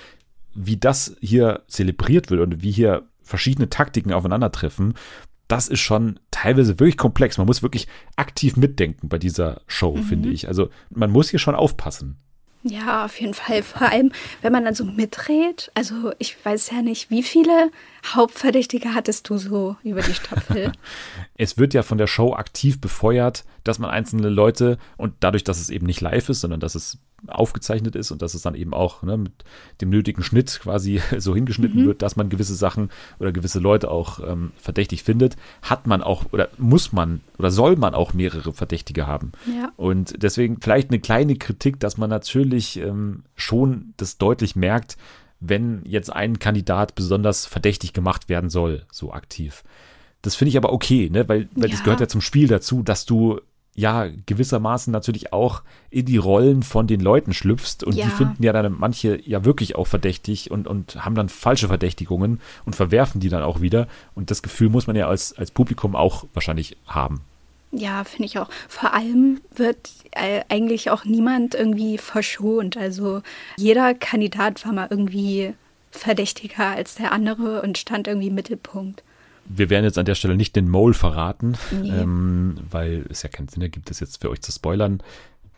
[0.55, 4.95] wie das hier zelebriert wird und wie hier verschiedene Taktiken aufeinandertreffen,
[5.49, 7.39] das ist schon teilweise wirklich komplex.
[7.39, 7.87] Man muss wirklich
[8.17, 10.03] aktiv mitdenken bei dieser Show, mhm.
[10.03, 10.49] finde ich.
[10.49, 12.17] Also man muss hier schon aufpassen.
[12.69, 13.62] Ja, auf jeden Fall.
[13.62, 14.11] Vor allem,
[14.43, 15.71] wenn man dann so mitdreht.
[15.75, 17.71] Also ich weiß ja nicht, wie viele
[18.05, 20.73] Hauptverdächtige hattest du so über die Staffel?
[21.37, 25.61] es wird ja von der Show aktiv befeuert, dass man einzelne Leute und dadurch, dass
[25.61, 28.75] es eben nicht live ist, sondern dass es aufgezeichnet ist und dass es dann eben
[28.75, 29.33] auch ne, mit
[29.81, 31.87] dem nötigen Schnitt quasi so hingeschnitten mhm.
[31.87, 36.25] wird, dass man gewisse Sachen oder gewisse Leute auch ähm, verdächtig findet, hat man auch
[36.33, 39.33] oder muss man oder soll man auch mehrere Verdächtige haben.
[39.47, 39.73] Ja.
[39.77, 44.97] Und deswegen vielleicht eine kleine Kritik, dass man natürlich ähm, schon das deutlich merkt,
[45.41, 49.64] wenn jetzt ein Kandidat besonders verdächtig gemacht werden soll, so aktiv.
[50.23, 51.29] Das finde ich aber okay, ne?
[51.29, 51.77] weil, weil ja.
[51.77, 53.41] das gehört ja zum Spiel dazu, dass du
[53.77, 58.07] ja gewissermaßen natürlich auch in die Rollen von den Leuten schlüpfst und ja.
[58.07, 62.41] die finden ja dann manche ja wirklich auch verdächtig und, und haben dann falsche Verdächtigungen
[62.64, 65.95] und verwerfen die dann auch wieder und das Gefühl muss man ja als, als Publikum
[65.95, 67.20] auch wahrscheinlich haben.
[67.72, 68.49] Ja, finde ich auch.
[68.68, 72.77] Vor allem wird äh, eigentlich auch niemand irgendwie verschont.
[72.77, 73.22] Also
[73.59, 75.53] jeder Kandidat war mal irgendwie
[75.91, 79.03] verdächtiger als der andere und stand irgendwie im Mittelpunkt
[79.49, 81.88] wir werden jetzt an der Stelle nicht den Mole verraten, nee.
[81.88, 85.03] ähm, weil es ja keinen Sinn ergibt, das jetzt für euch zu spoilern.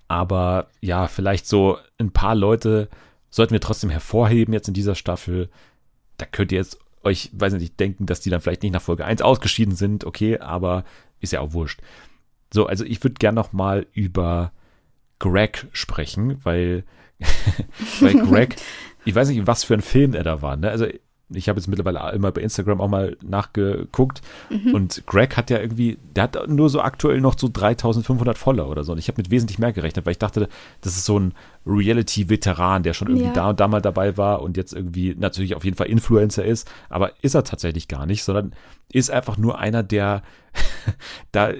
[0.08, 2.88] Aber ja, vielleicht so ein paar Leute
[3.30, 5.48] sollten wir trotzdem hervorheben jetzt in dieser Staffel.
[6.16, 9.04] Da könnt ihr jetzt euch, weiß nicht, denken, dass die dann vielleicht nicht nach Folge
[9.04, 10.84] 1 ausgeschieden sind, okay, aber
[11.20, 11.80] ist ja auch wurscht.
[12.52, 14.52] So, also ich würde gern noch mal über
[15.18, 16.84] Greg sprechen, weil,
[18.00, 18.56] weil Greg,
[19.04, 20.56] ich weiß nicht, was für ein Film er da war.
[20.56, 20.70] Ne?
[20.70, 20.86] Also
[21.30, 24.74] ich habe jetzt mittlerweile immer bei Instagram auch mal nachgeguckt mhm.
[24.74, 28.84] und Greg hat ja irgendwie, der hat nur so aktuell noch so 3500 Follower oder
[28.84, 30.48] so und ich habe mit wesentlich mehr gerechnet, weil ich dachte,
[30.80, 31.34] das ist so ein
[31.66, 33.32] Reality-Veteran, der schon irgendwie ja.
[33.32, 36.70] da und da mal dabei war und jetzt irgendwie natürlich auf jeden Fall Influencer ist,
[36.88, 38.54] aber ist er tatsächlich gar nicht, sondern
[38.90, 40.22] ist einfach nur einer, der
[41.32, 41.52] da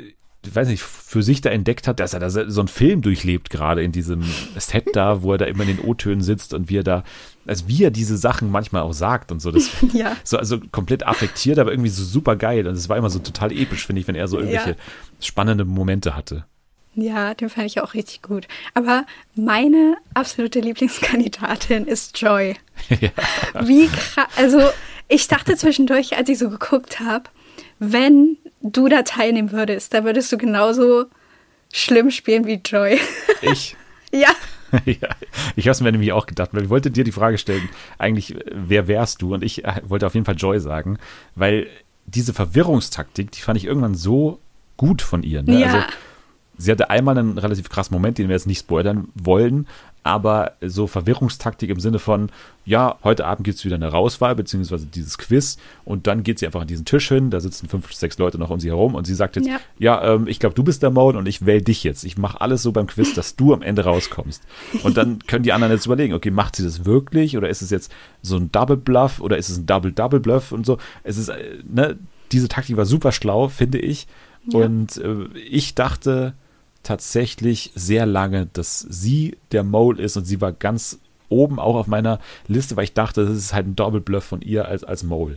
[0.55, 3.83] weiß nicht, für sich da entdeckt hat, dass er da so einen Film durchlebt, gerade
[3.83, 4.23] in diesem
[4.57, 7.05] Set da, wo er da immer in den O-Tönen sitzt und wie er da,
[7.47, 9.51] also wie er diese Sachen manchmal auch sagt und so.
[9.51, 10.17] Das, ja.
[10.25, 12.67] so, also komplett affektiert, aber irgendwie so super geil.
[12.67, 14.77] Und es war immer so total episch, finde ich, wenn er so irgendwelche ja.
[15.21, 16.45] spannende Momente hatte.
[16.95, 18.49] Ja, den fand ich auch richtig gut.
[18.75, 22.57] Aber meine absolute Lieblingskandidatin ist Joy.
[22.89, 23.11] ja.
[23.63, 24.61] Wie krass, also
[25.07, 27.31] ich dachte zwischendurch, als ich so geguckt habe,
[27.79, 31.07] wenn du da teilnehmen würdest, da würdest du genauso
[31.73, 32.99] schlimm spielen wie Joy.
[33.43, 33.77] Ich?
[34.13, 34.31] ja.
[34.85, 35.09] ja,
[35.57, 38.35] ich habe es mir nämlich auch gedacht, weil ich wollte dir die Frage stellen, eigentlich,
[38.53, 39.33] wer wärst du?
[39.35, 40.99] Und ich äh, wollte auf jeden Fall Joy sagen,
[41.35, 41.69] weil
[42.07, 44.41] diese Verwirrungstaktik, die fand ich irgendwann so
[44.77, 45.43] gut von ihr.
[45.43, 45.61] Ne?
[45.61, 45.67] Ja.
[45.67, 45.87] Also,
[46.59, 49.67] sie hatte einmal einen relativ krassen Moment, den wir jetzt nicht spoilern wollen,
[50.09, 52.31] aber so Verwirrungstaktik im Sinne von,
[52.65, 56.47] ja, heute Abend gibt es wieder eine Rauswahl, beziehungsweise dieses Quiz und dann geht sie
[56.47, 59.07] einfach an diesen Tisch hin, da sitzen fünf, sechs Leute noch um sie herum und
[59.07, 61.63] sie sagt jetzt, ja, ja ähm, ich glaube, du bist der Mode und ich wähle
[61.63, 62.05] dich jetzt.
[62.05, 64.43] Ich mache alles so beim Quiz, dass du am Ende rauskommst.
[64.83, 67.71] Und dann können die anderen jetzt überlegen, okay, macht sie das wirklich oder ist es
[67.71, 67.93] jetzt
[68.23, 70.79] so ein Double Bluff oder ist es ein Double Double Bluff und so.
[71.05, 71.99] Es ist, äh, ne,
[72.33, 74.07] diese Taktik war super schlau, finde ich.
[74.47, 74.61] Ja.
[74.61, 76.35] Und äh, ich dachte,
[76.89, 81.87] tatsächlich sehr lange, dass sie der Mole ist und sie war ganz oben auch auf
[81.87, 85.37] meiner Liste, weil ich dachte, das ist halt ein Doppelbluff von ihr als, als Mole.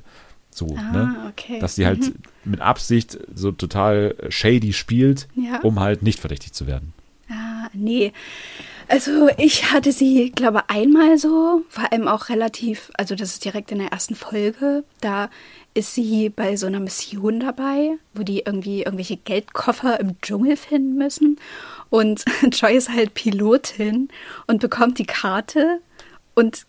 [0.50, 1.16] So, ah, ne?
[1.30, 1.60] Okay.
[1.60, 2.14] Dass sie halt mhm.
[2.46, 5.60] mit Absicht so total shady spielt, ja.
[5.60, 6.94] um halt nicht verdächtig zu werden.
[7.30, 8.14] Ah, nee.
[8.88, 13.74] Also ich hatte sie, glaube einmal so, vor allem auch relativ, also das ist direkt
[13.74, 15.30] in der ersten Folge, da
[15.74, 20.96] ist sie bei so einer Mission dabei, wo die irgendwie irgendwelche Geldkoffer im Dschungel finden
[20.96, 21.40] müssen.
[21.90, 24.10] Und Joy ist halt Pilotin
[24.48, 25.80] und bekommt die Karte
[26.36, 26.66] und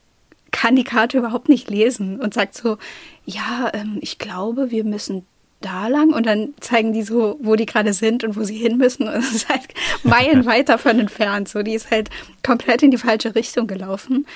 [0.50, 2.78] kann die Karte überhaupt nicht lesen und sagt so,
[3.24, 5.26] ja, ähm, ich glaube, wir müssen
[5.61, 8.76] da lang und dann zeigen die so, wo die gerade sind und wo sie hin
[8.76, 9.68] müssen und es ist halt
[10.03, 11.48] meilenweit davon entfernt.
[11.48, 12.11] So, die ist halt
[12.44, 14.26] komplett in die falsche Richtung gelaufen.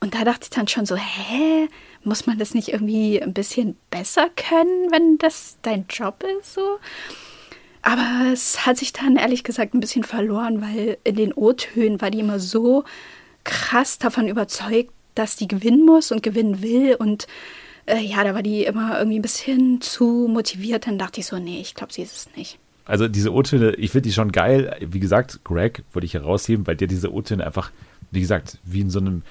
[0.00, 1.68] Und da dachte ich dann schon so, hä,
[2.04, 6.54] muss man das nicht irgendwie ein bisschen besser können, wenn das dein Job ist?
[6.54, 6.78] So?
[7.82, 12.10] Aber es hat sich dann ehrlich gesagt ein bisschen verloren, weil in den O-Tönen war
[12.10, 12.84] die immer so
[13.44, 16.94] krass davon überzeugt, dass die gewinnen muss und gewinnen will.
[16.94, 17.26] Und
[17.86, 20.86] äh, ja, da war die immer irgendwie ein bisschen zu motiviert.
[20.86, 22.58] Dann dachte ich so, nee, ich glaube, sie ist es nicht.
[22.84, 24.76] Also diese O-Töne, ich finde die schon geil.
[24.80, 27.72] Wie gesagt, Greg würde ich herausheben, weil der diese O-Töne einfach,
[28.10, 29.22] wie gesagt, wie in so einem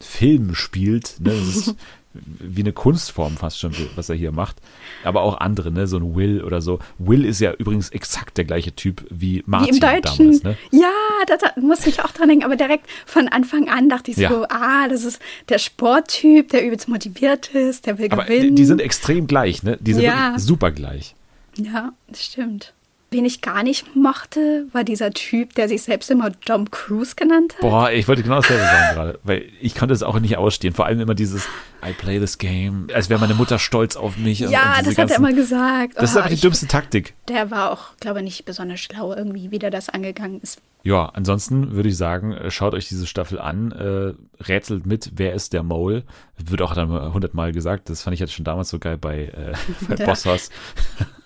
[0.00, 1.16] Film spielt.
[1.20, 1.30] Ne?
[1.30, 1.74] Das ist
[2.12, 4.56] wie eine Kunstform fast schon, was er hier macht.
[5.04, 5.86] Aber auch andere, ne?
[5.86, 6.80] so ein Will oder so.
[6.98, 10.26] Will ist ja übrigens exakt der gleiche Typ wie Martin wie im Deutschen.
[10.26, 10.42] damals.
[10.42, 10.56] Ne?
[10.72, 10.90] Ja,
[11.28, 12.44] da, da muss ich auch dran denken.
[12.44, 14.46] Aber direkt von Anfang an dachte ich so, ja.
[14.48, 18.56] ah, das ist der Sporttyp, der übelst motiviert ist, der will aber gewinnen.
[18.56, 19.78] Die sind extrem gleich, ne?
[19.80, 20.34] Die sind ja.
[20.36, 21.14] super gleich.
[21.56, 22.72] Ja, das stimmt.
[23.12, 27.54] Wen ich gar nicht mochte, war dieser Typ, der sich selbst immer Tom Cruise genannt
[27.54, 27.60] hat.
[27.62, 30.72] Boah, ich wollte genau dasselbe sagen gerade, weil ich konnte es auch nicht ausstehen.
[30.74, 31.46] Vor allem immer dieses
[31.84, 34.38] I play this game, als wäre meine Mutter stolz auf mich.
[34.38, 35.94] ja, und, und das hat er immer gesagt.
[35.96, 37.14] Das ist Oh, einfach die ich- dümmste Taktik.
[37.28, 40.60] Der war auch, glaube ich, nicht besonders schlau irgendwie, wie der das angegangen ist.
[40.82, 45.34] Ja, ansonsten würde ich sagen, äh, schaut euch diese Staffel an, äh, rätselt mit, wer
[45.34, 46.04] ist der Mole.
[46.38, 49.52] Wird auch dann hundertmal gesagt, das fand ich jetzt schon damals so geil bei, äh,
[49.88, 50.06] bei Ja.
[50.06, 50.48] Bosshaus.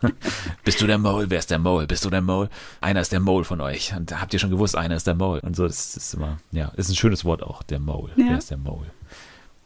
[0.65, 1.31] Bist du der Mole?
[1.31, 1.87] Wer ist der Mole?
[1.87, 2.51] Bist du der Mole?
[2.81, 3.95] Einer ist der Mole von euch.
[3.97, 5.41] Und habt ihr schon gewusst, einer ist der Mole.
[5.43, 8.13] Und so, das ist immer, ja, ist ein schönes Wort auch, der Mole.
[8.17, 8.27] Ja.
[8.31, 8.87] Wer ist der Mole?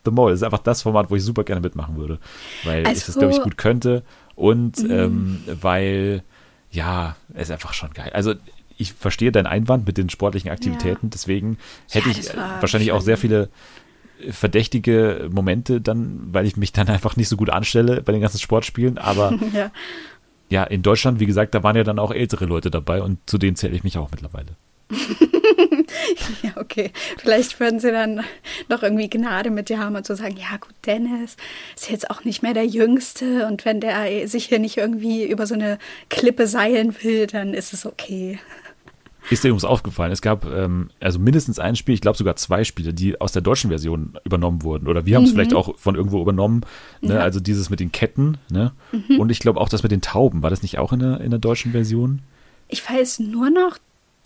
[0.04, 2.18] The Mole ist einfach das Format, wo ich super gerne mitmachen würde.
[2.64, 4.04] Weil ich das, Also- glaube ich, gut könnte.
[4.34, 4.90] Und Mhm.
[4.90, 6.22] ähm, weil,
[6.70, 8.10] ja, es ist einfach schon geil.
[8.14, 8.34] Also
[8.78, 11.58] ich verstehe deinen Einwand mit den sportlichen Aktivitäten, deswegen
[11.90, 13.50] hätte Ja, ich wahrscheinlich auch schon- sehr viele
[14.24, 18.20] äh, verdächtige Momente dann, weil ich mich dann einfach nicht so gut anstelle bei den
[18.20, 18.96] ganzen Sportspielen.
[18.98, 19.70] Aber ja.
[20.48, 23.36] ja, in Deutschland, wie gesagt, da waren ja dann auch ältere Leute dabei und zu
[23.36, 24.48] denen zähle ich mich auch mittlerweile.
[26.42, 26.92] ja, okay.
[27.18, 28.22] Vielleicht würden sie dann
[28.68, 31.36] noch irgendwie Gnade mit dir haben und so sagen, ja gut, Dennis
[31.76, 35.46] ist jetzt auch nicht mehr der Jüngste und wenn der sich hier nicht irgendwie über
[35.46, 35.78] so eine
[36.08, 38.38] Klippe seilen will, dann ist es okay.
[39.30, 42.64] Ist dir übrigens aufgefallen, es gab ähm, also mindestens ein Spiel, ich glaube sogar zwei
[42.64, 44.88] Spiele, die aus der deutschen Version übernommen wurden.
[44.88, 46.62] Oder wir haben es vielleicht auch von irgendwo übernommen.
[47.00, 47.14] Ne?
[47.14, 47.20] Ja.
[47.20, 48.38] Also dieses mit den Ketten.
[48.50, 48.72] Ne?
[49.18, 50.42] Und ich glaube auch das mit den Tauben.
[50.42, 52.22] War das nicht auch in der, in der deutschen Version?
[52.68, 53.78] Ich weiß nur noch,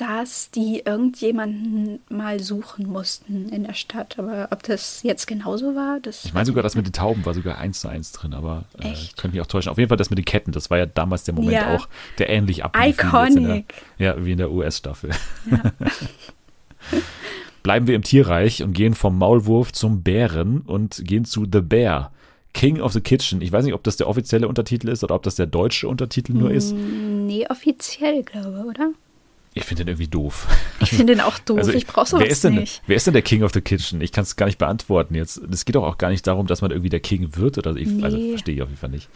[0.03, 4.19] dass die irgendjemanden mal suchen mussten in der Stadt.
[4.19, 6.25] Aber ob das jetzt genauso war, das.
[6.25, 8.93] Ich meine sogar, das mit den Tauben war sogar eins zu eins drin, aber äh,
[9.17, 9.71] könnte mich auch täuschen.
[9.71, 11.77] Auf jeden Fall das mit den Ketten, das war ja damals der Moment Ja.
[11.77, 11.89] auch,
[12.19, 12.85] der ähnlich ablief.
[12.85, 13.11] jetzt in
[13.45, 13.75] der, Iconic.
[13.99, 15.11] ja, wie in der US-Staffel.
[15.51, 15.63] Ja.
[17.63, 22.11] Bleiben wir im Tierreich und gehen vom Maulwurf zum Bären und gehen zu The Bear.
[22.55, 23.41] King of the Kitchen.
[23.41, 26.33] Ich weiß nicht, ob das der offizielle Untertitel ist oder ob das der deutsche Untertitel
[26.35, 26.73] nur ist.
[26.75, 28.91] Nee, offiziell, glaube oder?
[29.55, 30.47] Ich finde den irgendwie doof.
[30.81, 31.59] Ich finde den auch doof.
[31.59, 32.83] Also, ich brauche sowas wer ist denn, nicht.
[32.87, 34.01] Wer ist denn der King of the Kitchen?
[34.01, 35.37] Ich kann es gar nicht beantworten jetzt.
[35.51, 38.03] Es geht doch auch gar nicht darum, dass man irgendwie der King wird oder ich,
[38.03, 38.31] also Nee.
[38.31, 39.09] verstehe ich auf jeden Fall nicht.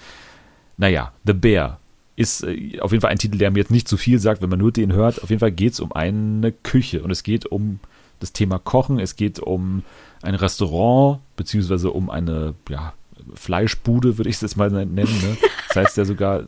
[0.77, 1.81] Naja, The Bear
[2.17, 4.51] ist äh, auf jeden Fall ein Titel, der mir jetzt nicht zu viel sagt, wenn
[4.51, 5.23] man nur den hört.
[5.23, 7.81] Auf jeden Fall geht es um eine Küche und es geht um
[8.21, 9.83] das Thema Kochen, es geht um
[10.23, 12.93] ein Restaurant, beziehungsweise um eine ja,
[13.35, 14.97] Fleischbude, würde ich es jetzt mal nennen.
[14.97, 15.37] Ne?
[15.69, 16.45] Das heißt ja sogar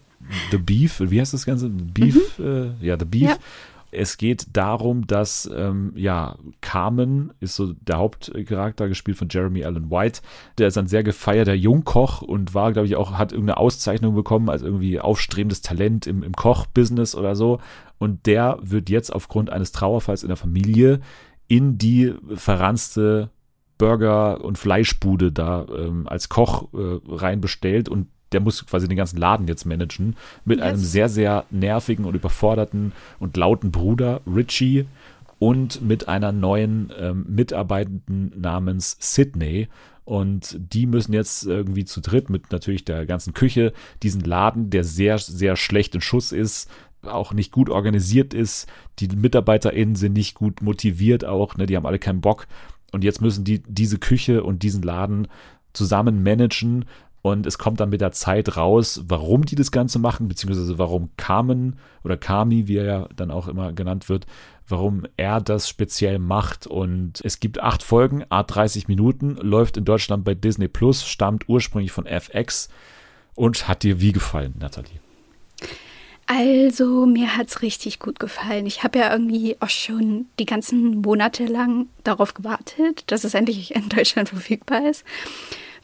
[0.51, 1.69] The Beef, wie heißt das Ganze?
[1.69, 3.29] Beef, äh, ja, The Beef.
[3.29, 3.37] Ja.
[3.91, 9.91] Es geht darum, dass, ähm, ja, Carmen ist so der Hauptcharakter, gespielt von Jeremy Allen
[9.91, 10.21] White.
[10.59, 14.51] Der ist ein sehr gefeierter Jungkoch und war, glaube ich, auch, hat irgendeine Auszeichnung bekommen
[14.51, 17.61] als irgendwie aufstrebendes Talent im, im Kochbusiness oder so.
[17.99, 21.01] Und der wird jetzt aufgrund eines Trauerfalls in der Familie
[21.49, 23.31] in die verranzte
[23.79, 29.19] Burger- und Fleischbude da ähm, als Koch äh, reinbestellt und der muss quasi den ganzen
[29.19, 30.67] Laden jetzt managen mit Yes.
[30.67, 34.87] einem sehr, sehr nervigen und überforderten und lauten Bruder Richie
[35.39, 39.69] und mit einer neuen ähm, Mitarbeitenden namens Sydney.
[40.05, 43.73] Und die müssen jetzt irgendwie zu dritt mit natürlich der ganzen Küche
[44.03, 46.71] diesen Laden, der sehr, sehr schlecht in Schuss ist,
[47.03, 48.67] auch nicht gut organisiert ist.
[48.99, 51.67] Die MitarbeiterInnen sind nicht gut motiviert auch, ne?
[51.67, 52.47] die haben alle keinen Bock.
[52.91, 55.29] Und jetzt müssen die diese Küche und diesen Laden
[55.75, 56.87] zusammen managen.
[57.21, 61.11] Und es kommt dann mit der Zeit raus, warum die das Ganze machen, beziehungsweise warum
[61.17, 64.27] Carmen oder Kami, wie er ja dann auch immer genannt wird,
[64.69, 66.67] warum er das speziell macht.
[66.67, 71.49] Und es gibt acht Folgen, a 30 Minuten, läuft in Deutschland bei Disney Plus, stammt
[71.49, 72.69] ursprünglich von FX
[73.35, 75.01] und hat dir wie gefallen, Nathalie?
[76.27, 78.67] Also, mir hat's richtig gut gefallen.
[78.67, 83.75] Ich habe ja irgendwie auch schon die ganzen Monate lang darauf gewartet, dass es endlich
[83.75, 85.05] in Deutschland verfügbar ist,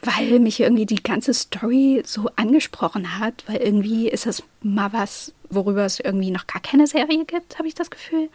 [0.05, 5.33] weil mich irgendwie die ganze Story so angesprochen hat, weil irgendwie ist das mal was,
[5.51, 8.29] worüber es irgendwie noch gar keine Serie gibt, habe ich das Gefühl.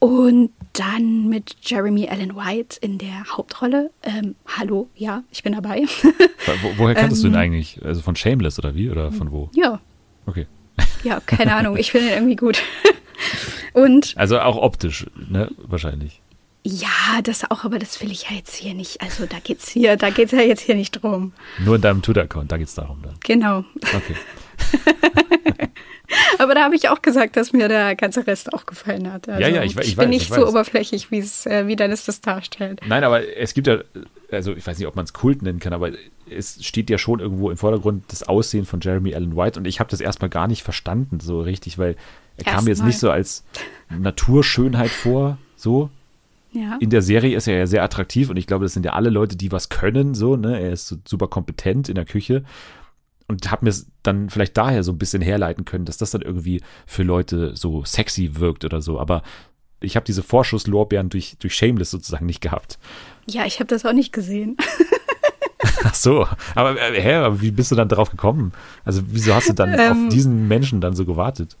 [0.00, 3.90] Und dann mit Jeremy Allen White in der Hauptrolle.
[4.04, 5.86] Ähm, hallo, ja, ich bin dabei.
[6.62, 7.32] Wo, woher kanntest Ähm.
[7.32, 7.80] du ihn eigentlich?
[7.84, 8.90] Also von Shameless oder wie?
[8.90, 9.50] Oder von wo?
[9.54, 9.80] ja,
[10.26, 10.46] Okay.
[11.02, 12.62] ja, keine Ahnung, ich finde ihn irgendwie gut.
[13.74, 15.50] Und Also auch optisch, ne?
[15.58, 16.20] Wahrscheinlich.
[16.64, 19.00] Ja, das auch, aber das will ich ja jetzt hier nicht.
[19.00, 21.32] Also da geht's hier, da geht's ja jetzt hier nicht drum.
[21.64, 23.14] Nur in deinem Twitter-Account, da geht's darum dann.
[23.24, 23.64] Genau.
[23.82, 24.14] Okay.
[26.38, 29.28] Aber da habe ich auch gesagt, dass mir der ganze Rest auch gefallen hat.
[29.28, 30.48] Also, Ja, ja, ich we- ich bin weiß, nicht ich so weiß.
[30.50, 32.80] oberflächlich, wie es, äh, wie Dennis das darstellt.
[32.86, 33.78] Nein, aber es gibt ja,
[34.30, 35.90] also ich weiß nicht, ob man es Kult nennen kann, aber
[36.30, 39.80] es steht ja schon irgendwo im Vordergrund das Aussehen von Jeremy Allen White und ich
[39.80, 41.96] habe das erstmal gar nicht verstanden so richtig, weil
[42.36, 43.44] er kam mir jetzt nicht so als
[43.90, 45.90] Naturschönheit vor, so.
[46.52, 46.76] Ja.
[46.80, 49.10] In der Serie ist er ja sehr attraktiv und ich glaube, das sind ja alle
[49.10, 50.58] Leute, die was können, so, ne?
[50.60, 52.44] Er ist so super kompetent in der Küche.
[53.28, 56.62] und habe mir dann vielleicht daher so ein bisschen herleiten können, dass das dann irgendwie
[56.86, 58.98] für Leute so sexy wirkt oder so.
[58.98, 59.22] Aber
[59.80, 62.78] ich habe diese Vorschusslorbeeren durch, durch Shameless sozusagen nicht gehabt.
[63.28, 64.56] Ja, ich habe das auch nicht gesehen.
[65.84, 68.52] Ach so, aber äh, hä, aber wie bist du dann drauf gekommen?
[68.84, 71.56] Also wieso hast du dann ähm, auf diesen Menschen dann so gewartet?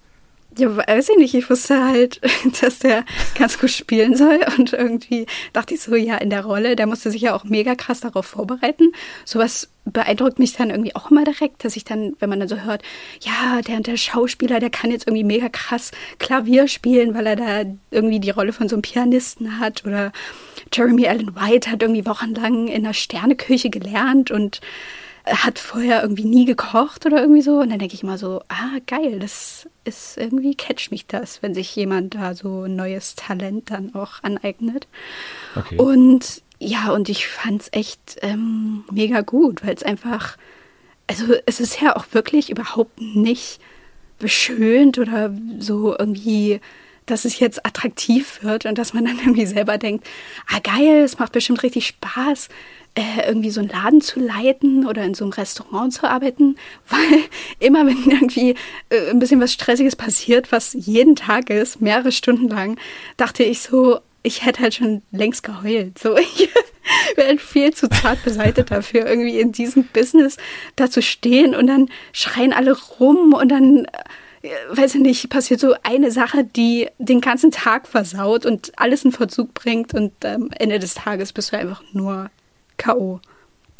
[0.58, 1.34] Ja, weiß ich nicht.
[1.34, 2.20] Ich wusste halt,
[2.60, 3.04] dass der
[3.38, 4.40] ganz gut spielen soll.
[4.58, 7.76] Und irgendwie dachte ich so, ja, in der Rolle, der musste sich ja auch mega
[7.76, 8.90] krass darauf vorbereiten.
[9.24, 12.56] Sowas beeindruckt mich dann irgendwie auch immer direkt, dass ich dann, wenn man dann so
[12.62, 12.82] hört,
[13.20, 17.36] ja, der und der Schauspieler, der kann jetzt irgendwie mega krass Klavier spielen, weil er
[17.36, 17.62] da
[17.92, 19.84] irgendwie die Rolle von so einem Pianisten hat.
[19.86, 20.10] Oder
[20.72, 24.60] Jeremy Allen White hat irgendwie wochenlang in der Sterneküche gelernt und
[25.28, 27.60] hat vorher irgendwie nie gekocht oder irgendwie so.
[27.60, 31.54] Und dann denke ich mal so, ah, geil, das ist irgendwie catch mich das, wenn
[31.54, 34.88] sich jemand da so ein neues Talent dann auch aneignet.
[35.54, 35.76] Okay.
[35.76, 40.36] Und ja, und ich fand es echt ähm, mega gut, weil es einfach,
[41.06, 43.60] also es ist ja auch wirklich überhaupt nicht
[44.18, 46.60] beschönt oder so irgendwie
[47.10, 50.06] dass es jetzt attraktiv wird und dass man dann irgendwie selber denkt,
[50.46, 52.48] ah geil, es macht bestimmt richtig Spaß,
[52.98, 56.56] äh, irgendwie so einen Laden zu leiten oder in so einem Restaurant zu arbeiten,
[56.88, 57.20] weil
[57.60, 58.56] immer wenn irgendwie
[58.88, 62.76] äh, ein bisschen was Stressiges passiert, was jeden Tag ist, mehrere Stunden lang,
[63.16, 65.96] dachte ich so, ich hätte halt schon längst geheult.
[65.96, 66.48] So, ich
[67.14, 70.36] wäre viel zu zart beseitigt dafür, irgendwie in diesem Business
[70.74, 73.86] da zu stehen und dann schreien alle rum und dann
[74.42, 79.04] äh, weiß ich nicht, passiert so eine Sache, die den ganzen Tag versaut und alles
[79.04, 82.28] in Verzug bringt und am Ende des Tages bist du einfach nur
[82.78, 83.20] K.O.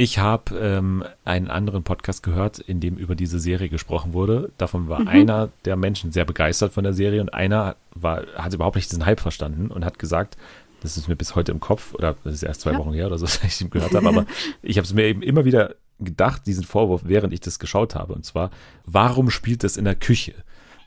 [0.01, 4.53] Ich habe ähm, einen anderen Podcast gehört, in dem über diese Serie gesprochen wurde.
[4.57, 5.09] Davon war mhm.
[5.09, 9.07] einer der Menschen sehr begeistert von der Serie und einer war, hat überhaupt nicht diesen
[9.07, 10.37] Hype verstanden und hat gesagt,
[10.83, 12.79] das ist mir bis heute im Kopf, oder das ist erst zwei ja.
[12.79, 14.27] Wochen her oder so, dass ich ihn gehört habe, aber
[14.63, 18.15] ich habe es mir eben immer wieder gedacht, diesen Vorwurf, während ich das geschaut habe.
[18.15, 18.51] Und zwar,
[18.85, 20.35] warum spielt das in der Küche?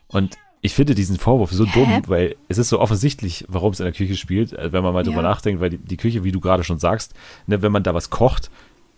[0.07, 1.71] Und ich finde diesen Vorwurf so Hä?
[1.73, 4.93] dumm, weil es ist so offensichtlich, warum es in der Küche spielt, äh, wenn man
[4.93, 5.09] mal ja.
[5.09, 7.13] drüber nachdenkt, weil die, die, Küche, wie du gerade schon sagst,
[7.47, 8.51] ne, wenn man da was kocht,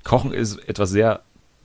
[0.03, 1.22] Kochen ist etwas sehr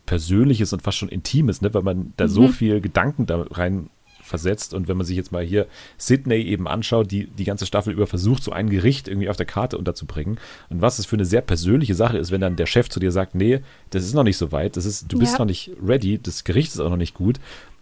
[0.06, 2.28] Persönliches und fast schon Intimes, ne, weil man da mhm.
[2.28, 3.90] so viel Gedanken da rein
[4.22, 4.74] versetzt.
[4.74, 5.66] Und wenn man sich jetzt mal hier
[5.96, 9.46] Sydney eben anschaut, die die ganze Staffel über versucht, so ein Gericht irgendwie auf der
[9.46, 10.38] Karte unterzubringen.
[10.68, 13.10] Und was es für eine sehr persönliche Sache ist, wenn dann der Chef zu dir
[13.10, 13.60] sagt, nee,
[13.90, 15.38] das ist noch nicht so weit, das ist, du bist ja.
[15.40, 17.40] noch nicht ready, das Gericht ist auch noch nicht gut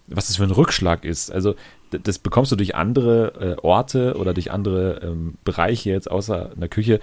[0.09, 1.31] was das für ein Rückschlag ist.
[1.31, 1.55] Also
[1.91, 6.69] das bekommst du durch andere äh, Orte oder durch andere ähm, Bereiche jetzt außer einer
[6.69, 7.01] Küche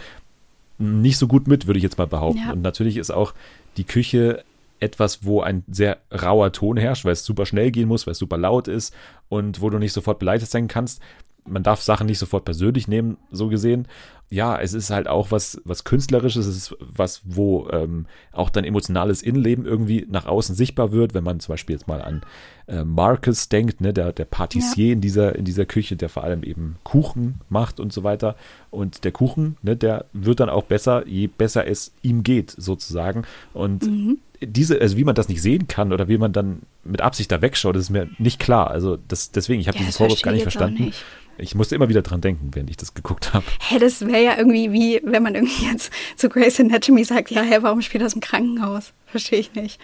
[0.77, 2.43] nicht so gut mit, würde ich jetzt mal behaupten.
[2.45, 2.51] Ja.
[2.51, 3.33] Und natürlich ist auch
[3.77, 4.43] die Küche
[4.79, 8.17] etwas, wo ein sehr rauer Ton herrscht, weil es super schnell gehen muss, weil es
[8.17, 8.93] super laut ist
[9.29, 11.01] und wo du nicht sofort beleidigt sein kannst.
[11.45, 13.87] Man darf Sachen nicht sofort persönlich nehmen, so gesehen
[14.33, 18.63] ja, es ist halt auch was, was Künstlerisches, es ist was, wo ähm, auch dein
[18.63, 22.21] emotionales Innenleben irgendwie nach außen sichtbar wird, wenn man zum Beispiel jetzt mal an
[22.67, 24.93] äh, Marcus denkt, ne, der, der Patissier ja.
[24.93, 28.35] in, dieser, in dieser Küche, der vor allem eben Kuchen macht und so weiter.
[28.71, 33.25] Und der Kuchen, ne, der wird dann auch besser, je besser es ihm geht, sozusagen.
[33.53, 34.17] Und mhm.
[34.41, 37.43] diese, also wie man das nicht sehen kann oder wie man dann mit Absicht da
[37.43, 38.71] wegschaut, das ist mir nicht klar.
[38.71, 40.85] Also das, deswegen, ich habe ja, diesen Vorwurf gar nicht verstanden.
[40.85, 41.03] Nicht.
[41.37, 43.45] Ich musste immer wieder dran denken, während ich das geguckt habe.
[43.59, 47.41] Hä, das wäre ja irgendwie wie, wenn man irgendwie jetzt zu Grace Anatomy sagt, ja,
[47.41, 48.93] hä, warum spielt das im Krankenhaus?
[49.05, 49.79] Verstehe ich nicht.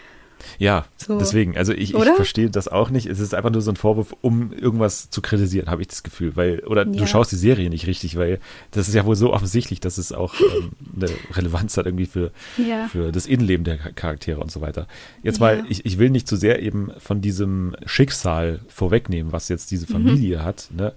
[0.58, 1.20] Ja, so.
[1.20, 3.08] deswegen, also ich, ich verstehe das auch nicht.
[3.08, 6.36] Es ist einfach nur so ein Vorwurf, um irgendwas zu kritisieren, habe ich das Gefühl.
[6.36, 6.92] Weil, oder ja.
[6.92, 8.40] du schaust die Serie nicht richtig, weil
[8.72, 12.32] das ist ja wohl so offensichtlich, dass es auch ähm, eine Relevanz hat irgendwie für,
[12.58, 12.88] ja.
[12.88, 14.88] für das Innenleben der Charaktere und so weiter.
[15.24, 19.72] Jetzt mal, ich, ich will nicht zu sehr eben von diesem Schicksal vorwegnehmen, was jetzt
[19.72, 19.92] diese mhm.
[19.92, 20.44] Familie mhm.
[20.44, 20.94] hat, ne?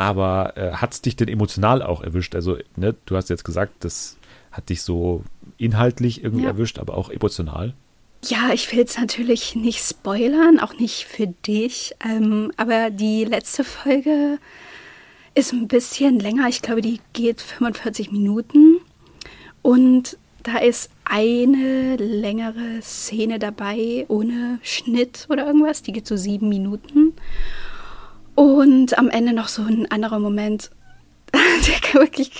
[0.00, 2.34] Aber äh, hat es dich denn emotional auch erwischt?
[2.34, 4.16] Also, ne, du hast jetzt gesagt, das
[4.50, 5.24] hat dich so
[5.58, 6.48] inhaltlich irgendwie ja.
[6.48, 7.74] erwischt, aber auch emotional.
[8.24, 11.94] Ja, ich will es natürlich nicht spoilern, auch nicht für dich.
[12.02, 14.38] Ähm, aber die letzte Folge
[15.34, 16.48] ist ein bisschen länger.
[16.48, 18.78] Ich glaube, die geht 45 Minuten.
[19.60, 25.82] Und da ist eine längere Szene dabei, ohne Schnitt oder irgendwas.
[25.82, 27.12] Die geht so sieben Minuten.
[28.40, 30.70] Und am Ende noch so ein anderer Moment,
[31.34, 32.30] der wirklich,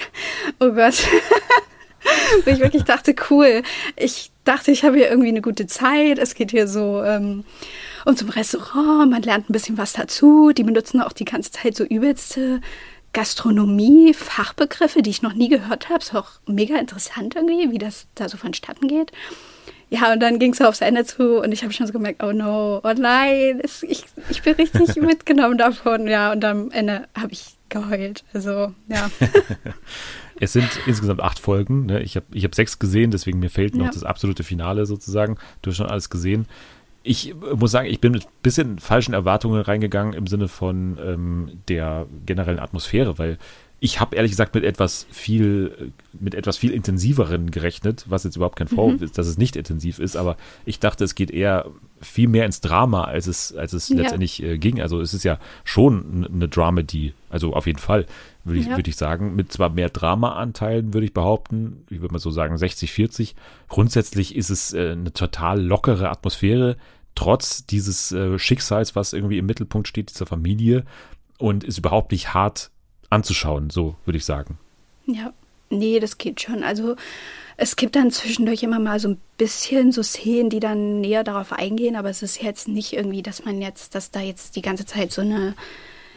[0.58, 0.94] oh Gott,
[2.44, 3.62] wo ich wirklich dachte, cool.
[3.96, 6.16] Ich dachte, ich habe hier irgendwie eine gute Zeit.
[6.16, 7.44] Es geht hier so ähm,
[8.06, 10.52] um zum Restaurant, man lernt ein bisschen was dazu.
[10.52, 12.62] Die benutzen auch die ganze Zeit so übelste
[13.12, 15.98] Gastronomie, Fachbegriffe, die ich noch nie gehört habe.
[15.98, 19.12] Ist auch mega interessant irgendwie, wie das da so vonstatten geht.
[19.90, 22.32] Ja, und dann ging es aufs Ende zu und ich habe schon so gemerkt, oh
[22.32, 26.06] no, oh nein, es, ich, ich bin richtig mitgenommen davon.
[26.06, 28.24] Ja, und am Ende habe ich geheult.
[28.32, 29.10] Also, ja.
[30.40, 31.86] es sind insgesamt acht Folgen.
[31.86, 32.02] Ne?
[32.02, 33.90] Ich habe ich hab sechs gesehen, deswegen mir fehlt noch ja.
[33.90, 35.38] das absolute Finale sozusagen.
[35.62, 36.46] Du hast schon alles gesehen.
[37.02, 41.60] ich muss sagen, ich bin mit ein bisschen falschen Erwartungen reingegangen im Sinne von ähm,
[41.68, 43.38] der generellen Atmosphäre, weil
[43.82, 48.56] ich habe ehrlich gesagt mit etwas viel, mit etwas viel intensiveren gerechnet, was jetzt überhaupt
[48.56, 49.06] kein Vorwurf mhm.
[49.06, 50.36] ist, dass es nicht intensiv ist, aber
[50.66, 51.66] ich dachte, es geht eher
[52.02, 53.96] viel mehr ins Drama, als es, als es ja.
[53.96, 54.82] letztendlich äh, ging.
[54.82, 58.04] Also es ist ja schon eine Dramedy, also auf jeden Fall,
[58.44, 58.76] würde ich, ja.
[58.76, 59.34] würd ich sagen.
[59.34, 63.34] Mit zwar mehr Drama-Anteilen, würde ich behaupten, ich würde mal so sagen 60, 40.
[63.68, 66.76] Grundsätzlich ist es äh, eine total lockere Atmosphäre,
[67.14, 70.84] trotz dieses äh, Schicksals, was irgendwie im Mittelpunkt steht, dieser Familie
[71.38, 72.70] und ist überhaupt nicht hart
[73.10, 74.58] anzuschauen, so würde ich sagen.
[75.06, 75.32] Ja,
[75.68, 76.62] nee, das geht schon.
[76.62, 76.96] Also
[77.56, 81.52] es gibt dann zwischendurch immer mal so ein bisschen so Szenen, die dann näher darauf
[81.52, 84.86] eingehen, aber es ist jetzt nicht irgendwie, dass man jetzt, dass da jetzt die ganze
[84.86, 85.54] Zeit so eine,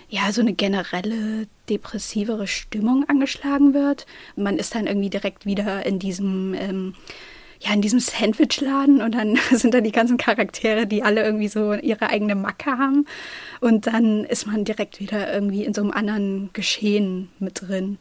[0.08, 4.06] ja, so eine generelle depressivere Stimmung angeschlagen wird.
[4.36, 6.96] Man ist dann irgendwie direkt wieder in diesem, ähm,
[7.64, 11.74] ja, in diesem Sandwichladen und dann sind da die ganzen Charaktere, die alle irgendwie so
[11.74, 13.06] ihre eigene Macke haben.
[13.62, 17.98] Und dann ist man direkt wieder irgendwie in so einem anderen Geschehen mit drin.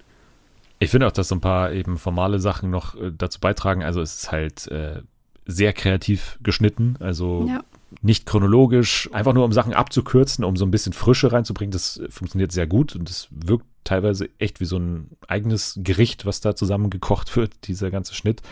[0.80, 3.84] Ich finde auch, dass so ein paar eben formale Sachen noch äh, dazu beitragen.
[3.84, 5.02] Also es ist halt äh,
[5.46, 7.62] sehr kreativ geschnitten, also ja.
[8.00, 11.72] nicht chronologisch, einfach nur um Sachen abzukürzen, um so ein bisschen Frische reinzubringen.
[11.72, 16.40] Das funktioniert sehr gut und das wirkt teilweise echt wie so ein eigenes Gericht, was
[16.40, 18.42] da zusammengekocht wird, dieser ganze Schnitt.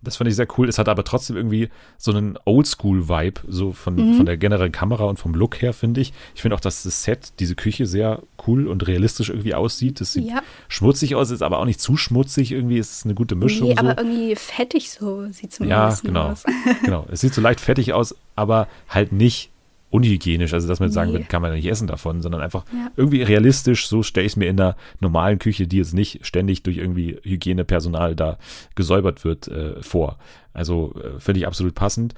[0.00, 0.68] Das fand ich sehr cool.
[0.68, 4.14] Es hat aber trotzdem irgendwie so einen Oldschool-Vibe, so von, mhm.
[4.14, 6.12] von der generellen Kamera und vom Look her, finde ich.
[6.36, 10.00] Ich finde auch, dass das Set, diese Küche sehr cool und realistisch irgendwie aussieht.
[10.00, 10.40] Es sieht ja.
[10.68, 12.78] schmutzig aus, ist aber auch nicht zu schmutzig irgendwie.
[12.78, 13.68] Es ist eine gute Mischung.
[13.68, 13.96] Nee, aber so.
[13.98, 16.44] irgendwie fettig so sieht es ja, genau, aus.
[16.84, 17.04] genau.
[17.10, 19.50] Es sieht so leicht fettig aus, aber halt nicht
[19.90, 21.18] unhygienisch, also dass man jetzt sagen nee.
[21.18, 22.90] wird, kann man nicht essen davon, sondern einfach ja.
[22.96, 26.62] irgendwie realistisch, so stelle ich es mir in einer normalen Küche, die jetzt nicht ständig
[26.62, 28.38] durch irgendwie Hygienepersonal da
[28.74, 30.18] gesäubert wird, äh, vor.
[30.52, 32.14] Also äh, finde ich absolut passend.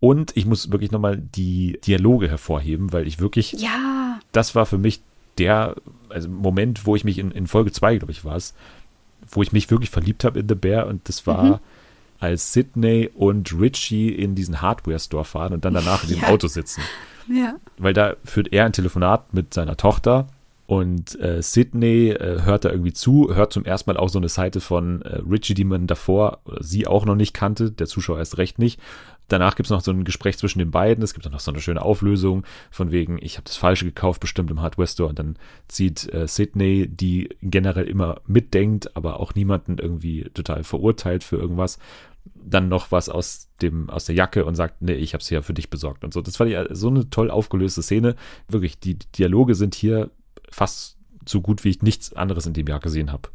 [0.00, 4.18] Und ich muss wirklich nochmal die Dialoge hervorheben, weil ich wirklich, ja.
[4.32, 5.00] das war für mich
[5.38, 5.76] der
[6.08, 8.54] also Moment, wo ich mich in, in Folge 2, glaube ich, war es,
[9.30, 11.58] wo ich mich wirklich verliebt habe in The Bear und das war mhm
[12.22, 16.28] als Sydney und Richie in diesen Hardware-Store fahren und dann danach in dem ja.
[16.28, 16.80] Auto sitzen.
[17.32, 17.56] Ja.
[17.78, 20.28] Weil da führt er ein Telefonat mit seiner Tochter
[20.66, 24.28] und äh, Sydney äh, hört da irgendwie zu, hört zum ersten Mal auch so eine
[24.28, 28.38] Seite von äh, Richie, die man davor sie auch noch nicht kannte, der Zuschauer erst
[28.38, 28.80] recht nicht.
[29.28, 31.02] Danach gibt es noch so ein Gespräch zwischen den beiden.
[31.02, 34.20] Es gibt dann noch so eine schöne Auflösung von wegen, ich habe das Falsche gekauft,
[34.20, 35.08] bestimmt im Hardware Store.
[35.08, 35.36] Und dann
[35.68, 41.78] zieht äh, Sydney, die generell immer mitdenkt, aber auch niemanden irgendwie total verurteilt für irgendwas,
[42.34, 45.42] dann noch was aus dem aus der Jacke und sagt, nee, ich habe es ja
[45.42, 46.20] für dich besorgt und so.
[46.20, 48.16] Das fand ich so eine toll aufgelöste Szene.
[48.48, 50.10] Wirklich, die Dialoge sind hier
[50.50, 50.96] fast
[51.26, 53.28] so gut, wie ich nichts anderes in dem Jahr gesehen habe.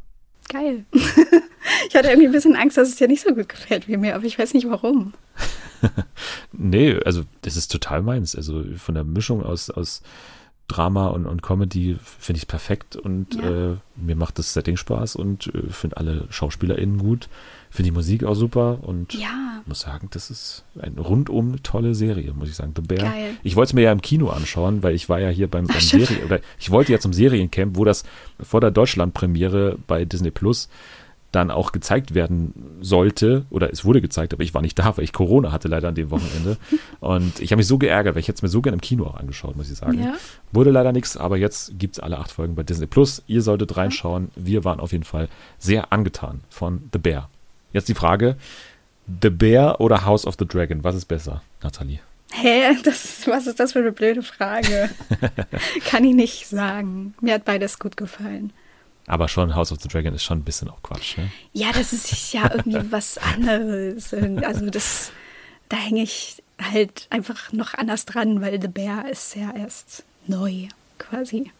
[0.49, 0.85] Geil.
[0.91, 4.15] ich hatte irgendwie ein bisschen Angst, dass es dir nicht so gut gefällt wie mir,
[4.15, 5.14] aber ich weiß nicht warum.
[6.51, 8.35] nee, also das ist total meins.
[8.35, 10.01] Also von der Mischung aus, aus
[10.68, 13.72] Drama und, und Comedy finde ich es perfekt und ja.
[13.72, 17.30] äh, mir macht das Setting Spaß und äh, finde alle SchauspielerInnen gut.
[17.69, 19.61] Finde die Musik auch super und ja.
[19.65, 22.73] muss sagen, das ist eine rundum tolle Serie, muss ich sagen.
[22.76, 23.11] The Bear.
[23.11, 23.31] Geil.
[23.44, 25.80] Ich wollte es mir ja im Kino anschauen, weil ich war ja hier beim, beim
[25.80, 28.03] Serie, oder ich wollte ja zum Seriencamp, wo das
[28.41, 30.69] vor der Deutschlandpremiere bei Disney Plus
[31.31, 35.03] dann auch gezeigt werden sollte, oder es wurde gezeigt, aber ich war nicht da, weil
[35.03, 36.57] ich Corona hatte leider an dem Wochenende.
[36.99, 39.06] und ich habe mich so geärgert, weil ich hätte es mir so gerne im Kino
[39.06, 40.02] auch angeschaut, muss ich sagen.
[40.02, 40.14] Ja.
[40.52, 43.23] Wurde leider nichts, aber jetzt gibt es alle acht Folgen bei Disney Plus.
[43.27, 44.30] Ihr solltet reinschauen.
[44.35, 45.27] Wir waren auf jeden Fall
[45.60, 47.30] sehr angetan von The Bear.
[47.77, 48.37] Jetzt die Frage:
[49.21, 50.83] The Bear oder House of the Dragon?
[50.83, 51.99] Was ist besser, Nathalie?
[52.31, 52.75] Hä?
[52.83, 54.89] Das, was ist das für eine blöde Frage?
[55.85, 57.13] Kann ich nicht sagen.
[57.21, 58.51] Mir hat beides gut gefallen.
[59.05, 61.29] Aber schon House of the Dragon ist schon ein bisschen auch Quatsch, ne?
[61.53, 64.11] Ja, das ist ja irgendwie was anderes.
[64.11, 65.11] Also das,
[65.69, 70.67] da hänge ich halt einfach noch anders dran, weil The Bear ist ja erst neu
[70.97, 71.51] quasi.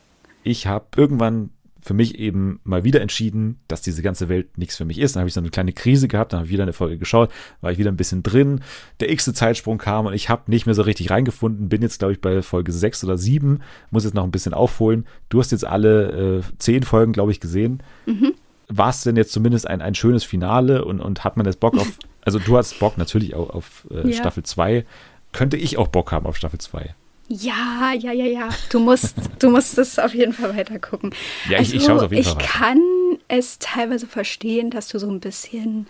[0.41, 1.52] Ich habe irgendwann
[1.88, 5.16] für mich eben mal wieder entschieden, dass diese ganze Welt nichts für mich ist.
[5.16, 7.32] Dann habe ich so eine kleine Krise gehabt, dann habe ich wieder eine Folge geschaut,
[7.62, 8.60] war ich wieder ein bisschen drin.
[9.00, 11.70] Der x-te Zeitsprung kam und ich habe nicht mehr so richtig reingefunden.
[11.70, 15.06] Bin jetzt, glaube ich, bei Folge 6 oder 7, muss jetzt noch ein bisschen aufholen.
[15.30, 17.82] Du hast jetzt alle äh, zehn Folgen, glaube ich, gesehen.
[18.06, 18.34] Mhm.
[18.68, 21.78] War es denn jetzt zumindest ein, ein schönes Finale und, und hat man jetzt Bock
[21.78, 21.88] auf,
[22.22, 24.14] also du hast Bock natürlich auch auf äh, ja.
[24.14, 24.86] Staffel 2.
[25.32, 26.94] Könnte ich auch Bock haben auf Staffel 2?
[27.30, 28.49] Ja, ja, ja, ja.
[28.70, 31.14] Du musst, du musst es auf jeden Fall weiter gucken.
[31.49, 32.82] Ja, ich, also, ich schaue es auf jeden Fall Ich kann
[33.28, 35.88] es teilweise verstehen, dass du so ein bisschen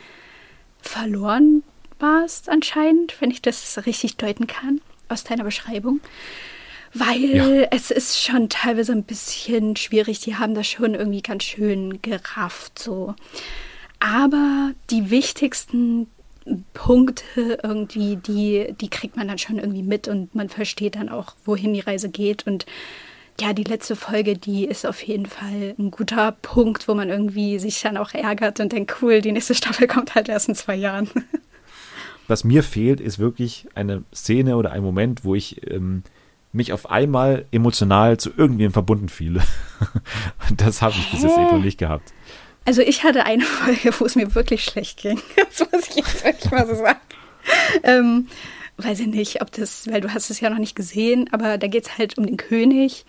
[0.81, 1.63] verloren
[1.99, 5.99] warst anscheinend, wenn ich das richtig deuten kann aus deiner Beschreibung.
[6.93, 7.67] Weil ja.
[7.71, 10.19] es ist schon teilweise ein bisschen schwierig.
[10.19, 13.13] Die haben das schon irgendwie ganz schön gerafft so.
[13.99, 16.07] Aber die wichtigsten
[16.73, 21.35] Punkte irgendwie, die, die kriegt man dann schon irgendwie mit und man versteht dann auch,
[21.45, 22.45] wohin die Reise geht.
[22.47, 22.65] Und
[23.39, 27.59] ja, die letzte Folge, die ist auf jeden Fall ein guter Punkt, wo man irgendwie
[27.59, 30.75] sich dann auch ärgert und denkt, cool, die nächste Staffel kommt halt erst in zwei
[30.75, 31.09] Jahren.
[32.27, 36.03] Was mir fehlt, ist wirklich eine Szene oder ein Moment, wo ich ähm,
[36.51, 39.41] mich auf einmal emotional zu irgendwem verbunden fühle.
[40.57, 42.13] das habe ich bis jetzt eben nicht gehabt.
[42.67, 45.19] Also ich hatte eine Folge, wo es mir wirklich schlecht ging.
[45.35, 46.99] Das muss ich jetzt wirklich mal so sagen.
[47.81, 48.27] Ähm,
[48.75, 51.67] weiß ich nicht, ob das, weil du hast es ja noch nicht gesehen, aber da
[51.67, 53.05] geht es halt um den König.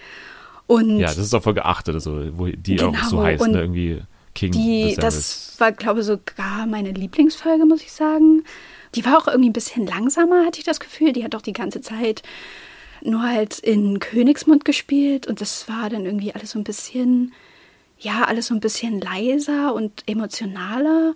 [0.66, 3.28] Und ja, das ist auch Folge 8 oder so, wo die genau, auch so genau,
[3.28, 3.60] heißt, ne?
[3.60, 4.02] irgendwie
[4.34, 4.52] King.
[4.52, 8.44] Die, das war, glaube ich, sogar meine Lieblingsfolge, muss ich sagen.
[8.94, 11.12] Die war auch irgendwie ein bisschen langsamer, hatte ich das Gefühl.
[11.12, 12.22] Die hat doch die ganze Zeit
[13.02, 17.32] nur halt in Königsmund gespielt und das war dann irgendwie alles so ein bisschen,
[17.98, 21.14] ja, alles so ein bisschen leiser und emotionaler.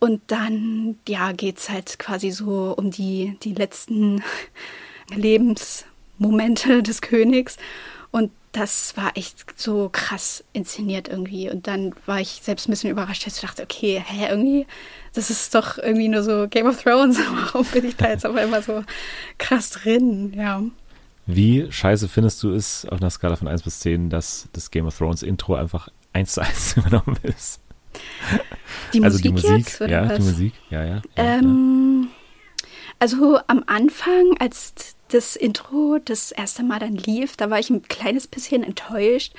[0.00, 4.22] Und dann, ja, geht es halt quasi so um die, die letzten
[5.14, 7.56] Lebensmomente des Königs.
[8.10, 11.50] Und das war echt so krass inszeniert irgendwie.
[11.50, 14.66] Und dann war ich selbst ein bisschen überrascht, dass ich dachte, okay, hä, irgendwie,
[15.14, 17.18] das ist doch irgendwie nur so Game of Thrones.
[17.52, 18.84] Warum bin ich da jetzt auf einmal so
[19.36, 20.32] krass drin?
[20.34, 20.62] Ja.
[21.26, 24.86] Wie scheiße findest du es auf einer Skala von 1 bis 10, dass das Game
[24.86, 27.60] of Thrones Intro einfach 1 zu 1 übernommen ist?
[28.92, 30.18] Die also Musik die Musik, jetzt, ja, was?
[30.18, 31.02] die Musik, ja, ja.
[31.16, 32.66] Ähm, ja.
[33.00, 37.82] Also am Anfang, als das Intro das erste Mal dann lief, da war ich ein
[37.82, 39.32] kleines bisschen enttäuscht,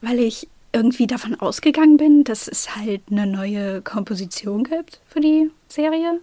[0.00, 5.50] weil ich irgendwie davon ausgegangen bin, dass es halt eine neue Komposition gibt für die
[5.68, 6.20] Serie.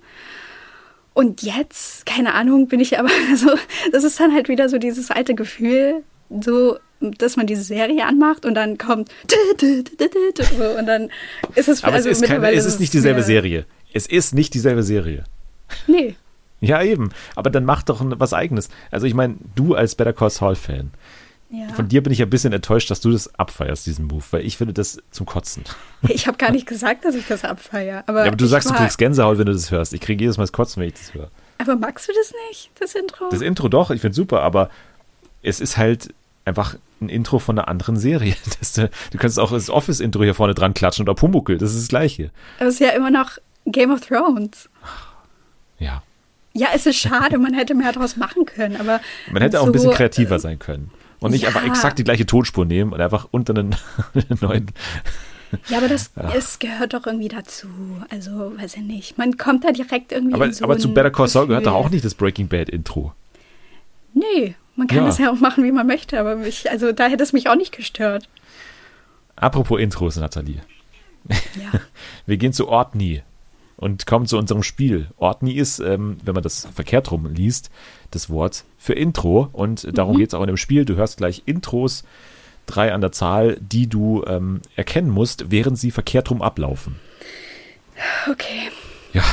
[1.13, 3.49] Und jetzt, keine Ahnung, bin ich aber so,
[3.91, 8.45] das ist dann halt wieder so dieses alte Gefühl, so, dass man diese Serie anmacht
[8.45, 9.09] und dann kommt
[9.59, 11.09] so, und dann
[11.55, 13.65] ist es Aber also es, ist keine, es ist nicht dieselbe Serie.
[13.93, 15.23] Es ist nicht dieselbe Serie.
[15.87, 16.15] Nee.
[16.61, 17.11] Ja, eben.
[17.35, 18.69] Aber dann mach doch was eigenes.
[18.91, 20.91] Also ich meine, du als Better Call Saul Fan,
[21.49, 21.69] ja.
[21.73, 24.57] Von dir bin ich ein bisschen enttäuscht, dass du das abfeierst, diesen Move, weil ich
[24.57, 25.63] finde das zum Kotzen.
[26.07, 28.03] Ich habe gar nicht gesagt, dass ich das abfeiere.
[28.07, 28.75] Aber, ja, aber du sagst, war...
[28.75, 29.93] du kriegst Gänsehaut, wenn du das hörst.
[29.93, 31.29] Ich kriege jedes Mal das Kotzen, wenn ich das höre.
[31.59, 33.29] Aber magst du das nicht, das Intro?
[33.29, 34.69] Das Intro doch, ich finde es super, aber
[35.45, 36.13] es ist halt
[36.43, 38.35] einfach ein Intro von einer anderen Serie.
[38.59, 41.87] Das, du kannst auch das Office-Intro hier vorne dran klatschen oder Pumuckel, das ist das
[41.89, 42.31] Gleiche.
[42.57, 44.69] Aber es ist ja immer noch Game of Thrones.
[45.79, 46.03] Ja.
[46.53, 49.01] Ja, es ist schade, man hätte mehr daraus machen können, aber.
[49.29, 50.89] Man hätte so, auch ein bisschen kreativer äh, sein können.
[51.19, 51.49] Und nicht ja.
[51.49, 53.75] einfach exakt die gleiche Tonspur nehmen und einfach unter einen,
[54.41, 54.67] neuen.
[55.67, 56.33] Ja, aber das ja.
[56.33, 57.67] Es gehört doch irgendwie dazu.
[58.09, 59.17] Also, weiß ich nicht.
[59.17, 60.33] Man kommt da direkt irgendwie.
[60.33, 63.13] Aber, so aber zu Better Call Saul gehört doch auch nicht das Breaking Bad Intro.
[64.13, 65.05] Nee, man kann ja.
[65.05, 67.55] das ja auch machen, wie man möchte, aber mich, also da hätte es mich auch
[67.55, 68.27] nicht gestört.
[69.35, 70.61] Apropos Intros, Nathalie.
[71.29, 71.79] Ja.
[72.25, 73.23] Wir gehen zu Ortney
[73.77, 75.07] und kommen zu unserem Spiel.
[75.17, 77.69] Ortney ist, ähm, wenn man das verkehrt rum liest,
[78.11, 79.49] das Wort für Intro.
[79.51, 80.19] Und darum mhm.
[80.19, 80.85] geht es auch in dem Spiel.
[80.85, 82.03] Du hörst gleich Intros,
[82.65, 86.95] drei an der Zahl, die du ähm, erkennen musst, während sie verkehrt rum ablaufen.
[88.29, 88.71] Okay.
[89.13, 89.23] Ja,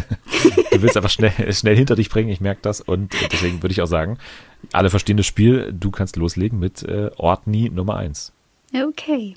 [0.72, 2.80] du willst einfach schnell, schnell hinter dich bringen, ich merke das.
[2.80, 4.18] Und deswegen würde ich auch sagen,
[4.72, 5.72] alle verstehen das Spiel.
[5.72, 8.32] Du kannst loslegen mit äh, Ortney Nummer 1.
[8.74, 9.34] Okay.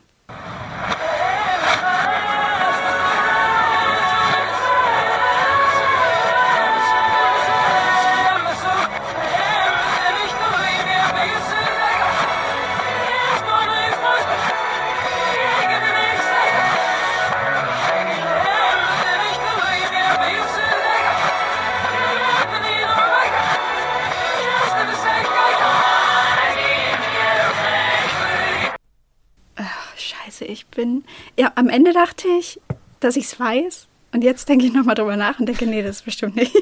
[30.71, 31.03] Bin.
[31.37, 32.59] Ja, am Ende dachte ich,
[32.99, 33.87] dass ich es weiß.
[34.13, 36.53] Und jetzt denke ich nochmal drüber nach und denke, nee, das ist bestimmt nicht.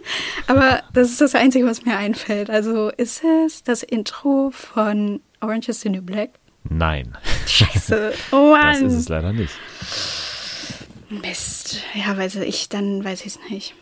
[0.48, 2.50] Aber das ist das Einzige, was mir einfällt.
[2.50, 6.32] Also ist es das Intro von Orange is the New Black?
[6.64, 7.18] Nein.
[7.48, 8.14] Scheiße.
[8.32, 8.84] Oh Mann.
[8.84, 9.54] Das ist es leider nicht.
[11.10, 11.82] Mist.
[11.96, 13.74] Ja, weiß ich, dann weiß ich es nicht.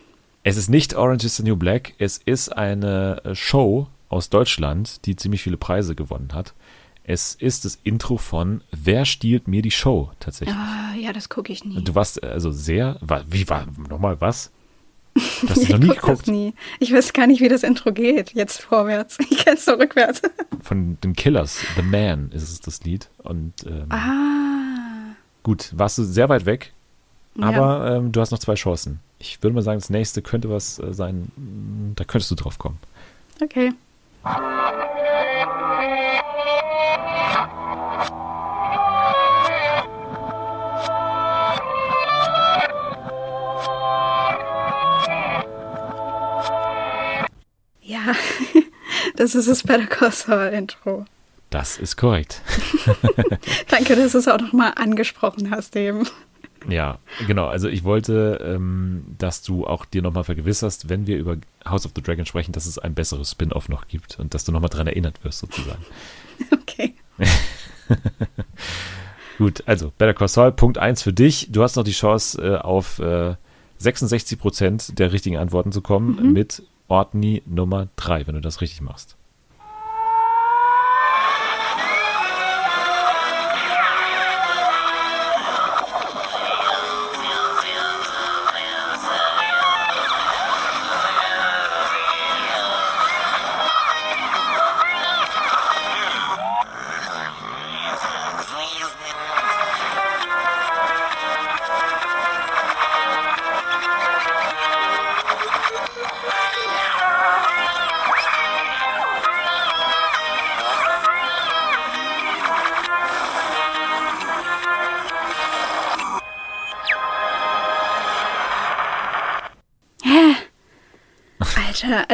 [0.44, 1.92] Es ist nicht Orange is the New Black.
[1.98, 6.54] Es ist eine Show aus Deutschland, die ziemlich viele Preise gewonnen hat.
[7.10, 10.54] Es ist das Intro von Wer stiehlt mir die Show tatsächlich.
[10.54, 11.82] Ah, ja, das gucke ich nie.
[11.82, 12.98] Du warst also sehr.
[13.26, 14.50] Wie war nochmal was?
[15.40, 16.28] Du hast ich noch nie geguckt.
[16.28, 16.52] nie.
[16.80, 18.34] Ich weiß gar nicht, wie das Intro geht.
[18.34, 19.16] Jetzt vorwärts.
[19.30, 20.20] Ich kenne es nur rückwärts.
[20.62, 23.08] Von den Killers, The Man ist es das Lied.
[23.22, 25.14] Und ähm, ah.
[25.42, 26.74] gut, warst du sehr weit weg,
[27.40, 27.96] aber ja.
[27.96, 29.00] ähm, du hast noch zwei Chancen.
[29.18, 31.32] Ich würde mal sagen, das nächste könnte was äh, sein,
[31.96, 32.78] da könntest du drauf kommen.
[33.42, 33.72] Okay.
[49.34, 51.04] Das ist das Better Call Saul Intro.
[51.50, 52.42] Das ist korrekt.
[53.68, 56.06] Danke, dass du es auch nochmal angesprochen hast eben.
[56.68, 57.46] Ja, genau.
[57.46, 61.36] Also ich wollte, ähm, dass du auch dir nochmal vergewisserst, wenn wir über
[61.66, 64.52] House of the Dragon sprechen, dass es ein besseres Spin-off noch gibt und dass du
[64.52, 65.84] nochmal daran erinnert wirst, sozusagen.
[66.52, 66.94] Okay.
[69.38, 71.48] Gut, also Better Call Saul, Punkt 1 für dich.
[71.50, 73.34] Du hast noch die Chance, äh, auf äh,
[73.78, 76.32] 66 Prozent der richtigen Antworten zu kommen Mhm.
[76.32, 79.16] mit Ortney Nummer 3, wenn du das richtig machst.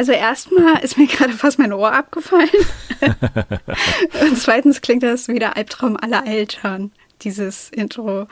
[0.07, 2.49] Also erstmal ist mir gerade fast mein Ohr abgefallen.
[4.21, 6.91] Und zweitens klingt das wie der Albtraum aller Eltern,
[7.21, 8.27] dieses Intro.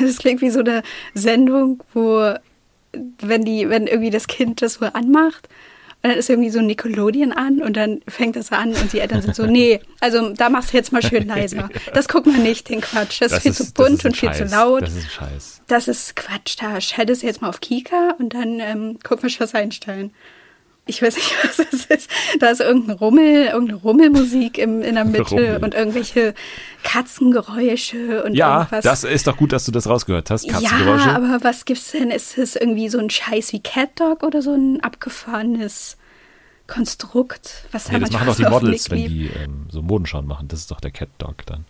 [0.00, 0.82] Das klingt wie so eine
[1.14, 2.34] Sendung, wo,
[3.20, 5.48] wenn die, wenn irgendwie das Kind das so anmacht,
[6.02, 9.00] und dann ist irgendwie so ein Nickelodeon an und dann fängt das an und die
[9.00, 11.68] Eltern sind so, nee, also da machst du jetzt mal schön leiser.
[11.94, 13.20] Das guckt man nicht, den Quatsch.
[13.20, 14.38] Das, ist viel zu das bunt und viel Scheiß.
[14.38, 14.82] zu laut.
[14.82, 15.62] Das ist Scheiß.
[15.66, 16.56] Das ist Quatsch.
[16.60, 20.12] Da schaltest du jetzt mal auf Kika und dann ähm, guck mal was einstellen.
[20.88, 22.10] Ich weiß nicht, was das ist.
[22.38, 25.58] Da ist irgendein Rummel, irgendeine Rummelmusik im, in der Mitte Rummel.
[25.64, 26.32] und irgendwelche
[26.84, 28.84] Katzengeräusche und Ja, irgendwas.
[28.84, 30.44] das ist doch gut, dass du das rausgehört hast.
[30.44, 31.10] ja, Katzengeräusche.
[31.10, 32.10] aber was gibt's denn?
[32.10, 35.96] Ist es irgendwie so ein Scheiß wie Cat Dog oder so ein abgefahrenes
[36.68, 37.64] Konstrukt?
[37.72, 40.46] Was nee, das machen doch die Models, wenn die ähm, so Modenschauen machen.
[40.48, 41.64] Das ist doch der Cat Dog dann.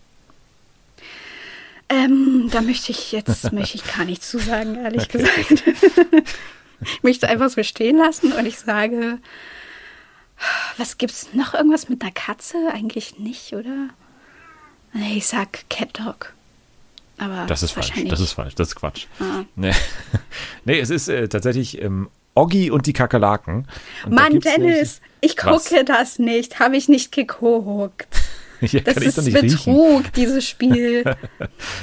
[1.89, 5.65] Ähm, da möchte ich jetzt möchte ich gar nichts zu sagen, ehrlich gesagt.
[6.81, 9.19] ich möchte einfach so stehen lassen und ich sage,
[10.77, 12.57] was gibt's noch irgendwas mit einer Katze?
[12.73, 13.89] Eigentlich nicht, oder?
[14.93, 16.33] Nee, ich sag Cat Dog.
[17.19, 17.93] Aber Das ist falsch.
[18.09, 18.55] Das ist falsch.
[18.55, 19.07] Das ist Quatsch.
[19.21, 19.45] Ah.
[19.55, 19.73] Nee.
[20.65, 23.67] nee, es ist äh, tatsächlich ähm, Oggi und die Kakerlaken.
[24.05, 25.65] Und Mann, Dennis, ich Was?
[25.65, 26.61] gucke das nicht.
[26.61, 28.09] Habe ich nicht geguckt.
[28.73, 29.57] Ja, Das ist nicht riechen.
[29.75, 31.05] Betrug, dieses Spiel.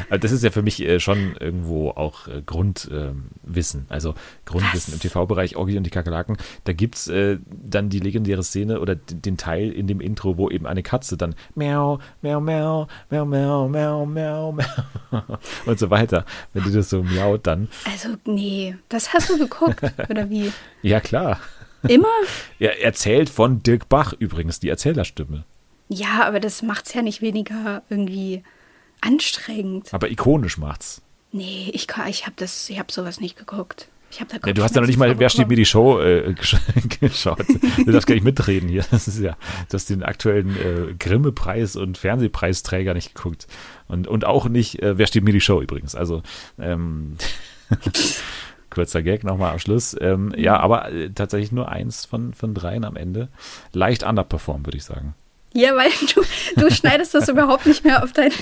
[0.09, 3.85] Also das ist ja für mich äh, schon irgendwo auch äh, Grundwissen.
[3.89, 4.93] also Grundwissen Was?
[4.93, 6.37] im TV-Bereich, Oggi und die Kakerlaken.
[6.63, 10.49] Da gibt es äh, dann die legendäre Szene oder den Teil in dem Intro, wo
[10.49, 14.63] eben eine Katze dann miau, miau, miau, miau, miau, miau, miau, miau
[15.65, 16.25] und so weiter.
[16.53, 20.51] Wenn die das so miaut, dann, Also, nee, das hast du geguckt, oder wie?
[20.81, 21.39] ja klar.
[21.87, 22.07] Immer?
[22.59, 25.43] Er erzählt von Dirk Bach übrigens, die Erzählerstimme.
[25.89, 28.43] Ja, aber das macht's ja nicht weniger irgendwie
[29.01, 29.93] anstrengend.
[29.93, 31.01] Aber ikonisch macht's.
[31.31, 33.89] Nee, ich, ich habe das, ich habe sowas nicht geguckt.
[34.11, 35.99] Ich hab da Ja, du hast ja noch nicht mal, wer steht mir die Show
[35.99, 37.45] äh, gesch- geschaut.
[37.83, 38.85] Du darfst gar nicht mitreden hier.
[38.91, 39.35] Das ist ja,
[39.69, 43.47] du hast den aktuellen äh, Grimme-Preis und Fernsehpreisträger nicht geguckt.
[43.87, 45.95] Und, und auch nicht, äh, wer steht mir die Show übrigens.
[45.95, 46.21] Also,
[46.59, 47.17] ähm,
[48.69, 49.95] kurzer Gag nochmal am Schluss.
[49.99, 53.29] Ähm, ja, aber äh, tatsächlich nur eins von, von dreien am Ende.
[53.71, 55.15] Leicht underperform, würde ich sagen.
[55.53, 56.21] Ja, weil du,
[56.61, 58.33] du schneidest das überhaupt nicht mehr auf deine,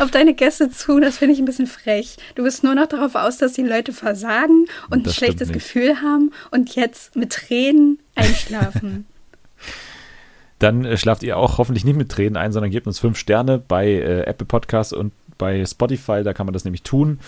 [0.00, 0.98] auf deine Gäste zu.
[1.00, 2.16] Das finde ich ein bisschen frech.
[2.34, 5.52] Du bist nur noch darauf aus, dass die Leute versagen und ein Das stimmt schlechtes.
[5.52, 9.06] Gefühl haben und jetzt mit Tränen einschlafen.
[10.58, 13.58] Dann äh, schlaft ihr auch hoffentlich nicht mit Tränen ein, sondern gebt uns fünf Sterne
[13.58, 17.20] bei äh, Apple Podcasts und bei Spotify, da kann man das nämlich tun.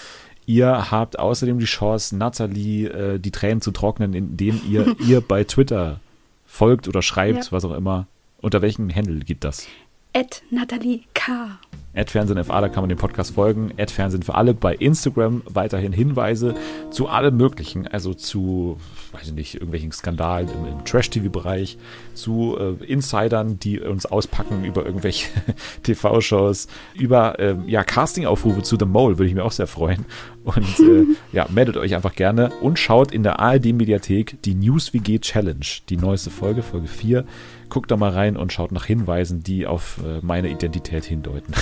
[0.47, 5.44] Ihr habt außerdem die Chance, Nathalie äh, die Tränen zu trocknen, indem ihr ihr bei
[5.44, 6.01] Twitter
[6.47, 7.52] folgt oder schreibt, Ja.
[7.52, 8.06] was auch immer.
[8.40, 9.66] Unter welchem Handle gibt das?
[10.12, 11.59] Ed Nathalie K.
[11.94, 13.73] Ad Fernsehen FA, da kann man dem Podcast folgen.
[13.77, 16.55] Ad Fernsehen für alle bei Instagram weiterhin Hinweise
[16.90, 18.78] zu allem Möglichen, also zu,
[19.10, 21.78] weiß ich nicht, irgendwelchen Skandalen im, im Trash-TV-Bereich,
[22.15, 25.28] zu äh, Insidern, die uns auspacken über irgendwelche
[25.82, 30.05] TV-Shows, über ähm, ja, Casting-Aufrufe zu The Mole, würde ich mir auch sehr freuen.
[30.44, 35.19] Und äh, ja, meldet euch einfach gerne und schaut in der ARD-Mediathek die News WG
[35.19, 37.24] Challenge, die neueste Folge, Folge 4.
[37.68, 41.54] Guckt da mal rein und schaut nach Hinweisen, die auf äh, meine Identität hindeuten.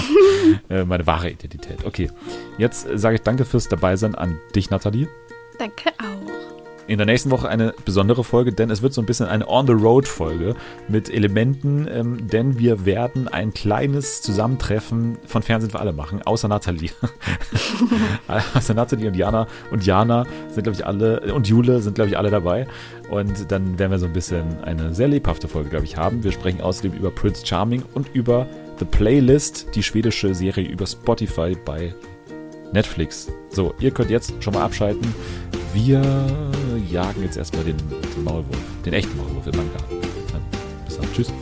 [0.68, 1.84] äh, meine wahre Identität.
[1.84, 2.10] Okay,
[2.58, 5.08] jetzt sage ich danke fürs Dabeisein an dich, Nathalie.
[5.58, 6.17] Danke auch.
[6.88, 10.56] In der nächsten Woche eine besondere Folge, denn es wird so ein bisschen eine On-the-Road-Folge
[10.88, 16.48] mit Elementen, ähm, denn wir werden ein kleines Zusammentreffen von Fernsehen für alle machen, außer
[16.48, 16.88] Nathalie.
[18.54, 19.46] außer Nathalie und Jana.
[19.70, 22.66] Und Jana sind, glaube ich, alle, und Jule sind, glaube ich, alle dabei.
[23.10, 26.24] Und dann werden wir so ein bisschen eine sehr lebhafte Folge, glaube ich, haben.
[26.24, 28.46] Wir sprechen außerdem über Prince Charming und über
[28.78, 31.94] The Playlist, die schwedische Serie über Spotify bei
[32.72, 33.30] Netflix.
[33.50, 35.14] So, ihr könnt jetzt schon mal abschalten.
[35.74, 36.02] Wir
[36.90, 40.00] jagen jetzt erstmal den, den Maulwurf, den echten Maulwurf in meinem Garten.
[40.86, 41.12] Bis dann.
[41.12, 41.32] Tschüss.